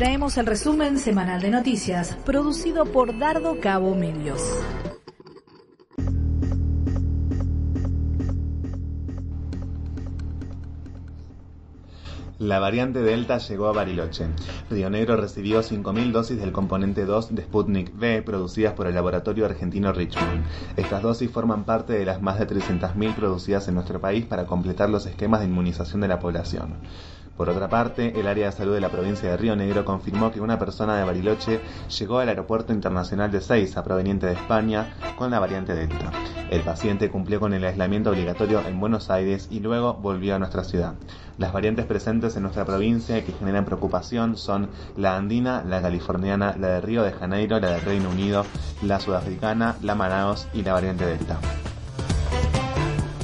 Traemos 0.00 0.38
el 0.38 0.46
resumen 0.46 0.98
semanal 0.98 1.42
de 1.42 1.50
noticias, 1.50 2.16
producido 2.24 2.86
por 2.86 3.18
Dardo 3.18 3.60
Cabo 3.60 3.94
Medios. 3.94 4.40
La 12.38 12.58
variante 12.58 13.02
Delta 13.02 13.36
llegó 13.36 13.66
a 13.66 13.72
Bariloche. 13.72 14.28
Río 14.70 14.88
Negro 14.88 15.18
recibió 15.18 15.60
5.000 15.60 16.12
dosis 16.12 16.40
del 16.40 16.52
componente 16.52 17.04
2 17.04 17.34
de 17.34 17.42
Sputnik 17.42 17.94
V 17.94 18.22
producidas 18.22 18.72
por 18.72 18.86
el 18.86 18.94
laboratorio 18.94 19.44
argentino 19.44 19.92
Richmond. 19.92 20.46
Estas 20.78 21.02
dosis 21.02 21.30
forman 21.30 21.64
parte 21.64 21.92
de 21.92 22.06
las 22.06 22.22
más 22.22 22.38
de 22.38 22.48
300.000 22.48 23.14
producidas 23.14 23.68
en 23.68 23.74
nuestro 23.74 24.00
país 24.00 24.24
para 24.24 24.46
completar 24.46 24.88
los 24.88 25.04
esquemas 25.04 25.40
de 25.40 25.48
inmunización 25.48 26.00
de 26.00 26.08
la 26.08 26.18
población. 26.18 26.76
Por 27.36 27.48
otra 27.48 27.68
parte, 27.68 28.20
el 28.20 28.26
área 28.26 28.46
de 28.46 28.52
salud 28.52 28.74
de 28.74 28.80
la 28.80 28.90
provincia 28.90 29.30
de 29.30 29.36
Río 29.36 29.56
Negro 29.56 29.84
confirmó 29.84 30.30
que 30.30 30.40
una 30.40 30.58
persona 30.58 30.98
de 30.98 31.04
Bariloche 31.04 31.60
llegó 31.98 32.18
al 32.18 32.28
aeropuerto 32.28 32.72
internacional 32.72 33.30
de 33.30 33.40
Seiza, 33.40 33.82
proveniente 33.82 34.26
de 34.26 34.34
España, 34.34 34.94
con 35.16 35.30
la 35.30 35.40
variante 35.40 35.74
Delta. 35.74 36.12
El 36.50 36.62
paciente 36.62 37.08
cumplió 37.10 37.40
con 37.40 37.54
el 37.54 37.64
aislamiento 37.64 38.10
obligatorio 38.10 38.60
en 38.66 38.78
Buenos 38.80 39.08
Aires 39.08 39.48
y 39.50 39.60
luego 39.60 39.94
volvió 39.94 40.34
a 40.34 40.38
nuestra 40.38 40.64
ciudad. 40.64 40.94
Las 41.38 41.52
variantes 41.52 41.86
presentes 41.86 42.36
en 42.36 42.42
nuestra 42.42 42.64
provincia 42.64 43.24
que 43.24 43.32
generan 43.32 43.64
preocupación 43.64 44.36
son 44.36 44.68
la 44.96 45.16
andina, 45.16 45.64
la 45.64 45.80
californiana, 45.80 46.54
la 46.58 46.68
de 46.68 46.80
Río 46.80 47.04
de 47.04 47.12
Janeiro, 47.12 47.58
la 47.60 47.70
del 47.70 47.80
Reino 47.80 48.10
Unido, 48.10 48.44
la 48.82 49.00
sudafricana, 49.00 49.76
la 49.80 49.94
Manaos 49.94 50.48
y 50.52 50.62
la 50.62 50.74
variante 50.74 51.06
Delta. 51.06 51.38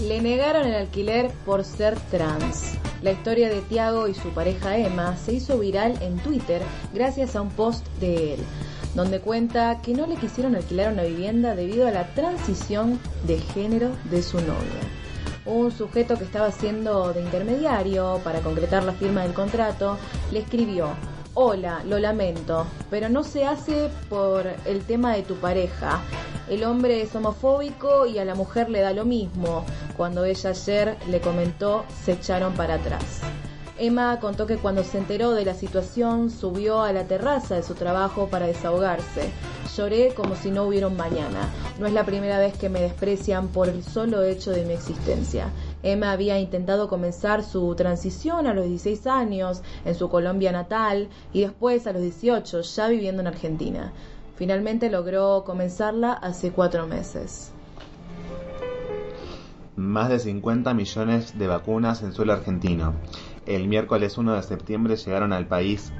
Le 0.02 0.22
negaron 0.22 0.64
el 0.66 0.74
alquiler 0.74 1.32
por 1.44 1.64
ser 1.64 1.98
trans. 2.10 2.78
La 3.02 3.12
historia 3.12 3.50
de 3.50 3.60
Tiago 3.60 4.08
y 4.08 4.14
su 4.14 4.30
pareja 4.30 4.78
Emma 4.78 5.16
se 5.16 5.34
hizo 5.34 5.58
viral 5.58 5.98
en 6.00 6.16
Twitter 6.18 6.62
gracias 6.94 7.36
a 7.36 7.42
un 7.42 7.50
post 7.50 7.86
de 8.00 8.34
él, 8.34 8.40
donde 8.94 9.20
cuenta 9.20 9.82
que 9.82 9.92
no 9.92 10.06
le 10.06 10.16
quisieron 10.16 10.56
alquilar 10.56 10.92
una 10.92 11.02
vivienda 11.02 11.54
debido 11.54 11.86
a 11.86 11.90
la 11.90 12.06
transición 12.14 12.98
de 13.26 13.38
género 13.38 13.90
de 14.10 14.22
su 14.22 14.38
novia. 14.40 14.80
Un 15.44 15.70
sujeto 15.70 16.16
que 16.16 16.24
estaba 16.24 16.46
haciendo 16.46 17.12
de 17.12 17.20
intermediario 17.20 18.20
para 18.24 18.40
concretar 18.40 18.82
la 18.82 18.92
firma 18.92 19.22
del 19.22 19.34
contrato 19.34 19.98
le 20.32 20.40
escribió, 20.40 20.88
Hola, 21.38 21.82
lo 21.84 21.98
lamento, 21.98 22.66
pero 22.88 23.10
no 23.10 23.22
se 23.22 23.44
hace 23.44 23.90
por 24.08 24.46
el 24.64 24.86
tema 24.86 25.12
de 25.12 25.22
tu 25.22 25.34
pareja. 25.34 26.00
El 26.48 26.64
hombre 26.64 27.02
es 27.02 27.14
homofóbico 27.14 28.06
y 28.06 28.18
a 28.18 28.24
la 28.24 28.34
mujer 28.34 28.70
le 28.70 28.80
da 28.80 28.94
lo 28.94 29.04
mismo. 29.04 29.62
Cuando 29.98 30.24
ella 30.24 30.48
ayer 30.48 30.96
le 31.10 31.20
comentó, 31.20 31.84
se 32.02 32.12
echaron 32.12 32.54
para 32.54 32.76
atrás. 32.76 33.20
Emma 33.78 34.18
contó 34.18 34.46
que 34.46 34.56
cuando 34.56 34.82
se 34.82 34.96
enteró 34.96 35.32
de 35.32 35.44
la 35.44 35.52
situación 35.52 36.30
subió 36.30 36.80
a 36.80 36.94
la 36.94 37.04
terraza 37.04 37.56
de 37.56 37.62
su 37.62 37.74
trabajo 37.74 38.28
para 38.28 38.46
desahogarse. 38.46 39.30
Lloré 39.76 40.14
como 40.14 40.36
si 40.36 40.50
no 40.50 40.62
hubiera 40.62 40.86
un 40.86 40.96
mañana. 40.96 41.50
No 41.78 41.86
es 41.86 41.92
la 41.92 42.06
primera 42.06 42.38
vez 42.38 42.56
que 42.56 42.70
me 42.70 42.80
desprecian 42.80 43.48
por 43.48 43.68
el 43.68 43.84
solo 43.84 44.22
hecho 44.22 44.52
de 44.52 44.64
mi 44.64 44.72
existencia. 44.72 45.50
Emma 45.86 46.10
había 46.10 46.40
intentado 46.40 46.88
comenzar 46.88 47.44
su 47.44 47.74
transición 47.76 48.48
a 48.48 48.54
los 48.54 48.66
16 48.66 49.06
años 49.06 49.62
en 49.84 49.94
su 49.94 50.08
Colombia 50.08 50.50
natal 50.50 51.08
y 51.32 51.42
después 51.42 51.86
a 51.86 51.92
los 51.92 52.02
18 52.02 52.62
ya 52.62 52.88
viviendo 52.88 53.22
en 53.22 53.28
Argentina. 53.28 53.92
Finalmente 54.34 54.90
logró 54.90 55.44
comenzarla 55.44 56.12
hace 56.12 56.50
cuatro 56.50 56.88
meses. 56.88 57.52
Más 59.76 60.08
de 60.08 60.18
50 60.18 60.74
millones 60.74 61.38
de 61.38 61.46
vacunas 61.46 62.02
en 62.02 62.12
suelo 62.12 62.32
argentino. 62.32 62.94
El 63.46 63.68
miércoles 63.68 64.18
1 64.18 64.34
de 64.34 64.42
septiembre 64.42 64.96
llegaron 64.96 65.32
al 65.32 65.46
país 65.46 65.92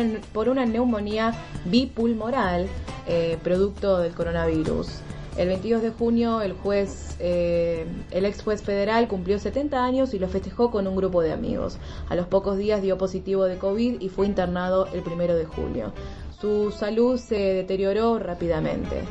una 0.47 0.65
neumonía 0.65 1.33
bipulmoral 1.65 2.67
eh, 3.07 3.37
producto 3.43 3.97
del 3.97 4.13
coronavirus. 4.13 4.87
El 5.35 5.49
22 5.49 5.81
de 5.81 5.89
junio 5.89 6.39
el 6.39 6.53
juez, 6.53 7.17
eh, 7.19 7.85
el 8.11 8.23
ex 8.23 8.41
juez 8.41 8.63
federal 8.63 9.09
cumplió 9.09 9.37
70 9.37 9.83
años 9.83 10.13
y 10.13 10.19
lo 10.19 10.29
festejó 10.29 10.71
con 10.71 10.87
un 10.87 10.95
grupo 10.95 11.21
de 11.21 11.33
amigos. 11.33 11.77
A 12.07 12.15
los 12.15 12.27
pocos 12.27 12.57
días 12.57 12.81
dio 12.81 12.97
positivo 12.97 13.43
de 13.43 13.57
COVID 13.57 13.99
y 13.99 14.07
fue 14.07 14.27
internado 14.27 14.87
el 14.93 15.03
1 15.05 15.35
de 15.35 15.43
julio. 15.43 15.91
Su 16.39 16.71
salud 16.71 17.19
se 17.19 17.35
deterioró 17.35 18.17
rápidamente. 18.17 19.03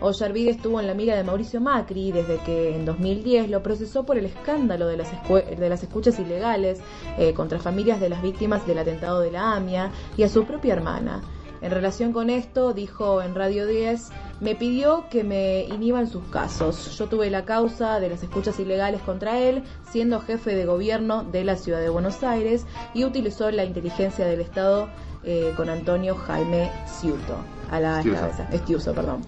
Ollarvide 0.00 0.50
estuvo 0.50 0.80
en 0.80 0.86
la 0.86 0.94
mira 0.94 1.16
de 1.16 1.24
Mauricio 1.24 1.60
Macri 1.60 2.12
desde 2.12 2.38
que 2.38 2.74
en 2.74 2.84
2010 2.84 3.48
lo 3.50 3.62
procesó 3.62 4.04
por 4.04 4.18
el 4.18 4.26
escándalo 4.26 4.86
de 4.86 4.96
las, 4.96 5.08
de 5.28 5.68
las 5.68 5.82
escuchas 5.82 6.18
ilegales 6.18 6.80
eh, 7.18 7.32
contra 7.32 7.58
familias 7.58 8.00
de 8.00 8.08
las 8.08 8.22
víctimas 8.22 8.66
del 8.66 8.78
atentado 8.78 9.20
de 9.20 9.30
la 9.30 9.54
AMIA 9.54 9.90
y 10.16 10.22
a 10.22 10.28
su 10.28 10.44
propia 10.44 10.74
hermana. 10.74 11.22
En 11.64 11.70
relación 11.70 12.12
con 12.12 12.28
esto, 12.28 12.74
dijo 12.74 13.22
en 13.22 13.34
Radio 13.34 13.66
10, 13.66 14.10
me 14.40 14.54
pidió 14.54 15.06
que 15.08 15.24
me 15.24 15.62
inhiba 15.62 16.00
en 16.00 16.08
sus 16.08 16.22
casos. 16.24 16.94
Yo 16.98 17.06
tuve 17.06 17.30
la 17.30 17.46
causa 17.46 18.00
de 18.00 18.10
las 18.10 18.22
escuchas 18.22 18.60
ilegales 18.60 19.00
contra 19.00 19.38
él, 19.38 19.62
siendo 19.90 20.20
jefe 20.20 20.54
de 20.54 20.66
gobierno 20.66 21.24
de 21.24 21.42
la 21.42 21.56
ciudad 21.56 21.80
de 21.80 21.88
Buenos 21.88 22.22
Aires, 22.22 22.66
y 22.92 23.04
utilizó 23.04 23.50
la 23.50 23.64
inteligencia 23.64 24.26
del 24.26 24.42
Estado 24.42 24.90
eh, 25.22 25.54
con 25.56 25.70
Antonio 25.70 26.16
Jaime 26.16 26.70
Ciuto, 26.84 27.38
a 27.70 27.80
la 27.80 28.02
cabeza, 28.02 28.46
Estiuso, 28.52 28.92
perdón. 28.92 29.22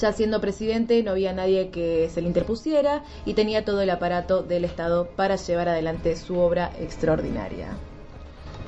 Ya 0.00 0.12
siendo 0.12 0.40
presidente 0.40 1.02
no 1.02 1.10
había 1.10 1.32
nadie 1.32 1.70
que 1.70 2.08
se 2.12 2.22
le 2.22 2.28
interpusiera 2.28 3.04
y 3.26 3.34
tenía 3.34 3.64
todo 3.64 3.82
el 3.82 3.90
aparato 3.90 4.42
del 4.42 4.64
Estado 4.64 5.08
para 5.16 5.36
llevar 5.36 5.68
adelante 5.68 6.16
su 6.16 6.38
obra 6.38 6.72
extraordinaria. 6.78 7.76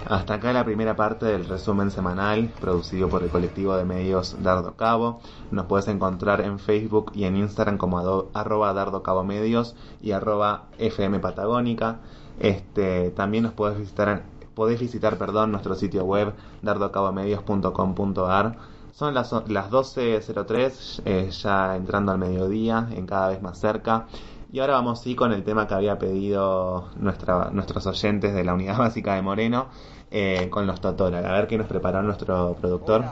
Hasta 0.07 0.35
acá 0.35 0.53
la 0.53 0.67
primera 0.67 0.97
parte 0.97 1.25
del 1.25 1.47
resumen 1.47 1.91
semanal 1.91 2.53
producido 2.61 3.09
por 3.09 3.23
el 3.23 3.31
colectivo 3.31 3.75
de 3.75 3.87
medios 3.87 4.37
Dardo 4.43 4.77
Cabo. 4.77 5.21
Nos 5.51 5.65
puedes 5.65 5.89
encontrar 5.89 6.43
en 6.43 6.59
Facebook 6.59 7.13
y 7.15 7.25
en 7.25 7.37
Instagram 7.37 7.79
como 7.79 8.29
arroba 8.35 8.75
Dardo 8.75 9.03
Cabo 9.03 9.25
Medios 9.25 9.75
y 10.03 10.13
arroba 10.13 10.65
FM 10.77 11.21
Patagónica. 11.21 12.01
Este, 12.39 13.13
también 13.13 13.45
nos 13.45 13.55
puedes 13.55 13.79
visitar, 13.79 14.25
podés 14.55 14.79
visitar 14.79 15.17
perdón, 15.17 15.53
nuestro 15.53 15.75
sitio 15.75 16.05
web 16.05 16.35
dardocabomedios.com.ar 16.61 18.74
son 18.95 19.13
las, 19.13 19.33
las 19.49 19.71
12.03, 19.71 21.03
eh, 21.05 21.31
ya 21.31 21.75
entrando 21.75 22.13
al 22.13 22.19
mediodía, 22.19 22.89
en 22.93 23.07
cada 23.07 23.29
vez 23.29 23.43
más 23.43 23.59
cerca. 23.59 24.07
Y 24.53 24.61
ahora 24.61 24.75
vamos 24.75 25.03
sí 25.03 25.17
con 25.17 25.33
el 25.33 25.43
tema 25.43 25.67
que 25.67 25.75
había 25.75 25.99
pedido 25.99 26.91
nuestra, 26.97 27.51
nuestros 27.51 27.87
oyentes 27.89 28.33
de 28.35 28.45
la 28.45 28.55
unidad 28.55 28.79
básica 28.79 29.15
de 29.15 29.23
Moreno, 29.23 29.69
eh, 30.13 30.49
con 30.49 30.67
los 30.67 30.81
Totora. 30.81 31.19
A 31.19 31.33
ver 31.33 31.49
qué 31.49 31.59
nos 31.59 31.67
preparó 31.67 32.03
nuestro 32.03 32.55
productor. 32.61 33.05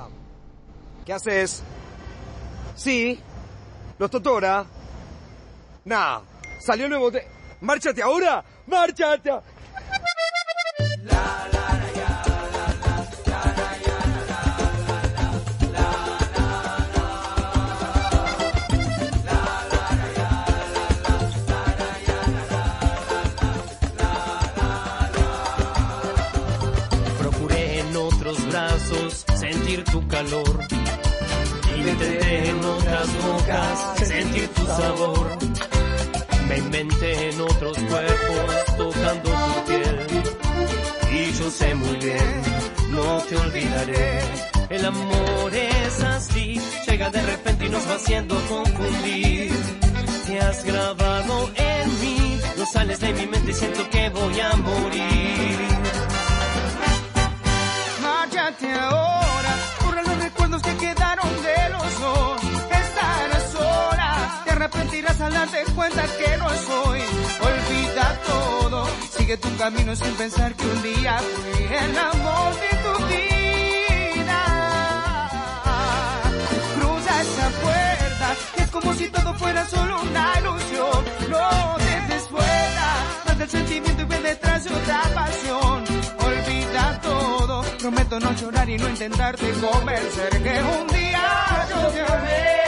¿Qué 1.05 1.13
haces? 1.13 1.65
Sí, 2.77 3.19
los 3.99 4.09
Totora. 4.09 4.65
Nah, 5.85 6.21
salió 6.61 6.89
nuevo. 6.89 7.11
Te... 7.11 7.27
¡Márchate 7.61 8.03
ahora! 8.03 8.45
¡Márchate! 8.69 9.33
Sentir 29.35 29.85
tu 29.85 30.07
calor. 30.09 30.59
Intenté 31.77 32.49
en 32.51 32.65
otras 32.65 33.09
bocas 33.25 34.07
sentir 34.07 34.49
tu 34.49 34.67
sabor. 34.67 35.39
Me 36.49 36.59
inventé 36.59 37.31
en 37.31 37.41
otros 37.41 37.79
cuerpos 37.79 38.77
tocando 38.77 39.31
tu 39.31 39.65
piel. 39.67 40.07
Y 41.13 41.33
yo 41.33 41.51
sé 41.51 41.75
muy 41.75 41.97
bien, 41.97 42.43
no 42.91 43.19
te 43.29 43.37
olvidaré. 43.37 44.21
El 44.71 44.85
amor 44.87 45.55
es 45.55 46.03
así, 46.03 46.61
llega 46.89 47.11
de 47.11 47.23
repente 47.23 47.67
y 47.67 47.69
nos 47.69 47.87
va 47.89 47.95
haciendo 47.97 48.35
confundir. 48.49 49.53
Te 50.27 50.41
has 50.41 50.65
grabado 50.65 51.51
en 51.55 52.01
mí, 52.01 52.39
no 52.57 52.65
sales 52.65 53.01
de 53.01 53.13
mi 53.13 53.27
mente 53.27 53.51
y 53.51 53.55
siento 53.55 53.91
que 53.91 54.09
voy 54.09 54.41
a 54.41 54.57
morir. 54.57 55.92
Márchate 58.35 58.73
ahora, 58.73 59.57
borra 59.85 60.03
los 60.03 60.17
recuerdos 60.17 60.63
que 60.63 60.75
quedaron 60.79 61.29
de 61.43 61.69
los 61.69 62.01
dos. 62.01 62.41
Estarás 62.43 63.53
sola, 63.53 64.43
te 64.47 64.53
arrepentirás 64.53 65.21
al 65.21 65.35
darte 65.35 65.63
cuenta 65.75 66.03
que 66.03 66.37
no 66.39 66.49
soy. 66.49 67.01
Olvida 67.43 68.19
todo, 68.27 68.89
sigue 69.19 69.37
tu 69.37 69.55
camino 69.59 69.95
sin 69.95 70.15
pensar 70.15 70.55
que 70.55 70.65
un 70.65 70.83
día 70.83 71.19
fui 71.19 71.63
el 71.63 71.99
amor 71.99 72.55
de 72.55 72.71
tu 72.85 73.05
vida. 73.13 74.41
Cruza 76.77 77.23
esa 77.23 77.49
puerta, 77.61 78.37
es 78.57 78.71
como 78.71 78.95
si 78.95 79.11
todo 79.11 79.35
fuera 79.35 79.67
solo 79.67 80.01
una 80.01 80.33
ilusión. 80.41 81.05
No 81.29 81.77
te 81.77 82.15
des 82.15 82.31
manda 83.27 83.45
el 83.45 83.51
sentimiento 83.51 84.01
y 84.01 84.07
ve 84.07 84.21
detrás 84.21 84.65
de 84.65 84.71
otra 84.71 85.03
pasión. 85.15 85.92
Prometo 87.83 88.21
no 88.21 88.33
llorar 88.37 88.71
y 88.71 88.79
no 88.79 88.89
intentarte 88.89 89.51
convencer 89.55 90.31
que 90.41 90.63
un 90.63 90.87
día 90.87 91.67
yo 91.69 91.89
te 91.89 92.01
amé. 92.01 92.63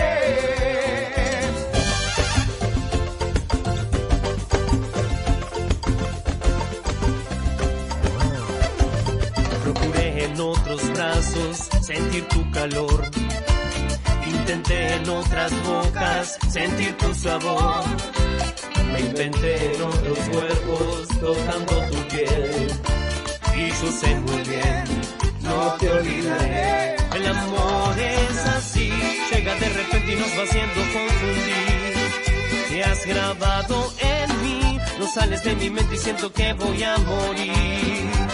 Procuré 9.63 10.25
en 10.25 10.41
otros 10.41 10.93
brazos 10.95 11.69
sentir 11.81 12.27
tu 12.27 12.51
calor. 12.51 13.09
Intenté 14.27 14.95
en 14.95 15.09
otras 15.09 15.53
bocas 15.63 16.39
sentir 16.51 16.97
tu 16.97 17.15
sabor. 17.15 17.85
Me 18.93 18.99
inventé 18.99 19.77
en 19.77 19.83
otros 19.83 20.19
cuerpos 20.19 21.09
tocando 21.21 21.87
tu 21.93 22.09
piel. 22.09 22.67
Y 23.57 23.69
yo 23.69 23.93
sé 23.93 24.17
muy 24.17 24.43
bien, 24.43 24.85
no 25.45 25.77
te 25.79 25.91
olvidaré. 25.91 26.97
El 27.15 27.27
amor 27.27 27.99
es 27.99 28.39
así, 28.47 28.91
llega 29.31 29.55
de 29.55 29.69
repente 29.69 30.13
y 30.13 30.17
nos 30.17 30.39
va 30.39 30.43
haciendo 30.43 30.81
confundir. 30.93 31.95
Te 32.69 32.85
has 32.85 33.07
grabado 33.07 33.93
en 33.99 34.43
mí, 34.43 34.79
no 34.99 35.07
sales 35.07 35.45
de 35.45 35.55
mi 35.55 35.71
mente 35.71 35.95
y 35.95 35.99
siento 35.99 36.33
que 36.33 36.53
voy 36.55 36.83
a 36.83 36.97
morir. 36.99 38.34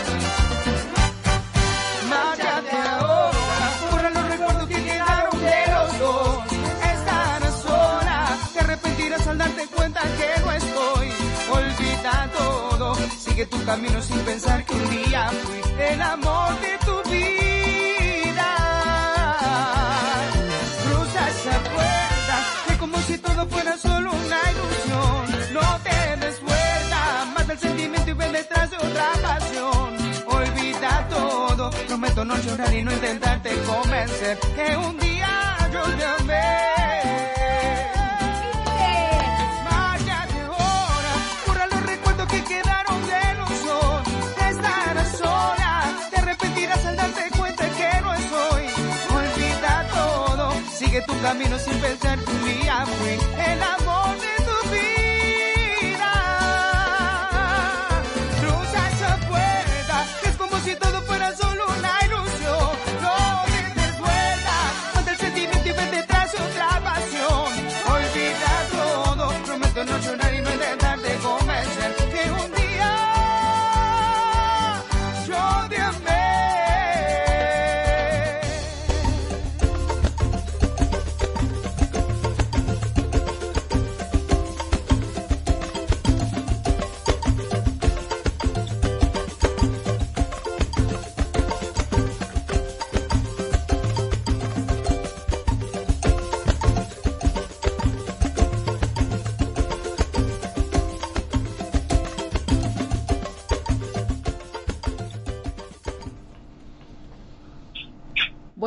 Sigue 13.41 13.47
tu 13.47 13.64
camino 13.64 14.03
sin 14.03 14.18
pensar 14.20 14.64
que 14.64 14.74
un 14.74 14.91
día 14.91 15.30
fui 15.43 15.61
el 15.78 16.03
amor 16.03 16.61
de 16.61 16.78
tu 16.86 17.11
vida. 17.11 18.51
Cruza 20.84 21.28
esa 21.28 21.59
puerta, 21.74 22.36
que 22.68 22.76
como 22.78 22.99
si 22.99 23.18
todo 23.18 23.47
fuera 23.49 23.76
solo 23.78 24.11
una 24.11 24.41
ilusión. 24.53 25.55
No 25.55 25.80
te 25.84 26.16
des 26.26 26.41
vuelta, 26.43 27.01
mata 27.34 27.53
el 27.53 27.59
sentimiento 27.59 28.11
y 28.11 28.14
ven 28.14 28.32
detrás 28.32 28.70
de 28.70 28.76
otra 28.76 29.07
pasión. 29.22 29.97
Olvida 30.26 31.09
todo, 31.09 31.70
prometo 31.86 32.24
no 32.24 32.36
llorar 32.38 32.74
y 32.74 32.82
no 32.82 32.93
intentarte 32.93 33.51
convencer 33.62 34.38
que 34.57 34.76
un 34.76 34.99
día 34.99 35.57
yo 35.72 35.82
te 35.82 36.05
amé. 36.05 37.39
Tu 51.11 51.23
camino 51.23 51.59
sin 51.59 51.75
pensar 51.81 52.19
que 52.19 52.31
un 52.31 52.45
día 52.45 52.87
fui 52.87 53.19
el 53.53 53.63
amor 53.63 54.20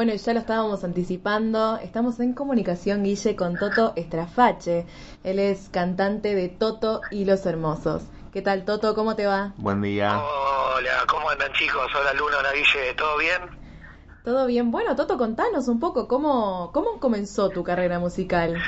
Bueno, 0.03 0.15
y 0.15 0.17
ya 0.17 0.33
lo 0.33 0.41
estábamos 0.41 0.83
anticipando. 0.83 1.77
Estamos 1.77 2.19
en 2.19 2.33
comunicación, 2.33 3.05
Guille, 3.05 3.37
con 3.37 3.57
Toto 3.57 3.93
Estrafache. 3.95 4.85
Él 5.23 5.39
es 5.39 5.69
cantante 5.69 6.35
de 6.35 6.49
Toto 6.49 7.03
y 7.09 7.23
los 7.23 7.45
Hermosos. 7.45 8.03
¿Qué 8.33 8.41
tal, 8.41 8.65
Toto? 8.65 8.95
¿Cómo 8.95 9.15
te 9.15 9.25
va? 9.27 9.53
Buen 9.55 9.81
día. 9.81 10.19
Hola, 10.19 11.05
¿cómo 11.07 11.29
andan 11.29 11.53
chicos? 11.53 11.87
Hola 11.97 12.11
Luna, 12.15 12.35
hola 12.39 12.51
Guille, 12.51 12.93
¿todo 12.97 13.17
bien? 13.17 13.41
¿Todo 14.25 14.45
bien? 14.45 14.71
Bueno, 14.71 14.93
Toto, 14.97 15.17
contanos 15.17 15.69
un 15.69 15.79
poco 15.79 16.09
cómo, 16.09 16.71
cómo 16.73 16.99
comenzó 16.99 17.51
tu 17.51 17.63
carrera 17.63 17.99
musical. 17.99 18.61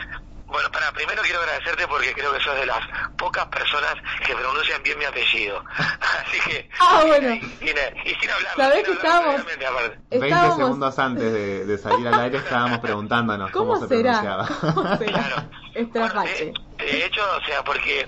Bueno, 0.55 0.71
para 0.71 0.89
primero 0.93 1.21
quiero 1.21 1.39
agradecerte 1.41 1.85
porque 1.85 2.13
creo 2.13 2.31
que 2.31 2.39
sos 2.39 2.55
de 2.55 2.65
las 2.65 2.79
pocas 3.17 3.45
personas 3.47 3.93
que 4.25 4.33
pronuncian 4.33 4.81
bien 4.83 4.97
mi 4.97 5.03
apellido. 5.03 5.61
Así 5.77 6.39
que. 6.49 6.69
Ah, 6.79 7.03
bueno. 7.05 7.35
Y, 7.35 7.39
sin- 7.41 7.77
y 8.05 8.15
sin 8.21 8.29
hablar. 8.29 8.55
Sabés 8.55 8.75
sin 8.75 8.85
que 8.85 8.91
hablar 8.91 9.05
estábamos- 9.05 9.35
previamente, 9.43 9.65
aparte. 9.65 9.99
20 10.11 10.27
Estábamos- 10.27 10.55
segundos 10.57 10.99
antes 10.99 11.33
de, 11.33 11.65
de 11.65 11.77
salir 11.77 12.07
al 12.07 12.19
aire 12.21 12.37
estábamos 12.37 12.79
preguntándonos 12.79 13.51
cómo, 13.51 13.73
¿Cómo 13.73 13.85
se 13.87 13.95
será? 13.97 14.21
pronunciaba. 14.21 14.47
¿Cómo 14.73 14.97
será? 14.97 15.49
Estrafache. 15.73 16.53
De 16.77 17.05
hecho, 17.05 17.21
o 17.21 17.45
sea, 17.45 17.61
porque 17.65 17.99
eh, 18.01 18.07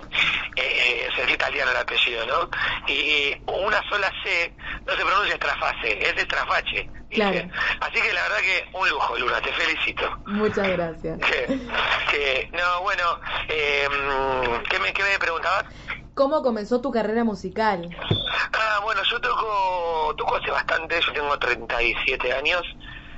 eh, 0.56 1.10
es 1.18 1.30
italiano 1.34 1.72
el 1.72 1.78
apellido, 1.78 2.26
¿no? 2.28 2.50
Y 2.88 3.36
una 3.48 3.82
sola 3.90 4.10
C 4.24 4.56
no 4.88 4.94
se 4.96 5.04
pronuncia 5.06 5.34
estrafase, 5.34 6.00
es 6.10 6.18
estrafache. 6.18 6.90
¿viste? 7.10 7.16
Claro. 7.16 7.50
Así 7.82 8.02
que 8.02 8.14
la 8.14 8.22
verdad 8.24 8.38
que 8.38 8.66
un 8.74 8.90
lujo, 8.90 9.18
Luna, 9.18 9.42
te 9.42 9.52
felicito. 9.54 10.04
Muchas 10.26 10.68
gracias. 10.70 11.20
Que, 11.20 11.46
que- 12.12 12.50
no, 12.54 12.82
bueno, 12.82 13.04
eh, 13.50 13.88
¿qué, 14.70 14.80
me, 14.80 14.94
¿qué 14.94 15.04
me 15.04 15.20
preguntabas? 15.20 15.66
¿Cómo 16.14 16.42
comenzó 16.42 16.82
tu 16.82 16.92
carrera 16.92 17.24
musical? 17.24 17.90
Ah, 18.54 18.80
bueno, 18.84 19.02
yo 19.04 19.22
toco, 19.22 20.16
toco 20.18 20.36
hace 20.38 20.50
bastante, 20.50 21.00
yo 21.06 21.14
tengo 21.14 21.38
37 21.38 22.34
años 22.34 22.64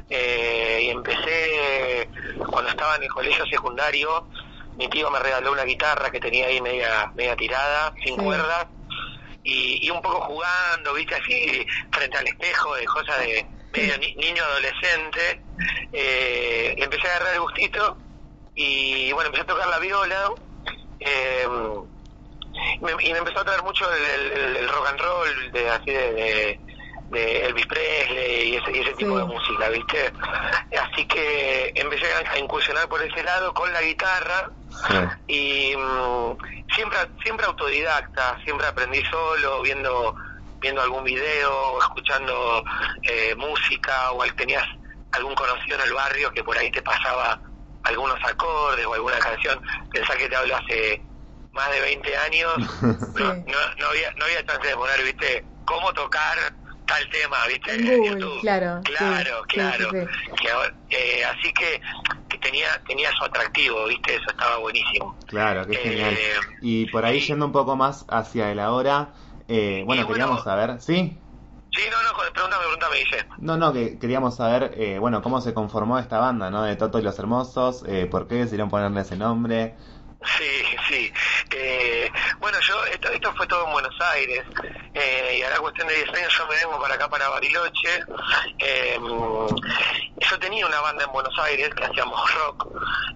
eh, 0.09 0.79
y 0.83 0.89
empecé 0.89 2.09
cuando 2.49 2.69
estaba 2.69 2.95
en 2.97 3.03
el 3.03 3.09
colegio 3.09 3.45
secundario. 3.45 4.27
Mi 4.77 4.87
tío 4.89 5.09
me 5.11 5.19
regaló 5.19 5.51
una 5.51 5.63
guitarra 5.63 6.09
que 6.09 6.19
tenía 6.19 6.47
ahí 6.47 6.61
media, 6.61 7.11
media 7.15 7.35
tirada, 7.35 7.93
sin 8.03 8.15
Sí. 8.17 8.21
cuerdas, 8.23 8.67
y, 9.43 9.85
y 9.85 9.89
un 9.89 10.01
poco 10.01 10.21
jugando, 10.21 10.93
viste, 10.93 11.15
así 11.15 11.65
frente 11.91 12.17
al 12.17 12.27
espejo, 12.27 12.75
de 12.75 12.85
cosas 12.85 13.19
de 13.19 13.45
medio 13.73 13.97
ni- 13.97 14.13
niño 14.15 14.43
adolescente. 14.43 15.41
Eh, 15.91 16.73
empecé 16.77 17.07
a 17.07 17.15
agarrar 17.15 17.33
el 17.35 17.41
gustito 17.41 17.97
y 18.55 19.11
bueno, 19.13 19.27
empecé 19.27 19.43
a 19.43 19.47
tocar 19.47 19.67
la 19.67 19.79
viola. 19.79 20.31
Eh, 20.99 21.47
me- 22.81 22.91
y 23.03 23.11
me 23.13 23.19
empezó 23.19 23.39
a 23.39 23.45
traer 23.45 23.63
mucho 23.63 23.85
el, 23.93 24.31
el- 24.31 24.57
el 24.57 24.69
rock 24.69 24.87
and 24.87 24.99
roll, 24.99 25.51
de, 25.51 25.69
así 25.69 25.91
de, 25.91 26.13
de, 26.13 26.59
de 27.09 27.45
Elvis 27.45 27.65
Presley 27.67 28.49
y 28.49 28.55
ese, 28.57 28.71
y 28.71 28.79
ese 28.81 28.93
tipo 28.93 29.17
de 29.17 29.23
música, 29.25 29.69
¿viste? 29.69 30.13
Así 30.79 31.05
que 31.05 31.71
empecé 31.75 32.05
a, 32.13 32.31
a 32.33 32.37
incursionar 32.39 32.87
por 32.87 33.01
ese 33.01 33.23
lado 33.23 33.53
con 33.53 33.71
la 33.73 33.81
guitarra 33.81 34.49
y 35.27 35.73
mm, 35.75 36.37
siempre 36.75 36.99
siempre 37.23 37.45
autodidacta, 37.47 38.37
siempre 38.43 38.67
aprendí 38.67 39.03
solo, 39.05 39.61
viendo 39.61 40.15
viendo 40.61 40.81
algún 40.81 41.03
video 41.05 41.51
o 41.71 41.79
escuchando 41.79 42.63
eh, 43.03 43.33
música 43.35 44.11
o 44.11 44.21
al- 44.21 44.35
tenías 44.35 44.63
algún 45.13 45.33
conocido 45.33 45.77
en 45.77 45.83
el 45.87 45.93
barrio 45.93 46.31
que 46.31 46.43
por 46.43 46.57
ahí 46.57 46.69
te 46.69 46.81
pasaba 46.81 47.41
algunos 47.83 48.17
acordes 48.23 48.85
o 48.85 48.93
alguna 48.93 49.17
canción, 49.19 49.59
pensá 49.91 50.15
que 50.17 50.27
te 50.27 50.35
hablo 50.35 50.55
hace 50.57 51.01
más 51.53 51.71
de 51.71 51.79
20 51.81 52.15
años, 52.17 52.53
no, 53.15 53.33
no, 53.33 53.57
no 53.79 53.87
había, 53.87 54.11
no 54.17 54.25
había 54.25 54.45
chance 54.45 54.67
de 54.67 54.75
poner, 54.75 55.01
viste, 55.03 55.45
cómo 55.65 55.91
tocar 55.93 56.37
tal 56.89 57.09
tema, 57.09 57.37
viste, 57.47 57.73
En 57.75 57.85
Google, 57.97 58.19
YouTube. 58.19 58.41
claro. 58.41 58.81
Claro, 58.83 59.41
sí, 59.47 59.53
claro. 59.53 59.89
sí, 59.91 59.97
sí. 59.99 60.31
Que 60.41 60.51
ahora- 60.51 60.73
eh, 60.89 61.23
así 61.25 61.53
que, 61.53 61.81
que 62.27 62.37
tenía 62.39 62.67
tenía 62.87 63.09
su 63.17 63.23
atractivo, 63.25 63.85
viste, 63.87 64.15
eso 64.15 64.25
estaba 64.29 64.57
buenísimo. 64.57 65.15
Claro, 65.27 65.65
qué 65.67 65.75
genial. 65.77 66.13
Eh, 66.13 66.33
Y 66.61 66.85
por 66.87 67.05
ahí 67.05 67.19
yendo 67.19 67.45
un 67.45 67.51
poco 67.51 67.75
más 67.75 68.05
hacia 68.09 68.51
el 68.51 68.59
ahora, 68.59 69.13
eh, 69.47 69.83
bueno, 69.85 70.07
queríamos 70.07 70.43
saber, 70.43 70.81
¿sí? 70.81 71.17
Sí, 71.71 71.83
no, 71.91 72.01
no, 72.01 72.17
pregúntame, 72.17 72.63
pregúntame, 72.63 72.95
dice. 72.97 73.25
No, 73.37 73.55
no, 73.57 73.71
que 73.71 73.99
queríamos 73.99 74.35
saber, 74.35 74.73
eh, 74.75 74.97
bueno, 74.97 75.21
cómo 75.21 75.39
se 75.39 75.53
conformó 75.53 75.99
esta 75.99 76.17
banda, 76.17 76.49
¿no? 76.49 76.63
De 76.63 76.75
Toto 76.75 76.97
y 76.99 77.03
los 77.03 77.17
Hermosos, 77.19 77.83
eh, 77.87 78.07
por 78.07 78.27
qué 78.27 78.35
decidieron 78.35 78.69
ponerle 78.69 79.01
ese 79.01 79.15
nombre. 79.15 79.75
Sí, 80.37 80.63
sí. 80.89 81.13
Eh, 81.51 82.11
bueno, 82.39 82.59
yo, 82.59 82.83
esto, 82.85 83.09
esto 83.09 83.33
fue 83.35 83.47
todo 83.47 83.65
en 83.65 83.71
Buenos 83.71 83.95
Aires, 84.01 84.43
eh, 84.93 85.37
y 85.39 85.43
a 85.43 85.49
la 85.49 85.59
cuestión 85.59 85.87
de 85.87 85.95
10 85.95 86.09
años 86.09 86.37
yo 86.37 86.47
me 86.47 86.55
vengo 86.55 86.79
para 86.79 86.95
acá, 86.95 87.09
para 87.09 87.29
Bariloche. 87.29 88.03
Eh, 88.59 88.99
yo 88.99 90.39
tenía 90.39 90.67
una 90.67 90.81
banda 90.81 91.05
en 91.05 91.11
Buenos 91.11 91.37
Aires 91.39 91.69
que 91.73 91.85
hacíamos 91.85 92.33
rock, 92.35 92.67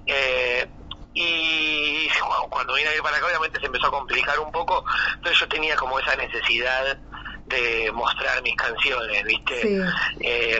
eh, 0.05 0.65
y 1.13 2.07
bueno, 2.21 2.47
cuando 2.49 2.73
vine 2.73 2.89
a 2.89 2.95
ir 2.95 3.01
para 3.01 3.17
acá 3.17 3.27
obviamente 3.27 3.59
se 3.59 3.65
empezó 3.67 3.87
a 3.87 3.91
complicar 3.91 4.39
un 4.39 4.51
poco, 4.51 4.83
entonces 5.15 5.39
yo 5.39 5.47
tenía 5.47 5.75
como 5.75 5.99
esa 5.99 6.15
necesidad 6.15 6.97
de 7.45 7.91
mostrar 7.91 8.41
mis 8.41 8.55
canciones, 8.55 9.23
¿viste? 9.23 9.61
Sí. 9.61 9.79
Eh, 10.21 10.57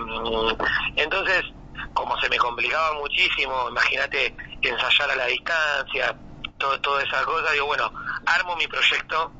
entonces, 0.97 1.43
como 1.93 2.19
se 2.19 2.29
me 2.29 2.37
complicaba 2.37 2.93
muchísimo, 2.99 3.69
imagínate 3.69 4.35
ensayar 4.61 5.11
a 5.11 5.15
la 5.15 5.25
distancia, 5.25 6.15
todo, 6.63 6.79
toda 6.79 7.03
esa 7.03 7.23
cosa, 7.25 7.51
digo, 7.51 7.65
bueno, 7.65 7.91
armo 8.25 8.55
mi 8.55 8.65
proyecto 8.67 9.31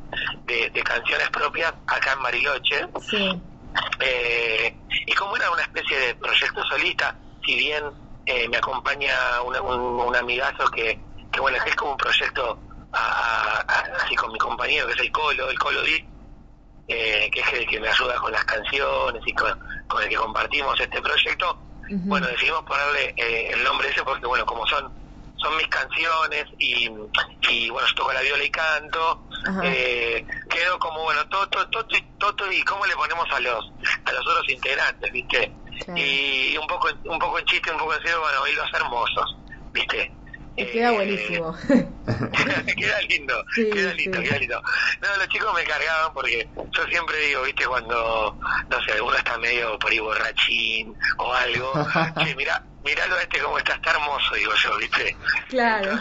de, 0.46 0.70
de 0.70 0.84
canciones 0.84 1.30
propias 1.30 1.74
acá 1.88 2.12
en 2.14 2.22
Bariloche. 2.24 2.88
Sí. 3.10 3.42
Eh, 4.00 4.76
y 5.08 5.14
como 5.14 5.36
era 5.38 5.50
una 5.52 5.62
especie 5.62 5.98
de 5.98 6.16
proyecto 6.16 6.62
solista, 6.66 7.16
si 7.46 7.56
bien 7.56 7.84
eh, 8.26 8.48
me 8.50 8.58
acompaña 8.58 9.14
una- 9.44 9.62
un, 9.62 9.80
un 10.02 10.16
amigazo 10.16 10.66
que, 10.70 11.00
que, 11.32 11.40
bueno, 11.40 11.58
es 11.66 11.76
como 11.76 11.92
un 11.92 11.98
proyecto 11.98 12.60
a- 12.92 13.64
a- 13.68 14.04
así 14.04 14.16
con 14.16 14.32
mi 14.32 14.38
compañero, 14.38 14.86
que 14.88 14.94
es 14.94 15.00
el 15.00 15.12
Colo, 15.12 15.50
el 15.50 15.58
Colo 15.60 15.82
Di, 15.82 16.06
eh, 16.88 17.30
que 17.34 17.40
es 17.40 17.54
el 17.54 17.66
que 17.68 17.80
me 17.80 17.88
ayuda 17.90 18.16
con 18.16 18.32
las 18.32 18.44
canciones 18.46 19.22
y 19.26 19.34
con, 19.34 19.58
con 19.88 20.04
el 20.04 20.10
que 20.10 20.16
compartimos 20.16 20.78
este 20.80 21.02
proyecto, 21.02 21.58
bueno, 21.90 22.28
decidimos 22.28 22.64
ponerle 22.64 23.14
eh, 23.18 23.52
el 23.54 23.64
nombre 23.64 23.90
ese 23.90 24.04
porque, 24.04 24.26
bueno, 24.26 24.46
como 24.46 24.66
son 24.68 24.92
son 25.44 25.58
mis 25.58 25.68
canciones 25.68 26.46
y, 26.58 26.90
y 27.50 27.70
bueno, 27.70 27.88
yo 27.88 27.96
toco 27.96 28.14
la 28.14 28.22
viola 28.22 28.44
y 28.44 28.50
canto, 28.50 29.26
eh, 29.64 30.26
quedó 30.50 30.80
como, 30.80 31.04
bueno, 31.04 31.28
Toto, 31.28 31.60
y 31.92 32.02
Toto 32.18 32.52
y 32.52 32.62
cómo 32.64 32.86
le 32.86 32.96
ponemos 32.96 33.26
a 33.32 33.40
los 33.40 33.64
a 34.06 34.12
los 34.14 34.22
otros 34.28 34.50
integrantes, 34.50 35.12
¿viste? 35.12 35.56
Y 35.96 36.56
un 36.58 36.68
poco 36.68 36.90
un 37.06 37.20
poco 37.20 37.40
en 37.40 37.46
chiste, 37.46 37.72
un 37.72 37.78
poco 37.78 37.94
en 37.96 38.02
serio, 38.02 38.20
bueno, 38.22 38.48
y 38.48 38.56
los 38.56 38.74
hermosos, 38.74 39.38
¿viste? 39.74 40.12
Y 40.56 40.66
queda 40.68 40.92
Eh, 40.92 40.96
buenísimo. 40.96 41.58
queda 42.78 43.02
lindo, 43.10 43.44
Sí, 43.56 43.70
queda 43.72 43.94
lindo, 43.94 44.18
sí. 44.20 44.24
queda 44.24 44.38
lindo. 44.38 44.62
No, 45.02 45.18
los 45.18 45.28
chicos 45.30 45.54
me 45.56 45.64
cargaban 45.64 46.14
porque 46.14 46.48
yo 46.56 46.84
siempre 46.86 47.18
digo, 47.18 47.42
viste, 47.44 47.66
cuando, 47.66 48.38
no 48.70 48.82
sé, 48.84 48.94
alguno 48.94 49.16
está 49.18 49.38
medio 49.40 49.78
por 49.80 49.92
ahí 49.92 50.00
borrachín 50.00 50.96
o 51.18 51.34
algo, 51.34 51.74
che, 52.24 52.36
mira, 52.36 52.64
miralo 52.84 53.16
a 53.16 53.22
este 53.22 53.40
como 53.40 53.58
está, 53.58 53.74
está 53.74 53.92
hermoso, 53.92 54.36
digo 54.36 54.54
yo, 54.56 54.78
viste. 54.78 55.16
Claro. 55.50 55.92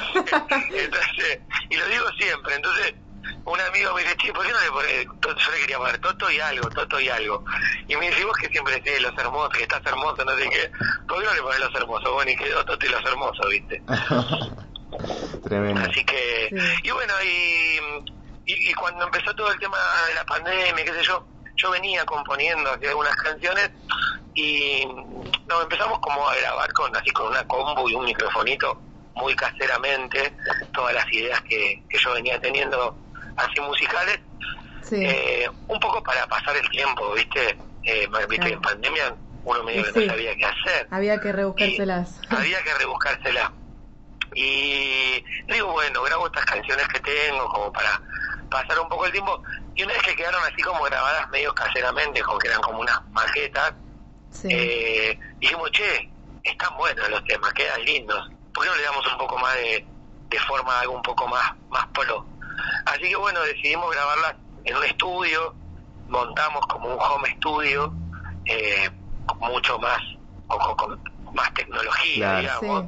Entonces, 0.70 1.40
y 1.70 1.76
lo 1.76 1.86
digo 1.86 2.08
siempre, 2.18 2.54
entonces 2.54 2.94
un 3.44 3.60
amigo 3.60 3.94
me 3.94 4.02
dice, 4.02 4.16
che, 4.16 4.32
¿por 4.32 4.46
qué 4.46 4.52
no 4.52 4.60
le 4.60 4.70
pones, 4.70 5.06
yo 5.22 5.52
le 5.52 5.58
quería 5.60 5.78
poner 5.78 5.98
Toto 5.98 6.30
y 6.30 6.40
algo, 6.40 6.68
Toto 6.70 7.00
y 7.00 7.08
algo? 7.08 7.44
Y 7.88 7.96
me 7.96 8.08
dice, 8.08 8.24
vos 8.24 8.36
que 8.36 8.48
siempre 8.48 8.74
decís 8.74 9.00
los 9.00 9.16
hermosos, 9.18 9.50
que 9.56 9.62
estás 9.62 9.84
hermoso, 9.84 10.24
no 10.24 10.36
sé 10.36 10.48
qué, 10.48 10.70
¿por 11.08 11.20
qué 11.20 11.26
no 11.26 11.34
le 11.34 11.42
pones 11.42 11.60
los 11.60 11.74
hermosos? 11.74 12.12
Bueno, 12.12 12.30
y 12.30 12.36
quedó 12.36 12.64
Toto 12.64 12.86
y 12.86 12.88
los 12.88 13.04
hermosos, 13.04 13.48
viste. 13.48 13.82
Tremendo. 15.44 15.80
Así 15.80 16.04
que, 16.04 16.48
y 16.82 16.90
bueno, 16.90 17.14
y, 17.24 17.80
y, 18.46 18.70
y 18.70 18.74
cuando 18.74 19.04
empezó 19.04 19.34
todo 19.34 19.50
el 19.50 19.58
tema 19.58 19.78
de 20.08 20.14
la 20.14 20.24
pandemia, 20.24 20.84
qué 20.84 20.92
sé 20.92 21.02
yo, 21.02 21.26
yo 21.62 21.70
venía 21.70 22.04
componiendo 22.04 22.70
así 22.72 22.86
algunas 22.86 23.14
canciones 23.16 23.70
y 24.34 24.84
nos 25.46 25.62
empezamos 25.62 25.98
como 26.00 26.28
a 26.28 26.34
grabar 26.36 26.72
con 26.72 26.94
así 26.96 27.10
con 27.10 27.28
una 27.28 27.46
combo 27.46 27.88
y 27.88 27.94
un 27.94 28.04
microfonito 28.04 28.80
muy 29.14 29.34
caseramente 29.36 30.34
todas 30.72 30.94
las 30.94 31.10
ideas 31.12 31.40
que, 31.42 31.82
que 31.88 31.98
yo 31.98 32.12
venía 32.14 32.40
teniendo 32.40 32.96
así 33.36 33.60
musicales 33.60 34.18
Sí. 34.82 34.96
eh, 35.04 35.48
un 35.68 35.78
poco 35.78 36.02
para 36.02 36.26
pasar 36.26 36.56
el 36.56 36.68
tiempo 36.68 37.12
viste 37.14 37.56
eh, 37.84 38.08
viste 38.28 38.52
en 38.52 38.60
pandemia 38.60 39.14
uno 39.44 39.62
medio 39.62 39.80
Y 39.80 39.84
que 39.84 39.92
sí. 39.92 40.06
no 40.06 40.12
sabía 40.12 40.34
qué 40.36 40.44
hacer 40.44 40.88
Había 40.90 41.20
que 41.20 41.32
rebuscárselas. 41.32 42.20
había 42.30 42.62
que 42.62 42.74
rebuscársela. 42.74 43.52
Y 44.34 45.24
digo, 45.48 45.72
bueno, 45.72 46.02
grabo 46.02 46.26
estas 46.26 46.44
canciones 46.46 46.86
que 46.88 47.00
tengo 47.00 47.48
como 47.48 47.72
para 47.72 48.00
pasar 48.50 48.78
un 48.80 48.88
poco 48.88 49.06
el 49.06 49.12
tiempo. 49.12 49.42
Y 49.74 49.82
una 49.82 49.92
vez 49.94 50.02
que 50.02 50.16
quedaron 50.16 50.42
así 50.44 50.62
como 50.62 50.82
grabadas 50.84 51.28
medio 51.30 51.54
caseramente, 51.54 52.20
como 52.22 52.38
que 52.38 52.48
eran 52.48 52.60
como 52.60 52.80
unas 52.80 53.00
maquetas, 53.10 53.74
eh, 54.44 55.18
dijimos, 55.38 55.70
che, 55.72 56.08
están 56.42 56.76
buenos 56.76 57.08
los 57.10 57.24
temas, 57.24 57.52
quedan 57.52 57.82
lindos. 57.84 58.30
¿Por 58.54 58.64
qué 58.64 58.70
no 58.70 58.76
le 58.76 58.82
damos 58.82 59.12
un 59.12 59.18
poco 59.18 59.38
más 59.38 59.54
de, 59.56 59.86
de 60.28 60.38
forma 60.40 60.80
algo 60.80 60.94
un 60.94 61.02
poco 61.02 61.26
más, 61.28 61.52
más 61.70 61.86
pro? 61.88 62.26
Así 62.86 63.02
que 63.08 63.16
bueno, 63.16 63.40
decidimos 63.42 63.90
grabarlas 63.94 64.34
en 64.64 64.76
un 64.76 64.84
estudio, 64.84 65.54
montamos 66.08 66.66
como 66.66 66.88
un 66.88 67.00
home 67.00 67.30
studio, 67.36 67.92
eh, 68.46 68.90
mucho 69.38 69.78
más, 69.78 69.98
o 70.48 70.76
con, 70.76 71.00
más 71.32 71.52
tecnología, 71.54 72.40
Claro. 72.40 72.40
digamos. 72.60 72.84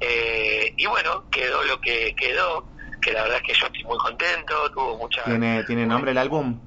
Eh, 0.00 0.74
y 0.76 0.86
bueno, 0.86 1.24
quedó 1.30 1.62
lo 1.64 1.80
que 1.80 2.14
quedó, 2.16 2.64
que 3.00 3.12
la 3.12 3.22
verdad 3.22 3.38
es 3.38 3.42
que 3.42 3.54
yo 3.60 3.66
estoy 3.66 3.84
muy 3.84 3.98
contento, 3.98 4.70
tuvo 4.72 4.96
mucha... 4.98 5.24
¿Tiene, 5.24 5.64
¿Tiene 5.64 5.86
nombre 5.86 6.12
el 6.12 6.18
álbum? 6.18 6.58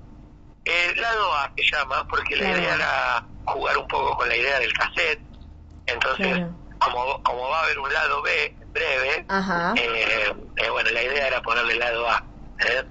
El 0.65 1.01
lado 1.01 1.33
A 1.35 1.51
se 1.55 1.63
llama, 1.75 2.05
porque 2.07 2.35
la 2.35 2.51
idea 2.51 2.75
era 2.75 3.25
jugar 3.45 3.77
un 3.77 3.87
poco 3.87 4.15
con 4.17 4.27
la 4.29 4.35
idea 4.35 4.59
del 4.59 4.71
cassette. 4.73 5.21
Entonces, 5.87 6.27
Claro. 6.37 6.53
como, 6.79 7.23
como 7.23 7.49
va 7.49 7.59
a 7.59 7.63
haber 7.63 7.79
un 7.79 7.91
lado 7.93 8.21
B 8.21 8.55
en 8.61 8.73
breve, 8.73 9.25
Ajá. 9.27 9.73
eh, 9.77 10.33
eh, 10.57 10.69
bueno, 10.69 10.89
la 10.91 11.03
idea 11.03 11.27
era 11.27 11.41
ponerle 11.41 11.73
el 11.73 11.79
lado 11.79 12.07
A. 12.09 12.23
¿eh? 12.59 12.83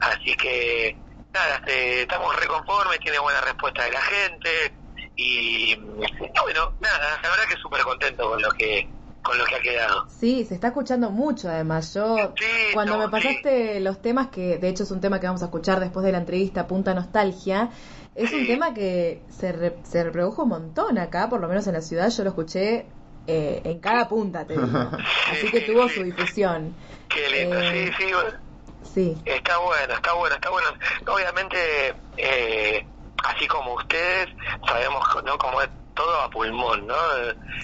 Así 0.00 0.34
que, 0.36 0.96
nada, 1.34 1.56
este, 1.56 2.02
estamos 2.02 2.34
reconformes, 2.36 3.00
tiene 3.00 3.18
buena 3.18 3.40
respuesta 3.40 3.84
de 3.84 3.92
la 3.92 4.02
gente. 4.02 4.74
Y, 5.16 5.72
y 5.72 6.40
bueno, 6.42 6.72
nada, 6.80 7.18
la 7.22 7.28
verdad 7.30 7.44
que 7.48 7.56
súper 7.60 7.82
contento 7.82 8.30
con 8.30 8.40
lo 8.40 8.50
que 8.52 8.88
con 9.22 9.36
lo 9.38 9.44
que 9.44 9.54
ha 9.56 9.60
quedado. 9.60 10.06
Sí, 10.08 10.44
se 10.44 10.54
está 10.54 10.68
escuchando 10.68 11.10
mucho 11.10 11.48
además. 11.48 11.92
Yo, 11.94 12.32
cuando 12.74 12.98
me 12.98 13.08
pasaste 13.08 13.80
los 13.80 14.00
temas, 14.02 14.28
que 14.28 14.58
de 14.58 14.68
hecho 14.68 14.82
es 14.84 14.90
un 14.90 15.00
tema 15.00 15.20
que 15.20 15.26
vamos 15.26 15.42
a 15.42 15.46
escuchar 15.46 15.80
después 15.80 16.04
de 16.04 16.12
la 16.12 16.18
entrevista, 16.18 16.66
Punta 16.66 16.94
Nostalgia, 16.94 17.70
es 18.14 18.32
un 18.32 18.46
tema 18.46 18.74
que 18.74 19.22
se, 19.30 19.52
re- 19.52 19.76
se 19.84 20.02
reprodujo 20.04 20.42
un 20.42 20.48
montón 20.50 20.98
acá, 20.98 21.28
por 21.28 21.40
lo 21.40 21.48
menos 21.48 21.66
en 21.66 21.74
la 21.74 21.80
ciudad, 21.80 22.10
yo 22.10 22.24
lo 22.24 22.30
escuché 22.30 22.86
eh, 23.26 23.60
en 23.64 23.78
cada 23.80 24.08
punta, 24.08 24.44
te 24.46 24.54
digo. 24.54 24.66
Así 25.30 25.50
que 25.50 25.60
tuvo 25.60 25.88
su 25.88 26.02
difusión. 26.02 26.74
Qué 27.08 27.28
lindo, 27.30 27.58
Eh, 27.60 27.92
sí, 27.96 28.04
sí, 28.06 28.12
bueno. 28.12 28.38
Sí, 28.82 29.16
Está 29.24 29.58
bueno, 29.58 29.94
está 29.94 30.12
bueno, 30.14 30.34
está 30.34 30.50
bueno. 30.50 30.68
Obviamente, 31.06 31.94
eh, 32.16 32.84
así 33.24 33.46
como 33.46 33.74
ustedes, 33.74 34.28
sabemos 34.66 35.04
¿no? 35.24 35.36
como 35.38 35.60
es 35.62 35.68
todo 35.94 36.22
a 36.22 36.30
pulmón, 36.30 36.86
¿no? 36.86 36.94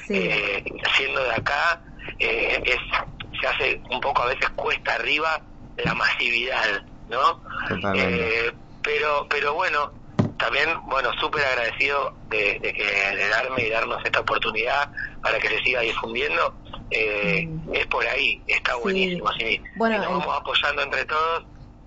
Eh, 0.08 0.64
siendo 0.96 1.22
de 1.22 1.32
acá, 1.32 1.82
eh, 2.18 2.60
es, 2.64 2.78
se 3.40 3.46
hace 3.46 3.80
un 3.90 4.00
poco 4.00 4.22
a 4.22 4.26
veces 4.26 4.48
cuesta 4.50 4.94
arriba 4.94 5.40
la 5.76 5.94
masividad, 5.94 6.82
¿no? 7.08 7.42
Eh, 7.94 8.52
pero, 8.82 9.26
pero 9.28 9.54
bueno, 9.54 9.92
también, 10.38 10.68
bueno, 10.86 11.10
súper 11.20 11.44
agradecido 11.44 12.14
de, 12.28 12.58
de 12.60 12.72
que 12.72 12.84
de 12.84 13.28
darme 13.28 13.62
y 13.64 13.70
darnos 13.70 14.04
esta 14.04 14.20
oportunidad 14.20 14.90
para 15.22 15.38
que 15.38 15.48
se 15.48 15.58
siga 15.62 15.80
difundiendo. 15.80 16.54
Eh, 16.90 17.48
Es 17.72 17.86
por 17.88 18.06
ahí, 18.06 18.42
está 18.46 18.76
buenísimo. 18.76 19.30
Si, 19.38 19.60
Bueno, 19.76 19.96
si 19.96 20.00
nos 20.02 20.10
el- 20.12 20.18
vamos 20.18 20.36
apoyando 20.40 20.82
entre 20.82 21.04
todos, 21.04 21.44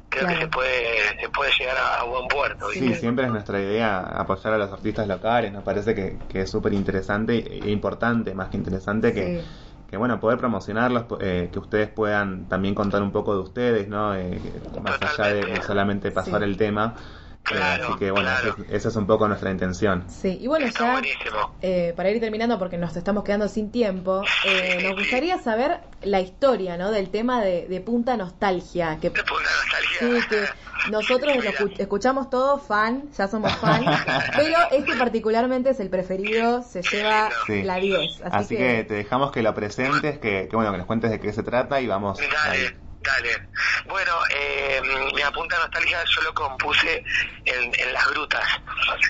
creo 0.10 0.28
que 0.28 0.36
se 0.38 0.48
puede 0.48 1.20
se 1.22 1.30
puede 1.30 1.52
llegar 1.60 1.78
a, 1.78 2.02
a 2.02 2.04
buen 2.06 2.28
puerto. 2.28 2.68
Sí, 2.72 2.94
siempre 2.96 3.26
es 3.26 3.32
nuestra 3.32 3.60
idea 3.62 4.00
apoyar 4.00 4.54
a 4.54 4.58
los 4.58 4.72
artistas 4.72 5.08
locales. 5.08 5.52
Nos 5.54 5.64
parece 5.64 5.94
que, 5.96 6.18
que 6.30 6.42
es 6.42 6.50
súper 6.50 6.74
interesante 6.74 7.36
e 7.38 7.70
importante, 7.72 8.34
más 8.34 8.50
que 8.50 8.58
interesante, 8.58 9.14
que, 9.14 9.42
que 9.90 9.98
bueno, 9.98 10.20
poder 10.20 10.38
promocionarlos, 10.38 11.06
eh, 11.20 11.50
que 11.52 11.60
ustedes 11.60 11.90
puedan 11.90 12.48
también 12.48 12.76
contar 12.76 13.02
un 13.02 13.12
poco 13.12 13.34
de 13.36 13.42
ustedes, 13.42 13.88
¿no? 13.88 14.16
Eh, 14.16 14.40
más 14.82 15.02
allá 15.02 15.34
de, 15.34 15.46
de 15.46 15.62
solamente 15.64 16.12
pasar 16.12 16.40
Sí. 16.40 16.46
el 16.46 16.58
tema. 16.58 16.96
Eh, 17.52 17.58
así 17.58 17.94
que 17.98 18.12
bueno, 18.12 18.30
esa- 18.32 18.56
esa 18.76 18.90
es 18.90 18.96
un 18.96 19.08
poco 19.08 19.28
nuestra 19.28 19.50
intención. 19.50 20.06
Sí, 20.08 20.38
y 20.40 20.46
bueno, 20.48 20.68
ya 20.68 21.02
eh, 21.62 21.94
para 21.96 22.12
ir 22.12 22.20
terminando, 22.20 22.60
porque 22.60 22.78
nos 22.78 22.96
estamos 22.96 23.24
quedando 23.24 23.48
sin 23.48 23.72
tiempo, 23.72 24.22
eh, 24.46 24.80
nos 24.84 24.94
gustaría 24.96 25.38
saber 25.40 25.80
la 26.04 26.22
historia 26.22 26.78
¿no? 26.78 26.92
del 26.92 27.10
tema 27.10 27.42
de, 27.42 27.68
de 27.68 27.82
Punta 27.82 28.18
Nostalgia. 28.18 28.98
Que, 29.02 29.10
Sí, 30.00 30.10
que 30.30 30.46
nosotros 30.92 31.36
lo 31.38 31.42
escu- 31.42 31.74
escuchamos 31.80 32.30
todos 32.30 32.62
fan, 32.62 33.10
ya 33.18 33.28
somos 33.28 33.52
fan, 33.56 33.84
pero 34.36 34.58
este 34.72 34.96
particularmente 34.96 35.72
es 35.72 35.80
el 35.80 35.90
preferido, 35.90 36.62
se 36.62 36.84
lleva 36.84 37.30
Sí. 37.48 37.64
la 37.64 37.78
10. 37.78 38.22
Así, 38.22 38.30
Así 38.32 38.58
que 38.58 38.84
te 38.84 38.94
dejamos 38.94 39.32
que 39.32 39.42
lo 39.42 39.54
presentes, 39.56 40.20
que, 40.20 40.48
que 40.50 40.56
bueno, 40.56 40.72
que 40.72 40.78
nos 40.78 40.88
cuentes 40.88 41.10
de 41.10 41.20
qué 41.20 41.34
se 41.34 41.42
trata 41.44 41.82
y 41.82 41.88
vamos 41.88 42.20
ahí. 42.48 42.60
Dale. 43.02 43.50
Bueno, 43.86 44.12
eh, 44.30 44.82
mi 45.16 45.22
apunta 45.22 45.58
nostalgia 45.58 46.04
yo 46.06 46.22
lo 46.22 46.34
compuse 46.34 47.04
en, 47.46 47.72
en 47.80 47.94
las 47.94 48.08
grutas. 48.12 48.46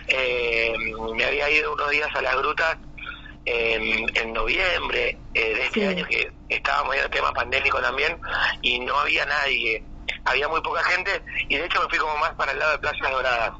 Eh, 0.07 0.73
me 1.15 1.25
había 1.25 1.49
ido 1.49 1.73
unos 1.73 1.89
días 1.89 2.09
a 2.15 2.21
las 2.21 2.35
grutas 2.37 2.77
en, 3.45 4.05
en 4.15 4.33
noviembre 4.33 5.17
eh, 5.33 5.53
de 5.55 5.65
este 5.65 5.79
Sí. 5.79 5.85
año 5.87 6.05
que 6.05 6.31
estábamos 6.49 6.95
en 6.95 7.01
el 7.03 7.09
tema 7.09 7.31
pandémico 7.33 7.81
también 7.81 8.19
y 8.61 8.79
no 8.79 8.97
había 8.99 9.25
nadie. 9.25 9.83
Había 10.25 10.47
muy 10.47 10.61
poca 10.61 10.83
gente 10.83 11.23
y 11.47 11.57
de 11.57 11.65
hecho 11.65 11.81
me 11.81 11.89
fui 11.89 11.97
como 11.97 12.15
más 12.17 12.31
para 12.35 12.51
el 12.51 12.59
lado 12.59 12.71
de 12.73 12.79
Playas 12.79 13.11
Doradas. 13.11 13.51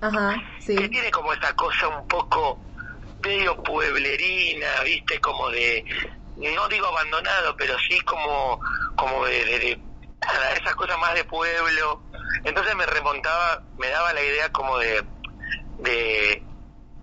Ajá, 0.00 0.34
sí. 0.60 0.74
que 0.76 0.88
tiene 0.88 1.10
como 1.10 1.32
esa 1.32 1.54
cosa 1.54 1.86
un 1.88 2.08
poco 2.08 2.58
medio 3.22 3.62
pueblerina, 3.62 4.66
viste, 4.82 5.20
como 5.20 5.50
de, 5.50 5.84
no 6.48 6.68
digo 6.68 6.86
abandonado, 6.86 7.54
pero 7.56 7.78
sí 7.88 8.00
como, 8.00 8.60
como 8.96 9.24
de, 9.26 9.44
de, 9.44 9.58
de- 9.58 9.80
nada, 10.20 10.52
esas 10.52 10.74
cosas 10.74 10.98
más 10.98 11.14
de 11.14 11.24
pueblo. 11.24 12.02
Entonces 12.44 12.74
me 12.76 12.86
remontaba, 12.86 13.62
me 13.78 13.88
daba 13.88 14.12
la 14.12 14.22
idea 14.22 14.50
como 14.52 14.78
de, 14.78 15.02
de, 15.78 16.42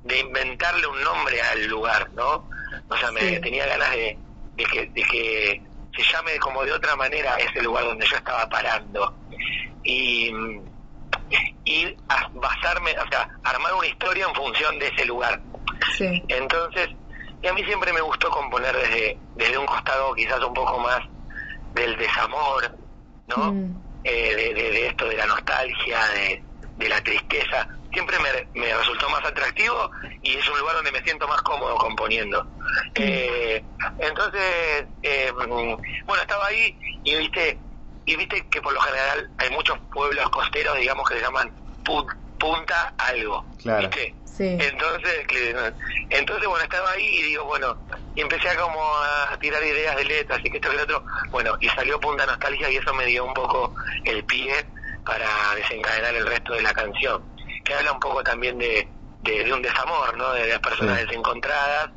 de 0.04 0.20
inventarle 0.20 0.88
un 0.88 1.02
nombre 1.04 1.42
al 1.42 1.66
lugar, 1.68 2.10
¿no? 2.14 2.48
O 2.90 2.98
sea, 2.98 3.12
me 3.12 3.22
Sí. 3.22 3.42
tenía 3.42 3.66
ganas 3.66 3.92
de, 3.92 4.18
de 4.56 4.64
que, 4.66 4.86
de 4.88 5.04
que 5.04 5.62
se 5.96 6.04
llame 6.04 6.38
como 6.40 6.64
de 6.64 6.72
otra 6.72 6.96
manera 6.96 7.36
ese 7.38 7.62
lugar 7.62 7.84
donde 7.86 8.06
yo 8.08 8.16
estaba 8.18 8.48
parando. 8.50 9.14
Y, 9.84 10.32
y 11.66 11.86
a- 12.10 12.30
basarme, 12.34 12.92
o 12.92 13.08
sea, 13.10 13.28
armar 13.44 13.74
una 13.74 13.88
historia 13.88 14.26
en 14.28 14.36
función 14.36 14.80
de 14.80 14.88
ese 14.88 15.06
lugar. 15.06 15.42
Sí. 15.98 16.24
Entonces, 16.28 16.90
y 17.42 17.48
a 17.48 17.54
mí 17.54 17.64
siempre 17.66 17.94
me 17.94 18.02
gustó 18.02 18.30
componer 18.30 18.76
desde, 18.76 19.20
desde 19.36 19.58
un 19.58 19.66
costado 19.66 20.14
quizás 20.16 20.40
un 20.44 20.54
poco 20.54 20.80
más 20.80 21.00
del 21.74 21.96
desamor, 21.98 22.76
¿no? 23.28 23.54
Eh, 24.04 24.36
de, 24.36 24.54
de- 24.54 24.72
de 24.72 24.88
esto, 24.88 25.06
de 25.08 25.16
la 25.18 25.26
nostalgia, 25.26 26.00
de, 26.10 26.44
de 26.76 26.90
la 26.90 27.02
tristeza. 27.02 27.68
Siempre 27.92 28.18
me, 28.20 28.30
me 28.62 28.74
resultó 28.76 29.10
más 29.10 29.24
atractivo 29.26 29.90
y 30.22 30.36
es 30.38 30.48
un 30.50 30.60
lugar 30.60 30.76
donde 30.76 30.92
me 30.92 31.02
siento 31.04 31.28
más 31.28 31.42
cómodo 31.42 31.76
componiendo. 31.78 32.48
Eh, 32.96 33.66
entonces, 34.00 34.86
eh, 35.02 35.32
mm, 35.34 35.76
bueno, 36.06 36.22
estaba 36.22 36.48
ahí 36.48 36.78
y 37.04 37.16
viste, 37.16 37.62
y 38.06 38.16
viste 38.16 38.48
que 38.50 38.62
por 38.62 38.74
lo 38.74 38.80
general 38.82 39.30
hay 39.38 39.50
muchos 39.52 39.78
pueblos 39.92 40.30
costeros, 40.30 40.78
digamos, 40.78 41.08
que 41.10 41.16
se 41.16 41.22
llaman 41.22 41.52
pu- 41.84 42.08
punta 42.38 42.94
algo. 42.98 43.46
Claro. 43.62 43.90
¿Viste? 43.90 44.16
Sí. 44.38 44.56
Entonces, 44.62 45.26
que- 45.28 45.74
entonces 46.12 46.48
bueno, 46.48 46.64
estaba 46.64 46.92
ahí 46.92 47.08
y 47.08 47.22
digo, 47.24 47.46
bueno, 47.46 47.76
y 48.16 48.22
empecé 48.22 48.50
a 48.50 48.56
como 48.56 48.80
a 49.32 49.36
tirar 49.40 49.64
ideas 49.64 49.96
de 49.96 50.06
letras 50.06 50.40
y 50.44 50.52
que 50.52 50.58
esto 50.58 50.70
que 50.70 50.76
lo 50.78 50.84
otro, 50.84 51.04
bueno, 51.32 51.58
y 51.60 51.68
salió 51.70 52.00
Punta 52.00 52.24
Nostalgia 52.28 52.70
y 52.70 52.76
eso 52.78 52.94
me 52.94 53.06
dio 53.08 53.26
un 53.26 53.34
poco 53.34 53.74
el 54.06 54.24
pie 54.26 54.54
para 55.04 55.28
desencadenar 55.56 56.14
el 56.14 56.28
resto 56.28 56.54
de 56.54 56.62
la 56.62 56.72
canción, 56.74 57.24
que 57.64 57.74
habla 57.74 57.94
un 57.94 58.00
poco 58.00 58.24
también 58.24 58.60
de, 58.60 58.88
de, 59.24 59.44
de 59.44 59.54
un 59.54 59.62
desamor, 59.64 60.16
¿no? 60.18 60.32
De 60.34 60.48
las 60.48 60.60
personas 60.60 61.00
Sí. 61.00 61.06
desencontradas 61.08 61.90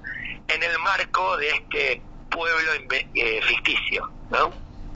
en 0.49 0.63
el 0.63 0.79
marco 0.79 1.37
de 1.37 1.49
este 1.51 2.03
pueblo 2.31 2.71
eh, 3.15 3.41
ficticio, 3.43 4.11
¿no? 4.31 4.51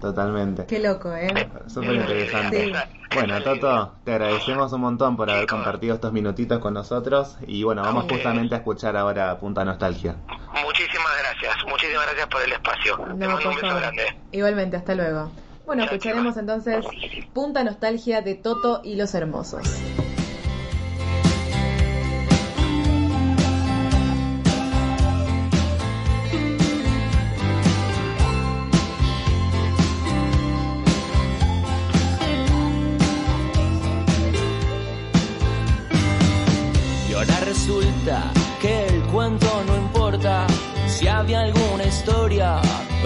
Totalmente. 0.04 0.66
Qué 0.66 0.80
loco, 0.80 1.14
¿eh? 1.14 1.32
Súper 1.66 1.94
interesante. 1.94 2.66
Sí. 2.66 2.72
Bueno, 3.14 3.42
Toto, 3.42 3.94
te 4.04 4.12
agradecemos 4.12 4.70
un 4.74 4.82
montón 4.82 5.16
por 5.16 5.30
haber 5.30 5.46
compartido 5.46 5.94
estos 5.94 6.12
minutitos 6.12 6.58
con 6.58 6.74
nosotros 6.74 7.38
y 7.46 7.62
bueno, 7.62 7.80
vamos 7.80 8.04
justamente 8.06 8.54
a 8.54 8.58
escuchar 8.58 8.98
ahora 8.98 9.38
Punta 9.38 9.64
Nostalgia. 9.64 10.16
Muchísimas 10.62 11.12
gracias, 11.20 11.54
muchísimas 11.66 12.04
gracias 12.04 12.26
por 12.26 12.42
el 12.42 12.52
espacio. 12.52 12.96
Te 12.98 13.02
No, 13.02 13.14
mando 13.16 13.36
un 13.36 13.42
por 13.42 13.54
beso 13.54 13.60
favor. 13.66 13.80
grande. 13.80 14.02
Igualmente, 14.32 14.76
hasta 14.76 14.94
luego. 14.94 15.30
Bueno, 15.64 15.84
escucharemos 15.84 16.36
entonces 16.36 16.84
Punta 17.32 17.64
Nostalgia 17.64 18.20
de 18.20 18.34
Toto 18.34 18.82
y 18.84 18.96
los 18.96 19.14
Hermosos. 19.14 19.62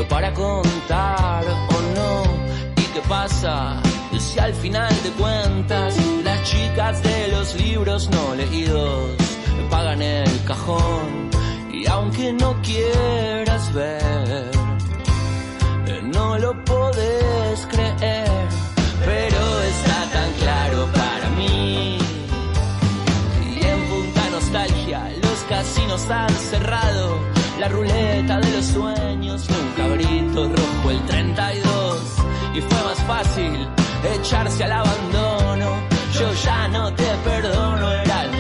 Para 0.06 0.32
contar 0.32 1.44
o 1.44 1.80
no. 1.96 2.22
¿Y 2.76 2.82
qué 2.92 3.00
pasa 3.08 3.80
si 4.18 4.38
al 4.38 4.52
final 4.54 4.92
de 5.02 5.10
cuentas 5.10 5.96
las 6.24 6.42
chicas 6.44 7.02
de 7.02 7.28
los 7.28 7.54
libros 7.56 8.08
no 8.10 8.34
leídos 8.34 9.12
pagan 9.70 10.02
el 10.02 10.44
cajón? 10.44 11.30
Y 11.72 11.86
aunque 11.86 12.32
no 12.32 12.60
quieras 12.62 13.72
ver, 13.72 14.50
no 16.02 16.38
lo 16.38 16.64
podés 16.64 17.66
creer, 17.70 18.48
pero 19.04 19.62
está 19.62 20.10
tan 20.12 20.32
claro 20.34 20.88
para 20.92 21.28
mí. 21.30 21.98
Y 23.44 23.66
en 23.66 23.88
Punta 23.88 24.30
Nostalgia 24.30 25.10
los 25.22 25.38
casinos 25.48 26.10
han 26.10 26.30
cerrado. 26.30 27.27
Ruleta 27.70 28.40
de 28.40 28.50
los 28.52 28.64
sueños, 28.64 29.46
un 29.48 29.72
cabrito 29.76 30.48
rojo 30.48 30.90
el 30.90 31.00
32. 31.06 31.98
Y 32.54 32.60
fue 32.60 32.82
más 32.84 33.02
fácil 33.06 33.68
echarse 34.14 34.64
al 34.64 34.72
abandono. 34.72 35.76
Yo 36.18 36.32
ya 36.44 36.68
no 36.68 36.92
te 36.94 37.04
perdono, 37.24 37.92
era 37.92 38.24
el 38.24 38.38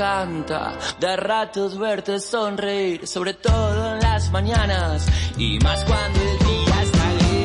encanta 0.00 0.72
de 0.98 1.14
ratos 1.16 1.78
verte 1.78 2.18
sonreír, 2.20 3.06
sobre 3.06 3.34
todo 3.34 3.92
en 3.92 4.00
las 4.00 4.30
mañanas 4.30 5.06
y 5.36 5.58
más 5.58 5.84
cuando 5.84 6.20
el 6.20 6.38
día 6.38 6.82
está 6.82 7.12
gris. 7.12 7.40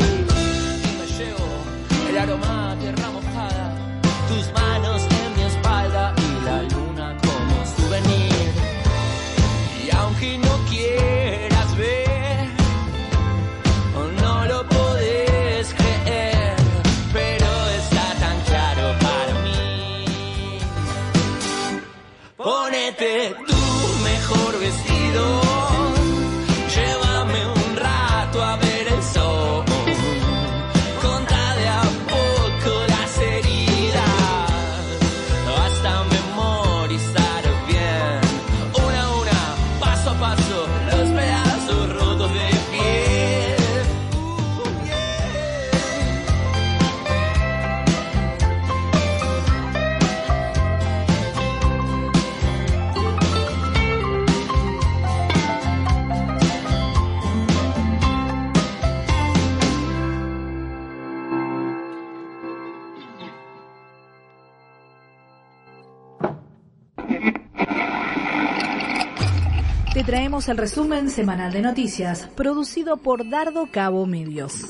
El 70.36 70.58
resumen 70.58 71.10
semanal 71.10 71.54
de 71.54 71.62
noticias, 71.62 72.28
producido 72.36 72.98
por 72.98 73.30
Dardo 73.30 73.70
Cabo 73.72 74.06
Medios. 74.06 74.66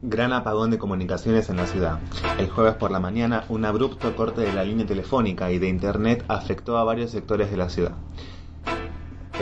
Gran 0.00 0.32
apagón 0.32 0.70
de 0.70 0.78
comunicaciones 0.78 1.50
en 1.50 1.56
la 1.58 1.66
ciudad. 1.66 2.00
El 2.38 2.48
jueves 2.48 2.74
por 2.76 2.90
la 2.90 2.98
mañana, 2.98 3.44
un 3.50 3.66
abrupto 3.66 4.16
corte 4.16 4.40
de 4.40 4.54
la 4.54 4.64
línea 4.64 4.86
telefónica 4.86 5.52
y 5.52 5.58
de 5.58 5.68
internet 5.68 6.24
afectó 6.28 6.78
a 6.78 6.84
varios 6.84 7.10
sectores 7.10 7.50
de 7.50 7.58
la 7.58 7.68
ciudad. 7.68 7.92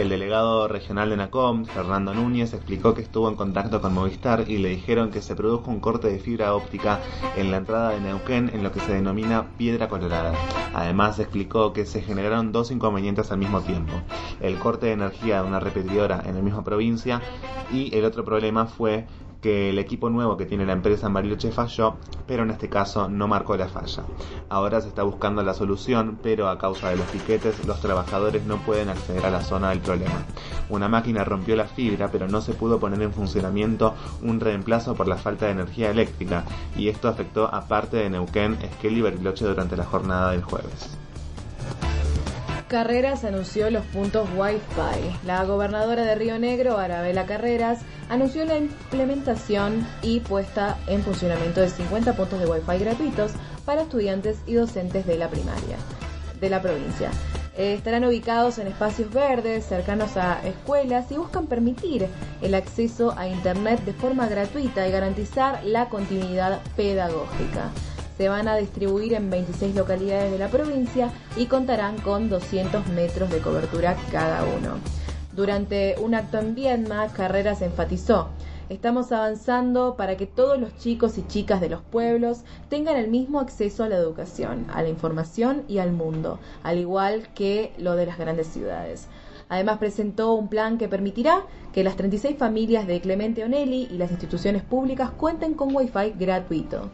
El 0.00 0.08
delegado 0.08 0.66
regional 0.66 1.10
de 1.10 1.18
NACOM, 1.18 1.66
Fernando 1.66 2.14
Núñez, 2.14 2.54
explicó 2.54 2.94
que 2.94 3.02
estuvo 3.02 3.28
en 3.28 3.36
contacto 3.36 3.82
con 3.82 3.92
Movistar 3.92 4.48
y 4.48 4.56
le 4.56 4.70
dijeron 4.70 5.10
que 5.10 5.20
se 5.20 5.36
produjo 5.36 5.70
un 5.70 5.78
corte 5.78 6.08
de 6.08 6.18
fibra 6.18 6.54
óptica 6.54 7.00
en 7.36 7.50
la 7.50 7.58
entrada 7.58 7.90
de 7.90 8.00
Neuquén 8.00 8.50
en 8.54 8.62
lo 8.62 8.72
que 8.72 8.80
se 8.80 8.94
denomina 8.94 9.50
Piedra 9.58 9.88
Colorada. 9.88 10.32
Además, 10.72 11.18
explicó 11.18 11.74
que 11.74 11.84
se 11.84 12.00
generaron 12.00 12.50
dos 12.50 12.70
inconvenientes 12.70 13.30
al 13.30 13.40
mismo 13.40 13.60
tiempo. 13.60 13.92
El 14.40 14.58
corte 14.58 14.86
de 14.86 14.92
energía 14.92 15.42
de 15.42 15.48
una 15.48 15.60
repetidora 15.60 16.22
en 16.24 16.34
la 16.34 16.40
misma 16.40 16.64
provincia 16.64 17.20
y 17.70 17.94
el 17.94 18.06
otro 18.06 18.24
problema 18.24 18.64
fue 18.64 19.06
que 19.40 19.70
el 19.70 19.78
equipo 19.78 20.10
nuevo 20.10 20.36
que 20.36 20.46
tiene 20.46 20.66
la 20.66 20.72
empresa 20.72 21.06
en 21.06 21.14
Bariloche 21.14 21.50
falló, 21.50 21.96
pero 22.26 22.42
en 22.42 22.50
este 22.50 22.68
caso 22.68 23.08
no 23.08 23.26
marcó 23.26 23.56
la 23.56 23.68
falla. 23.68 24.04
Ahora 24.48 24.80
se 24.80 24.88
está 24.88 25.02
buscando 25.02 25.42
la 25.42 25.54
solución, 25.54 26.18
pero 26.22 26.48
a 26.48 26.58
causa 26.58 26.90
de 26.90 26.96
los 26.96 27.06
piquetes 27.06 27.64
los 27.66 27.80
trabajadores 27.80 28.44
no 28.44 28.58
pueden 28.58 28.88
acceder 28.88 29.24
a 29.24 29.30
la 29.30 29.42
zona 29.42 29.70
del 29.70 29.80
problema. 29.80 30.24
Una 30.68 30.88
máquina 30.88 31.24
rompió 31.24 31.56
la 31.56 31.66
fibra, 31.66 32.08
pero 32.10 32.28
no 32.28 32.40
se 32.40 32.52
pudo 32.52 32.78
poner 32.78 33.00
en 33.02 33.12
funcionamiento 33.12 33.94
un 34.22 34.40
reemplazo 34.40 34.94
por 34.94 35.08
la 35.08 35.16
falta 35.16 35.46
de 35.46 35.52
energía 35.52 35.90
eléctrica, 35.90 36.44
y 36.76 36.88
esto 36.88 37.08
afectó 37.08 37.52
a 37.52 37.66
parte 37.66 37.96
de 37.96 38.10
Neuquén, 38.10 38.58
Esquel 38.62 38.98
y 38.98 39.02
Bariloche 39.02 39.46
durante 39.46 39.76
la 39.76 39.84
jornada 39.84 40.32
del 40.32 40.42
jueves. 40.42 40.98
Carreras 42.70 43.24
anunció 43.24 43.68
los 43.68 43.84
puntos 43.86 44.28
Wi-Fi. 44.36 45.26
La 45.26 45.42
gobernadora 45.44 46.04
de 46.04 46.14
Río 46.14 46.38
Negro, 46.38 46.78
Arabela 46.78 47.26
Carreras, 47.26 47.80
anunció 48.08 48.44
la 48.44 48.58
implementación 48.58 49.84
y 50.02 50.20
puesta 50.20 50.78
en 50.86 51.02
funcionamiento 51.02 51.60
de 51.60 51.68
50 51.68 52.12
puntos 52.14 52.38
de 52.38 52.46
Wi-Fi 52.46 52.78
gratuitos 52.78 53.32
para 53.64 53.82
estudiantes 53.82 54.38
y 54.46 54.54
docentes 54.54 55.04
de 55.04 55.18
la 55.18 55.28
primaria 55.28 55.78
de 56.40 56.48
la 56.48 56.62
provincia. 56.62 57.10
Estarán 57.56 58.04
ubicados 58.04 58.58
en 58.58 58.68
espacios 58.68 59.12
verdes, 59.12 59.66
cercanos 59.66 60.16
a 60.16 60.40
escuelas 60.46 61.10
y 61.10 61.16
buscan 61.16 61.48
permitir 61.48 62.06
el 62.40 62.54
acceso 62.54 63.14
a 63.18 63.26
Internet 63.26 63.84
de 63.84 63.94
forma 63.94 64.28
gratuita 64.28 64.86
y 64.86 64.92
garantizar 64.92 65.60
la 65.64 65.88
continuidad 65.88 66.60
pedagógica 66.76 67.72
se 68.20 68.28
van 68.28 68.48
a 68.48 68.56
distribuir 68.56 69.14
en 69.14 69.30
26 69.30 69.74
localidades 69.74 70.30
de 70.30 70.38
la 70.38 70.48
provincia 70.48 71.10
y 71.38 71.46
contarán 71.46 71.96
con 72.02 72.28
200 72.28 72.88
metros 72.88 73.30
de 73.30 73.38
cobertura 73.38 73.96
cada 74.12 74.44
uno. 74.44 74.72
Durante 75.32 75.94
un 75.98 76.14
acto 76.14 76.38
en 76.38 76.54
Viedma, 76.54 77.08
Carreras 77.14 77.62
enfatizó, 77.62 78.28
estamos 78.68 79.10
avanzando 79.10 79.96
para 79.96 80.18
que 80.18 80.26
todos 80.26 80.60
los 80.60 80.76
chicos 80.76 81.16
y 81.16 81.26
chicas 81.28 81.62
de 81.62 81.70
los 81.70 81.80
pueblos 81.80 82.42
tengan 82.68 82.98
el 82.98 83.08
mismo 83.08 83.40
acceso 83.40 83.84
a 83.84 83.88
la 83.88 83.96
educación, 83.96 84.66
a 84.70 84.82
la 84.82 84.90
información 84.90 85.62
y 85.66 85.78
al 85.78 85.92
mundo, 85.92 86.38
al 86.62 86.76
igual 86.76 87.32
que 87.34 87.72
lo 87.78 87.96
de 87.96 88.04
las 88.04 88.18
grandes 88.18 88.48
ciudades. 88.48 89.06
Además 89.48 89.78
presentó 89.78 90.34
un 90.34 90.48
plan 90.48 90.76
que 90.76 90.88
permitirá 90.88 91.46
que 91.72 91.84
las 91.84 91.96
36 91.96 92.36
familias 92.36 92.86
de 92.86 93.00
Clemente 93.00 93.44
Onelli 93.44 93.88
y 93.90 93.96
las 93.96 94.10
instituciones 94.10 94.62
públicas 94.62 95.08
cuenten 95.08 95.54
con 95.54 95.74
Wi-Fi 95.74 96.16
gratuito. 96.18 96.90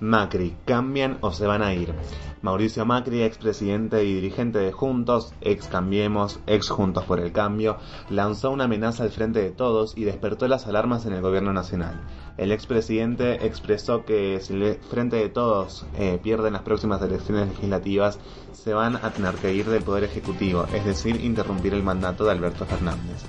Macri, 0.00 0.54
¿cambian 0.66 1.18
o 1.22 1.32
se 1.32 1.46
van 1.46 1.62
a 1.62 1.72
ir? 1.72 1.94
Mauricio 2.42 2.84
Macri, 2.84 3.22
expresidente 3.22 4.04
y 4.04 4.12
dirigente 4.12 4.58
de 4.58 4.70
Juntos, 4.70 5.32
ex 5.40 5.66
Cambiemos, 5.68 6.40
ex 6.46 6.68
Juntos 6.68 7.04
por 7.04 7.18
el 7.18 7.32
Cambio, 7.32 7.78
lanzó 8.10 8.50
una 8.50 8.64
amenaza 8.64 9.04
al 9.04 9.10
frente 9.10 9.40
de 9.40 9.50
todos 9.50 9.96
y 9.96 10.04
despertó 10.04 10.46
las 10.46 10.66
alarmas 10.66 11.06
en 11.06 11.14
el 11.14 11.22
gobierno 11.22 11.54
nacional. 11.54 12.02
El 12.36 12.52
expresidente 12.52 13.46
expresó 13.46 14.04
que 14.04 14.40
si 14.40 14.52
el 14.52 14.74
frente 14.90 15.16
de 15.16 15.30
todos 15.30 15.86
eh, 15.96 16.20
pierden 16.22 16.52
las 16.52 16.62
próximas 16.62 17.00
elecciones 17.00 17.48
legislativas, 17.48 18.18
se 18.52 18.74
van 18.74 18.96
a 18.96 19.10
tener 19.10 19.36
que 19.36 19.54
ir 19.54 19.64
del 19.64 19.82
Poder 19.82 20.04
Ejecutivo, 20.04 20.66
es 20.74 20.84
decir, 20.84 21.24
interrumpir 21.24 21.72
el 21.72 21.82
mandato 21.82 22.24
de 22.24 22.32
Alberto 22.32 22.66
Fernández. 22.66 23.24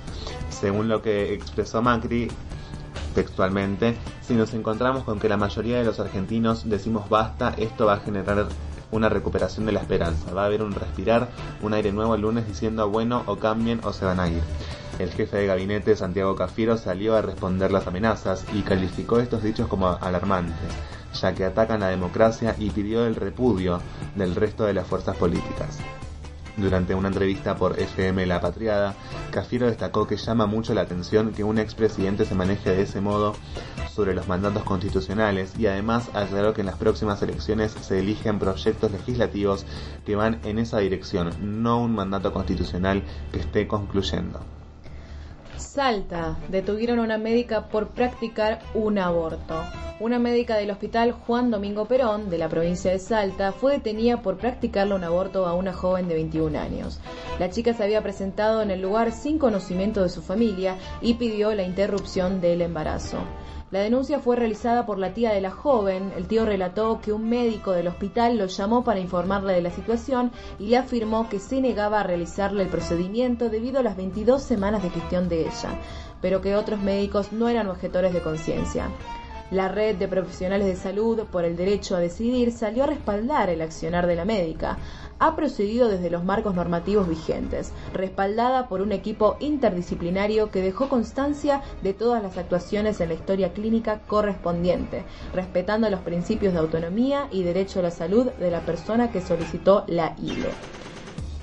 Según 0.50 0.88
lo 0.88 1.00
que 1.00 1.32
expresó 1.32 1.80
Macri, 1.80 2.28
textualmente, 3.16 3.96
si 4.20 4.34
nos 4.34 4.52
encontramos 4.52 5.02
con 5.04 5.18
que 5.18 5.30
la 5.30 5.38
mayoría 5.38 5.78
de 5.78 5.84
los 5.84 5.98
argentinos 5.98 6.68
decimos 6.68 7.08
basta, 7.08 7.54
esto 7.56 7.86
va 7.86 7.94
a 7.94 8.00
generar 8.00 8.46
una 8.90 9.08
recuperación 9.08 9.64
de 9.64 9.72
la 9.72 9.80
esperanza. 9.80 10.34
Va 10.34 10.42
a 10.42 10.46
haber 10.46 10.62
un 10.62 10.72
respirar, 10.72 11.30
un 11.62 11.72
aire 11.72 11.92
nuevo 11.92 12.14
el 12.14 12.20
lunes 12.20 12.46
diciendo 12.46 12.90
bueno 12.90 13.22
o 13.26 13.36
cambien 13.36 13.80
o 13.84 13.94
se 13.94 14.04
van 14.04 14.20
a 14.20 14.28
ir. 14.28 14.42
El 14.98 15.10
jefe 15.10 15.38
de 15.38 15.46
gabinete, 15.46 15.96
Santiago 15.96 16.36
Cafiero, 16.36 16.76
salió 16.76 17.16
a 17.16 17.22
responder 17.22 17.72
las 17.72 17.86
amenazas 17.86 18.44
y 18.52 18.60
calificó 18.60 19.18
estos 19.18 19.42
dichos 19.42 19.66
como 19.66 19.88
alarmantes, 19.88 20.54
ya 21.18 21.34
que 21.34 21.46
atacan 21.46 21.80
la 21.80 21.88
democracia 21.88 22.54
y 22.58 22.68
pidió 22.68 23.06
el 23.06 23.14
repudio 23.14 23.80
del 24.14 24.34
resto 24.34 24.64
de 24.64 24.74
las 24.74 24.86
fuerzas 24.86 25.16
políticas. 25.16 25.78
Durante 26.56 26.94
una 26.94 27.08
entrevista 27.08 27.54
por 27.54 27.78
FM 27.78 28.24
La 28.26 28.40
Patriada, 28.40 28.94
Cafiero 29.30 29.66
destacó 29.66 30.06
que 30.06 30.16
llama 30.16 30.46
mucho 30.46 30.72
la 30.72 30.80
atención 30.80 31.32
que 31.32 31.44
un 31.44 31.58
expresidente 31.58 32.24
se 32.24 32.34
maneje 32.34 32.70
de 32.70 32.82
ese 32.82 33.02
modo 33.02 33.34
sobre 33.94 34.14
los 34.14 34.26
mandatos 34.26 34.62
constitucionales 34.62 35.52
y 35.58 35.66
además 35.66 36.08
aclaró 36.14 36.54
que 36.54 36.62
en 36.62 36.66
las 36.66 36.76
próximas 36.76 37.20
elecciones 37.20 37.72
se 37.72 37.98
eligen 37.98 38.38
proyectos 38.38 38.90
legislativos 38.90 39.66
que 40.06 40.16
van 40.16 40.40
en 40.44 40.58
esa 40.58 40.78
dirección, 40.78 41.32
no 41.42 41.82
un 41.82 41.94
mandato 41.94 42.32
constitucional 42.32 43.02
que 43.32 43.40
esté 43.40 43.66
concluyendo. 43.68 44.55
Salta, 45.58 46.36
detuvieron 46.48 46.98
a 46.98 47.02
una 47.02 47.18
médica 47.18 47.68
por 47.68 47.88
practicar 47.88 48.60
un 48.74 48.98
aborto. 48.98 49.62
Una 49.98 50.18
médica 50.18 50.56
del 50.56 50.70
hospital 50.70 51.12
Juan 51.12 51.50
Domingo 51.50 51.86
Perón, 51.86 52.28
de 52.28 52.36
la 52.36 52.50
provincia 52.50 52.90
de 52.90 52.98
Salta, 52.98 53.52
fue 53.52 53.72
detenida 53.72 54.20
por 54.20 54.36
practicarle 54.36 54.94
un 54.94 55.04
aborto 55.04 55.46
a 55.46 55.54
una 55.54 55.72
joven 55.72 56.08
de 56.08 56.14
21 56.14 56.58
años. 56.58 57.00
La 57.38 57.48
chica 57.48 57.72
se 57.72 57.82
había 57.82 58.02
presentado 58.02 58.60
en 58.60 58.70
el 58.70 58.82
lugar 58.82 59.12
sin 59.12 59.38
conocimiento 59.38 60.02
de 60.02 60.10
su 60.10 60.20
familia 60.20 60.76
y 61.00 61.14
pidió 61.14 61.54
la 61.54 61.62
interrupción 61.62 62.42
del 62.42 62.60
embarazo. 62.60 63.18
La 63.72 63.80
denuncia 63.80 64.20
fue 64.20 64.36
realizada 64.36 64.86
por 64.86 64.96
la 64.96 65.12
tía 65.12 65.32
de 65.32 65.40
la 65.40 65.50
joven. 65.50 66.12
El 66.16 66.28
tío 66.28 66.46
relató 66.46 67.00
que 67.00 67.12
un 67.12 67.28
médico 67.28 67.72
del 67.72 67.88
hospital 67.88 68.38
lo 68.38 68.46
llamó 68.46 68.84
para 68.84 69.00
informarle 69.00 69.54
de 69.54 69.60
la 69.60 69.72
situación 69.72 70.30
y 70.60 70.68
le 70.68 70.76
afirmó 70.76 71.28
que 71.28 71.40
se 71.40 71.60
negaba 71.60 71.98
a 71.98 72.04
realizarle 72.04 72.62
el 72.62 72.68
procedimiento 72.68 73.48
debido 73.48 73.80
a 73.80 73.82
las 73.82 73.96
22 73.96 74.40
semanas 74.40 74.84
de 74.84 74.90
gestión 74.90 75.28
de 75.28 75.40
ella, 75.40 75.80
pero 76.22 76.40
que 76.40 76.54
otros 76.54 76.80
médicos 76.80 77.32
no 77.32 77.48
eran 77.48 77.68
objetores 77.68 78.12
de 78.12 78.22
conciencia. 78.22 78.88
La 79.50 79.68
red 79.68 79.96
de 79.96 80.06
profesionales 80.06 80.66
de 80.66 80.76
salud 80.76 81.24
por 81.30 81.44
el 81.44 81.56
derecho 81.56 81.96
a 81.96 82.00
decidir 82.00 82.52
salió 82.52 82.84
a 82.84 82.88
respaldar 82.88 83.48
el 83.50 83.62
accionar 83.62 84.06
de 84.06 84.16
la 84.16 84.24
médica. 84.24 84.78
Ha 85.18 85.34
procedido 85.34 85.88
desde 85.88 86.10
los 86.10 86.24
marcos 86.24 86.54
normativos 86.54 87.08
vigentes, 87.08 87.72
respaldada 87.92 88.68
por 88.68 88.82
un 88.82 88.92
equipo 88.92 89.36
interdisciplinario 89.40 90.50
que 90.50 90.62
dejó 90.62 90.88
constancia 90.88 91.62
de 91.82 91.94
todas 91.94 92.22
las 92.22 92.36
actuaciones 92.36 93.00
en 93.00 93.08
la 93.08 93.14
historia 93.14 93.52
clínica 93.52 94.00
correspondiente, 94.06 95.04
respetando 95.32 95.88
los 95.88 96.00
principios 96.00 96.52
de 96.52 96.58
autonomía 96.58 97.28
y 97.30 97.42
derecho 97.42 97.80
a 97.80 97.84
la 97.84 97.90
salud 97.90 98.26
de 98.26 98.50
la 98.50 98.60
persona 98.60 99.10
que 99.10 99.20
solicitó 99.20 99.84
la 99.86 100.14
ILE. 100.22 100.50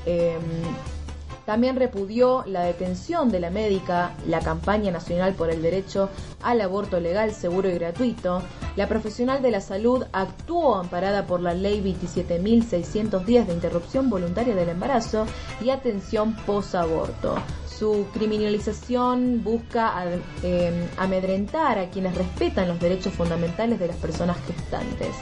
Eh, 0.06 0.38
También 1.46 1.76
repudió 1.76 2.44
la 2.48 2.62
detención 2.62 3.30
de 3.30 3.42
la 3.42 3.50
médica, 3.50 4.14
la 4.28 4.40
campaña 4.40 4.92
nacional 4.92 5.34
por 5.34 5.50
el 5.50 5.62
derecho 5.62 6.10
al 6.42 6.62
aborto 6.62 7.00
legal, 7.00 7.34
seguro 7.34 7.70
y 7.70 7.74
gratuito. 7.74 8.42
La 8.78 8.88
profesional 8.88 9.42
de 9.42 9.52
la 9.52 9.60
salud 9.60 10.06
actuó 10.14 10.76
amparada 10.76 11.28
por 11.28 11.42
la 11.42 11.54
ley 11.54 11.82
27.610 11.82 13.46
de 13.46 13.54
interrupción 13.54 14.10
voluntaria 14.10 14.56
del 14.56 14.70
embarazo 14.70 15.26
y 15.62 15.70
atención 15.70 16.36
posaborto. 16.46 17.36
Su 17.68 18.06
criminalización 18.14 19.44
busca 19.44 20.06
eh, 20.44 20.90
amedrentar 20.98 21.78
a 21.78 21.90
quienes 21.90 22.16
respetan 22.16 22.70
los 22.70 22.80
derechos 22.80 23.14
fundamentales 23.14 23.80
de 23.80 23.88
las 23.88 23.98
personas 23.98 24.38
gestantes. 24.48 25.16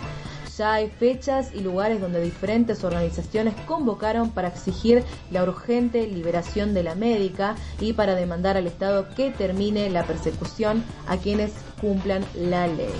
Ya 0.61 0.73
hay 0.73 0.91
fechas 0.91 1.55
y 1.55 1.61
lugares 1.61 1.99
donde 1.99 2.21
diferentes 2.21 2.83
organizaciones 2.83 3.55
convocaron 3.65 4.29
para 4.29 4.49
exigir 4.49 5.03
la 5.31 5.41
urgente 5.41 6.05
liberación 6.05 6.75
de 6.75 6.83
la 6.83 6.93
médica 6.93 7.55
y 7.79 7.93
para 7.93 8.13
demandar 8.13 8.57
al 8.57 8.67
Estado 8.67 9.07
que 9.15 9.31
termine 9.31 9.89
la 9.89 10.03
persecución 10.03 10.83
a 11.07 11.17
quienes 11.17 11.51
cumplan 11.81 12.23
la 12.35 12.67
ley. 12.67 12.93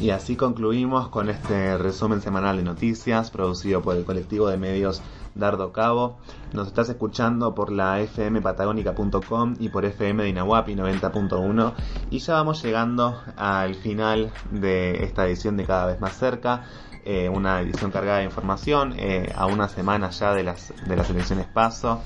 Y 0.00 0.08
así 0.08 0.36
concluimos 0.36 1.08
con 1.08 1.28
este 1.28 1.76
resumen 1.76 2.22
semanal 2.22 2.56
de 2.56 2.62
noticias 2.62 3.30
producido 3.30 3.82
por 3.82 3.94
el 3.94 4.06
colectivo 4.06 4.48
de 4.48 4.56
medios 4.56 5.02
Dardo 5.34 5.72
Cabo. 5.72 6.18
Nos 6.52 6.68
estás 6.68 6.88
escuchando 6.88 7.54
por 7.54 7.72
la 7.72 7.98
fmpatagónica.com 7.98 9.54
y 9.58 9.68
por 9.68 9.84
FM 9.84 10.22
de 10.22 10.28
Inahuapi 10.30 10.74
90.1 10.74 11.72
y 12.10 12.18
ya 12.18 12.34
vamos 12.34 12.62
llegando 12.62 13.20
al 13.36 13.74
final 13.74 14.32
de 14.50 15.04
esta 15.04 15.26
edición 15.26 15.56
de 15.56 15.64
Cada 15.64 15.86
vez 15.86 16.00
más 16.00 16.16
cerca. 16.16 16.64
eh, 17.06 17.28
una 17.28 17.60
edición 17.60 17.90
cargada 17.90 18.18
de 18.18 18.24
información 18.24 18.94
eh, 18.96 19.30
a 19.36 19.44
una 19.46 19.68
semana 19.68 20.08
ya 20.08 20.32
de 20.32 20.42
las, 20.42 20.72
de 20.86 20.96
las 20.96 21.10
elecciones 21.10 21.46
paso 21.46 22.00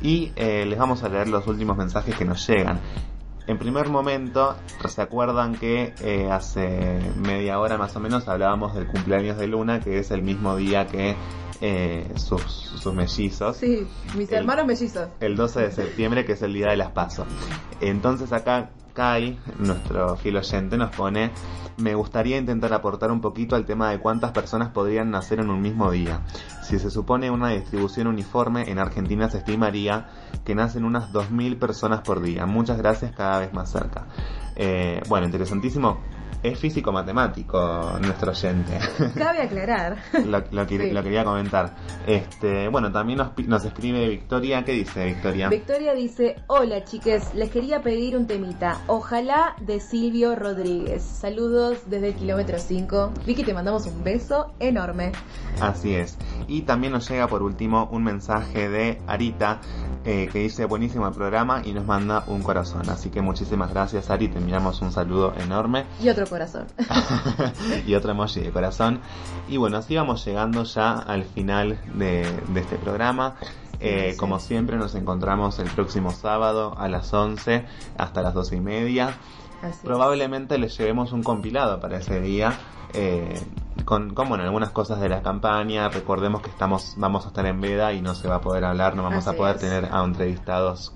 y 0.00 0.30
eh, 0.36 0.64
les 0.64 0.78
vamos 0.78 1.02
a 1.02 1.08
leer 1.08 1.28
los 1.28 1.46
últimos 1.48 1.76
mensajes 1.76 2.14
que 2.14 2.24
nos 2.24 2.46
llegan. 2.46 2.78
En 3.46 3.58
primer 3.58 3.88
momento, 3.88 4.54
¿se 4.88 5.02
acuerdan 5.02 5.54
que 5.54 5.92
hace 6.32 6.98
media 7.16 7.58
hora 7.60 7.76
más 7.76 7.94
o 7.94 8.00
menos 8.00 8.26
hablábamos 8.26 8.74
del 8.74 8.86
cumpleaños 8.86 9.36
de 9.36 9.48
Luna, 9.48 9.80
que 9.80 9.98
es 9.98 10.10
el 10.12 10.22
mismo 10.22 10.56
día 10.56 10.86
que 10.86 11.14
eh, 11.66 12.12
sus, 12.16 12.42
sus 12.42 12.92
mellizos? 12.92 13.56
Sí, 13.56 13.86
mis 14.16 14.28
El- 14.30 14.38
hermanos 14.40 14.66
mellizos. 14.66 15.08
El 15.20 15.34
12 15.34 15.60
de 15.62 15.72
septiembre, 15.72 16.26
que 16.26 16.32
es 16.32 16.42
el 16.42 16.52
día 16.52 16.68
de 16.68 16.76
las 16.76 16.90
PASO. 16.90 17.24
Entonces 17.80 18.32
acá 18.32 18.70
Kai, 18.92 19.38
nuestro 19.58 20.14
fiel 20.16 20.36
oyente, 20.36 20.76
nos 20.76 20.94
pone, 20.94 21.30
me 21.78 21.94
gustaría 21.94 22.36
intentar 22.36 22.72
aportar 22.74 23.10
un 23.10 23.20
poquito 23.20 23.56
al 23.56 23.64
tema 23.64 23.90
de 23.90 23.98
cuántas 23.98 24.30
personas 24.32 24.68
podrían 24.68 25.10
nacer 25.10 25.40
en 25.40 25.48
un 25.50 25.60
mismo 25.62 25.90
día. 25.90 26.20
Si 26.62 26.78
se 26.78 26.90
supone 26.90 27.30
una 27.30 27.48
distribución 27.48 28.06
uniforme, 28.06 28.70
en 28.70 28.78
Argentina 28.78 29.28
se 29.30 29.38
estimaría 29.38 30.08
que 30.44 30.54
nacen 30.54 30.84
unas 30.84 31.10
2.000 31.12 31.58
personas 31.58 32.02
por 32.02 32.20
día. 32.20 32.46
Muchas 32.46 32.76
gracias, 32.78 33.10
cada 33.16 33.40
vez 33.40 33.52
más 33.54 33.72
cerca. 33.72 34.04
Eh, 34.54 35.00
bueno, 35.08 35.26
interesantísimo. 35.26 35.98
Es 36.44 36.58
físico-matemático 36.58 37.98
nuestro 38.02 38.32
oyente. 38.32 38.78
Cabe 39.14 39.40
aclarar. 39.40 39.96
lo, 40.26 40.42
Sí. 40.68 40.90
lo 40.90 41.02
quería 41.02 41.24
comentar. 41.24 41.74
Este, 42.06 42.68
bueno, 42.68 42.92
también 42.92 43.16
nos, 43.18 43.30
nos 43.48 43.64
escribe 43.64 44.06
Victoria. 44.10 44.62
¿Qué 44.62 44.72
dice 44.72 45.06
Victoria? 45.06 45.48
Victoria 45.48 45.94
dice, 45.94 46.36
hola 46.48 46.84
chiques, 46.84 47.34
les 47.34 47.50
quería 47.50 47.80
pedir 47.80 48.14
un 48.14 48.26
temita, 48.26 48.82
ojalá 48.88 49.56
de 49.58 49.80
Silvio 49.80 50.34
Rodríguez. 50.36 51.02
Saludos 51.02 51.78
desde 51.86 52.08
el 52.08 52.14
kilómetro 52.14 52.58
5. 52.58 53.12
Vicky, 53.24 53.42
te 53.42 53.54
mandamos 53.54 53.86
un 53.86 54.04
beso 54.04 54.52
enorme. 54.60 55.12
Así 55.62 55.94
es. 55.94 56.18
Y 56.46 56.62
también 56.62 56.92
nos 56.92 57.08
llega 57.08 57.26
por 57.26 57.42
último 57.42 57.88
un 57.90 58.04
mensaje 58.04 58.68
de 58.68 59.00
Arita 59.06 59.60
eh, 60.04 60.28
que 60.30 60.40
dice 60.40 60.66
buenísimo 60.66 61.06
el 61.08 61.14
programa 61.14 61.62
y 61.64 61.72
nos 61.72 61.86
manda 61.86 62.24
un 62.26 62.42
corazón. 62.42 62.90
Así 62.90 63.08
que 63.08 63.22
muchísimas 63.22 63.70
gracias 63.70 64.10
Ari, 64.10 64.28
te 64.28 64.36
enviamos 64.38 64.82
un 64.82 64.92
saludo 64.92 65.32
enorme 65.38 65.86
Y 66.02 66.10
otro 66.10 66.26
corazón. 66.34 66.66
y 67.86 67.94
otro 67.94 68.10
emoji 68.10 68.40
de 68.40 68.50
corazón. 68.50 69.00
Y 69.48 69.56
bueno, 69.56 69.76
así 69.78 69.94
vamos 69.94 70.24
llegando 70.24 70.64
ya 70.64 70.92
al 70.94 71.24
final 71.24 71.78
de, 71.94 72.26
de 72.48 72.60
este 72.60 72.76
programa. 72.76 73.36
Eh. 73.80 74.14
Como 74.18 74.38
siempre 74.40 74.76
nos 74.76 74.94
encontramos 74.94 75.58
el 75.58 75.68
próximo 75.70 76.10
sábado 76.10 76.74
a 76.78 76.88
las 76.88 77.12
11 77.12 77.64
hasta 77.98 78.22
las 78.22 78.34
12 78.34 78.56
y 78.56 78.60
media. 78.60 79.08
Así 79.62 79.70
es. 79.70 79.76
Probablemente 79.84 80.58
les 80.58 80.76
llevemos 80.76 81.12
un 81.12 81.22
compilado 81.22 81.80
para 81.80 81.98
ese 81.98 82.20
día. 82.20 82.58
eh, 82.94 83.40
con, 83.84 84.14
con 84.14 84.28
bueno, 84.28 84.44
algunas 84.44 84.70
cosas 84.70 85.00
de 85.00 85.08
la 85.08 85.22
campaña. 85.22 85.88
Recordemos 85.88 86.40
que 86.42 86.50
estamos, 86.50 86.94
vamos 86.96 87.24
a 87.24 87.28
estar 87.28 87.44
en 87.46 87.60
veda 87.60 87.92
y 87.92 88.00
no 88.00 88.14
se 88.14 88.28
va 88.28 88.36
a 88.36 88.40
poder 88.40 88.64
hablar, 88.64 88.94
no 88.96 89.02
vamos 89.02 89.26
Así 89.26 89.34
a 89.34 89.36
poder 89.36 89.56
es. 89.56 89.60
tener 89.60 89.88
a 89.92 90.02
entrevistados 90.04 90.92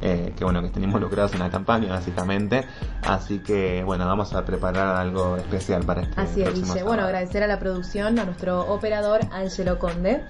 eh, 0.00 0.32
que 0.36 0.44
bueno, 0.44 0.60
que 0.60 0.68
estén 0.68 0.84
involucrados 0.84 1.32
en 1.34 1.40
la 1.40 1.50
campaña 1.50 1.92
básicamente. 1.92 2.64
Así 3.02 3.40
que 3.40 3.82
bueno, 3.84 4.06
vamos 4.06 4.34
a 4.34 4.44
preparar 4.44 4.96
algo 4.96 5.36
especial 5.36 5.84
para 5.84 6.02
este 6.02 6.20
Así 6.20 6.42
es, 6.42 6.54
Guille. 6.54 6.82
Bueno, 6.82 7.04
agradecer 7.04 7.42
a 7.42 7.46
la 7.46 7.58
producción, 7.58 8.18
a 8.18 8.24
nuestro 8.24 8.60
operador 8.72 9.20
Angelo 9.32 9.78
Conde. 9.78 10.24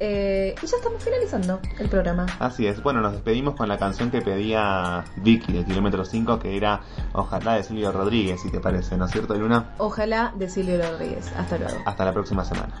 Eh, 0.00 0.54
y 0.62 0.66
ya 0.66 0.76
estamos 0.76 1.02
finalizando 1.02 1.60
el 1.78 1.88
programa. 1.88 2.26
Así 2.38 2.66
es, 2.66 2.82
bueno, 2.82 3.00
nos 3.00 3.12
despedimos 3.12 3.56
con 3.56 3.68
la 3.68 3.78
canción 3.78 4.10
que 4.10 4.22
pedía 4.22 5.04
Vicky 5.16 5.52
de 5.52 5.64
Kilómetro 5.64 6.04
5, 6.04 6.38
que 6.38 6.56
era 6.56 6.82
Ojalá 7.12 7.54
de 7.54 7.64
Silvio 7.64 7.90
Rodríguez, 7.90 8.40
si 8.40 8.50
te 8.50 8.60
parece, 8.60 8.96
¿no 8.96 9.06
es 9.06 9.10
cierto, 9.10 9.34
Luna? 9.34 9.70
Ojalá 9.78 10.32
de 10.36 10.48
Silvio 10.48 10.80
Rodríguez. 10.80 11.32
Hasta 11.36 11.58
luego. 11.58 11.78
Hasta 11.84 12.04
la 12.04 12.12
próxima 12.12 12.44
semana. 12.44 12.80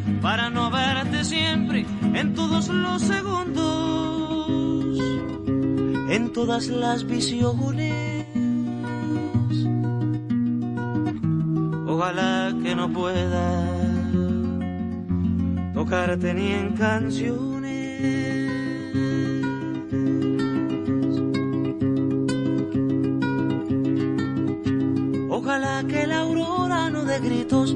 para 0.21 0.49
no 0.49 0.69
verte 0.69 1.23
siempre 1.23 1.85
en 2.13 2.33
todos 2.33 2.67
los 2.67 3.01
segundos, 3.01 4.99
en 6.09 6.31
todas 6.31 6.67
las 6.67 7.05
visiones. 7.05 8.25
Ojalá 11.87 12.53
que 12.63 12.75
no 12.75 12.91
pueda 12.91 13.67
tocarte 15.73 16.33
ni 16.33 16.51
en 16.51 16.73
canciones. 16.73 17.41
Ojalá 25.29 25.83
que 25.87 26.07
la 26.07 26.19
aurora 26.19 26.89
no 26.91 27.03
dé 27.03 27.19
gritos 27.19 27.75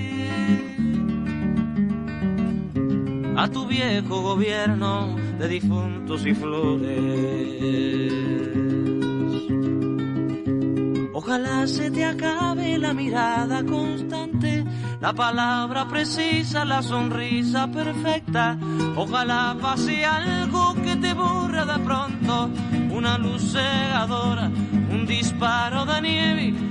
A 3.41 3.47
tu 3.47 3.65
viejo 3.65 4.21
gobierno 4.21 5.15
de 5.39 5.47
difuntos 5.47 6.23
y 6.27 6.35
flores. 6.35 8.13
Ojalá 11.11 11.65
se 11.65 11.89
te 11.89 12.05
acabe 12.05 12.77
la 12.77 12.93
mirada 12.93 13.63
constante, 13.65 14.63
la 14.99 15.13
palabra 15.13 15.87
precisa, 15.87 16.65
la 16.65 16.83
sonrisa 16.83 17.67
perfecta. 17.71 18.59
Ojalá 18.95 19.57
pase 19.59 20.05
algo 20.05 20.75
que 20.75 20.95
te 20.97 21.13
borra 21.15 21.65
de 21.65 21.79
pronto, 21.83 22.47
una 22.91 23.17
luz 23.17 23.53
cegadora, 23.53 24.51
un 24.91 25.07
disparo 25.07 25.85
de 25.87 26.01
nieve. 26.01 26.70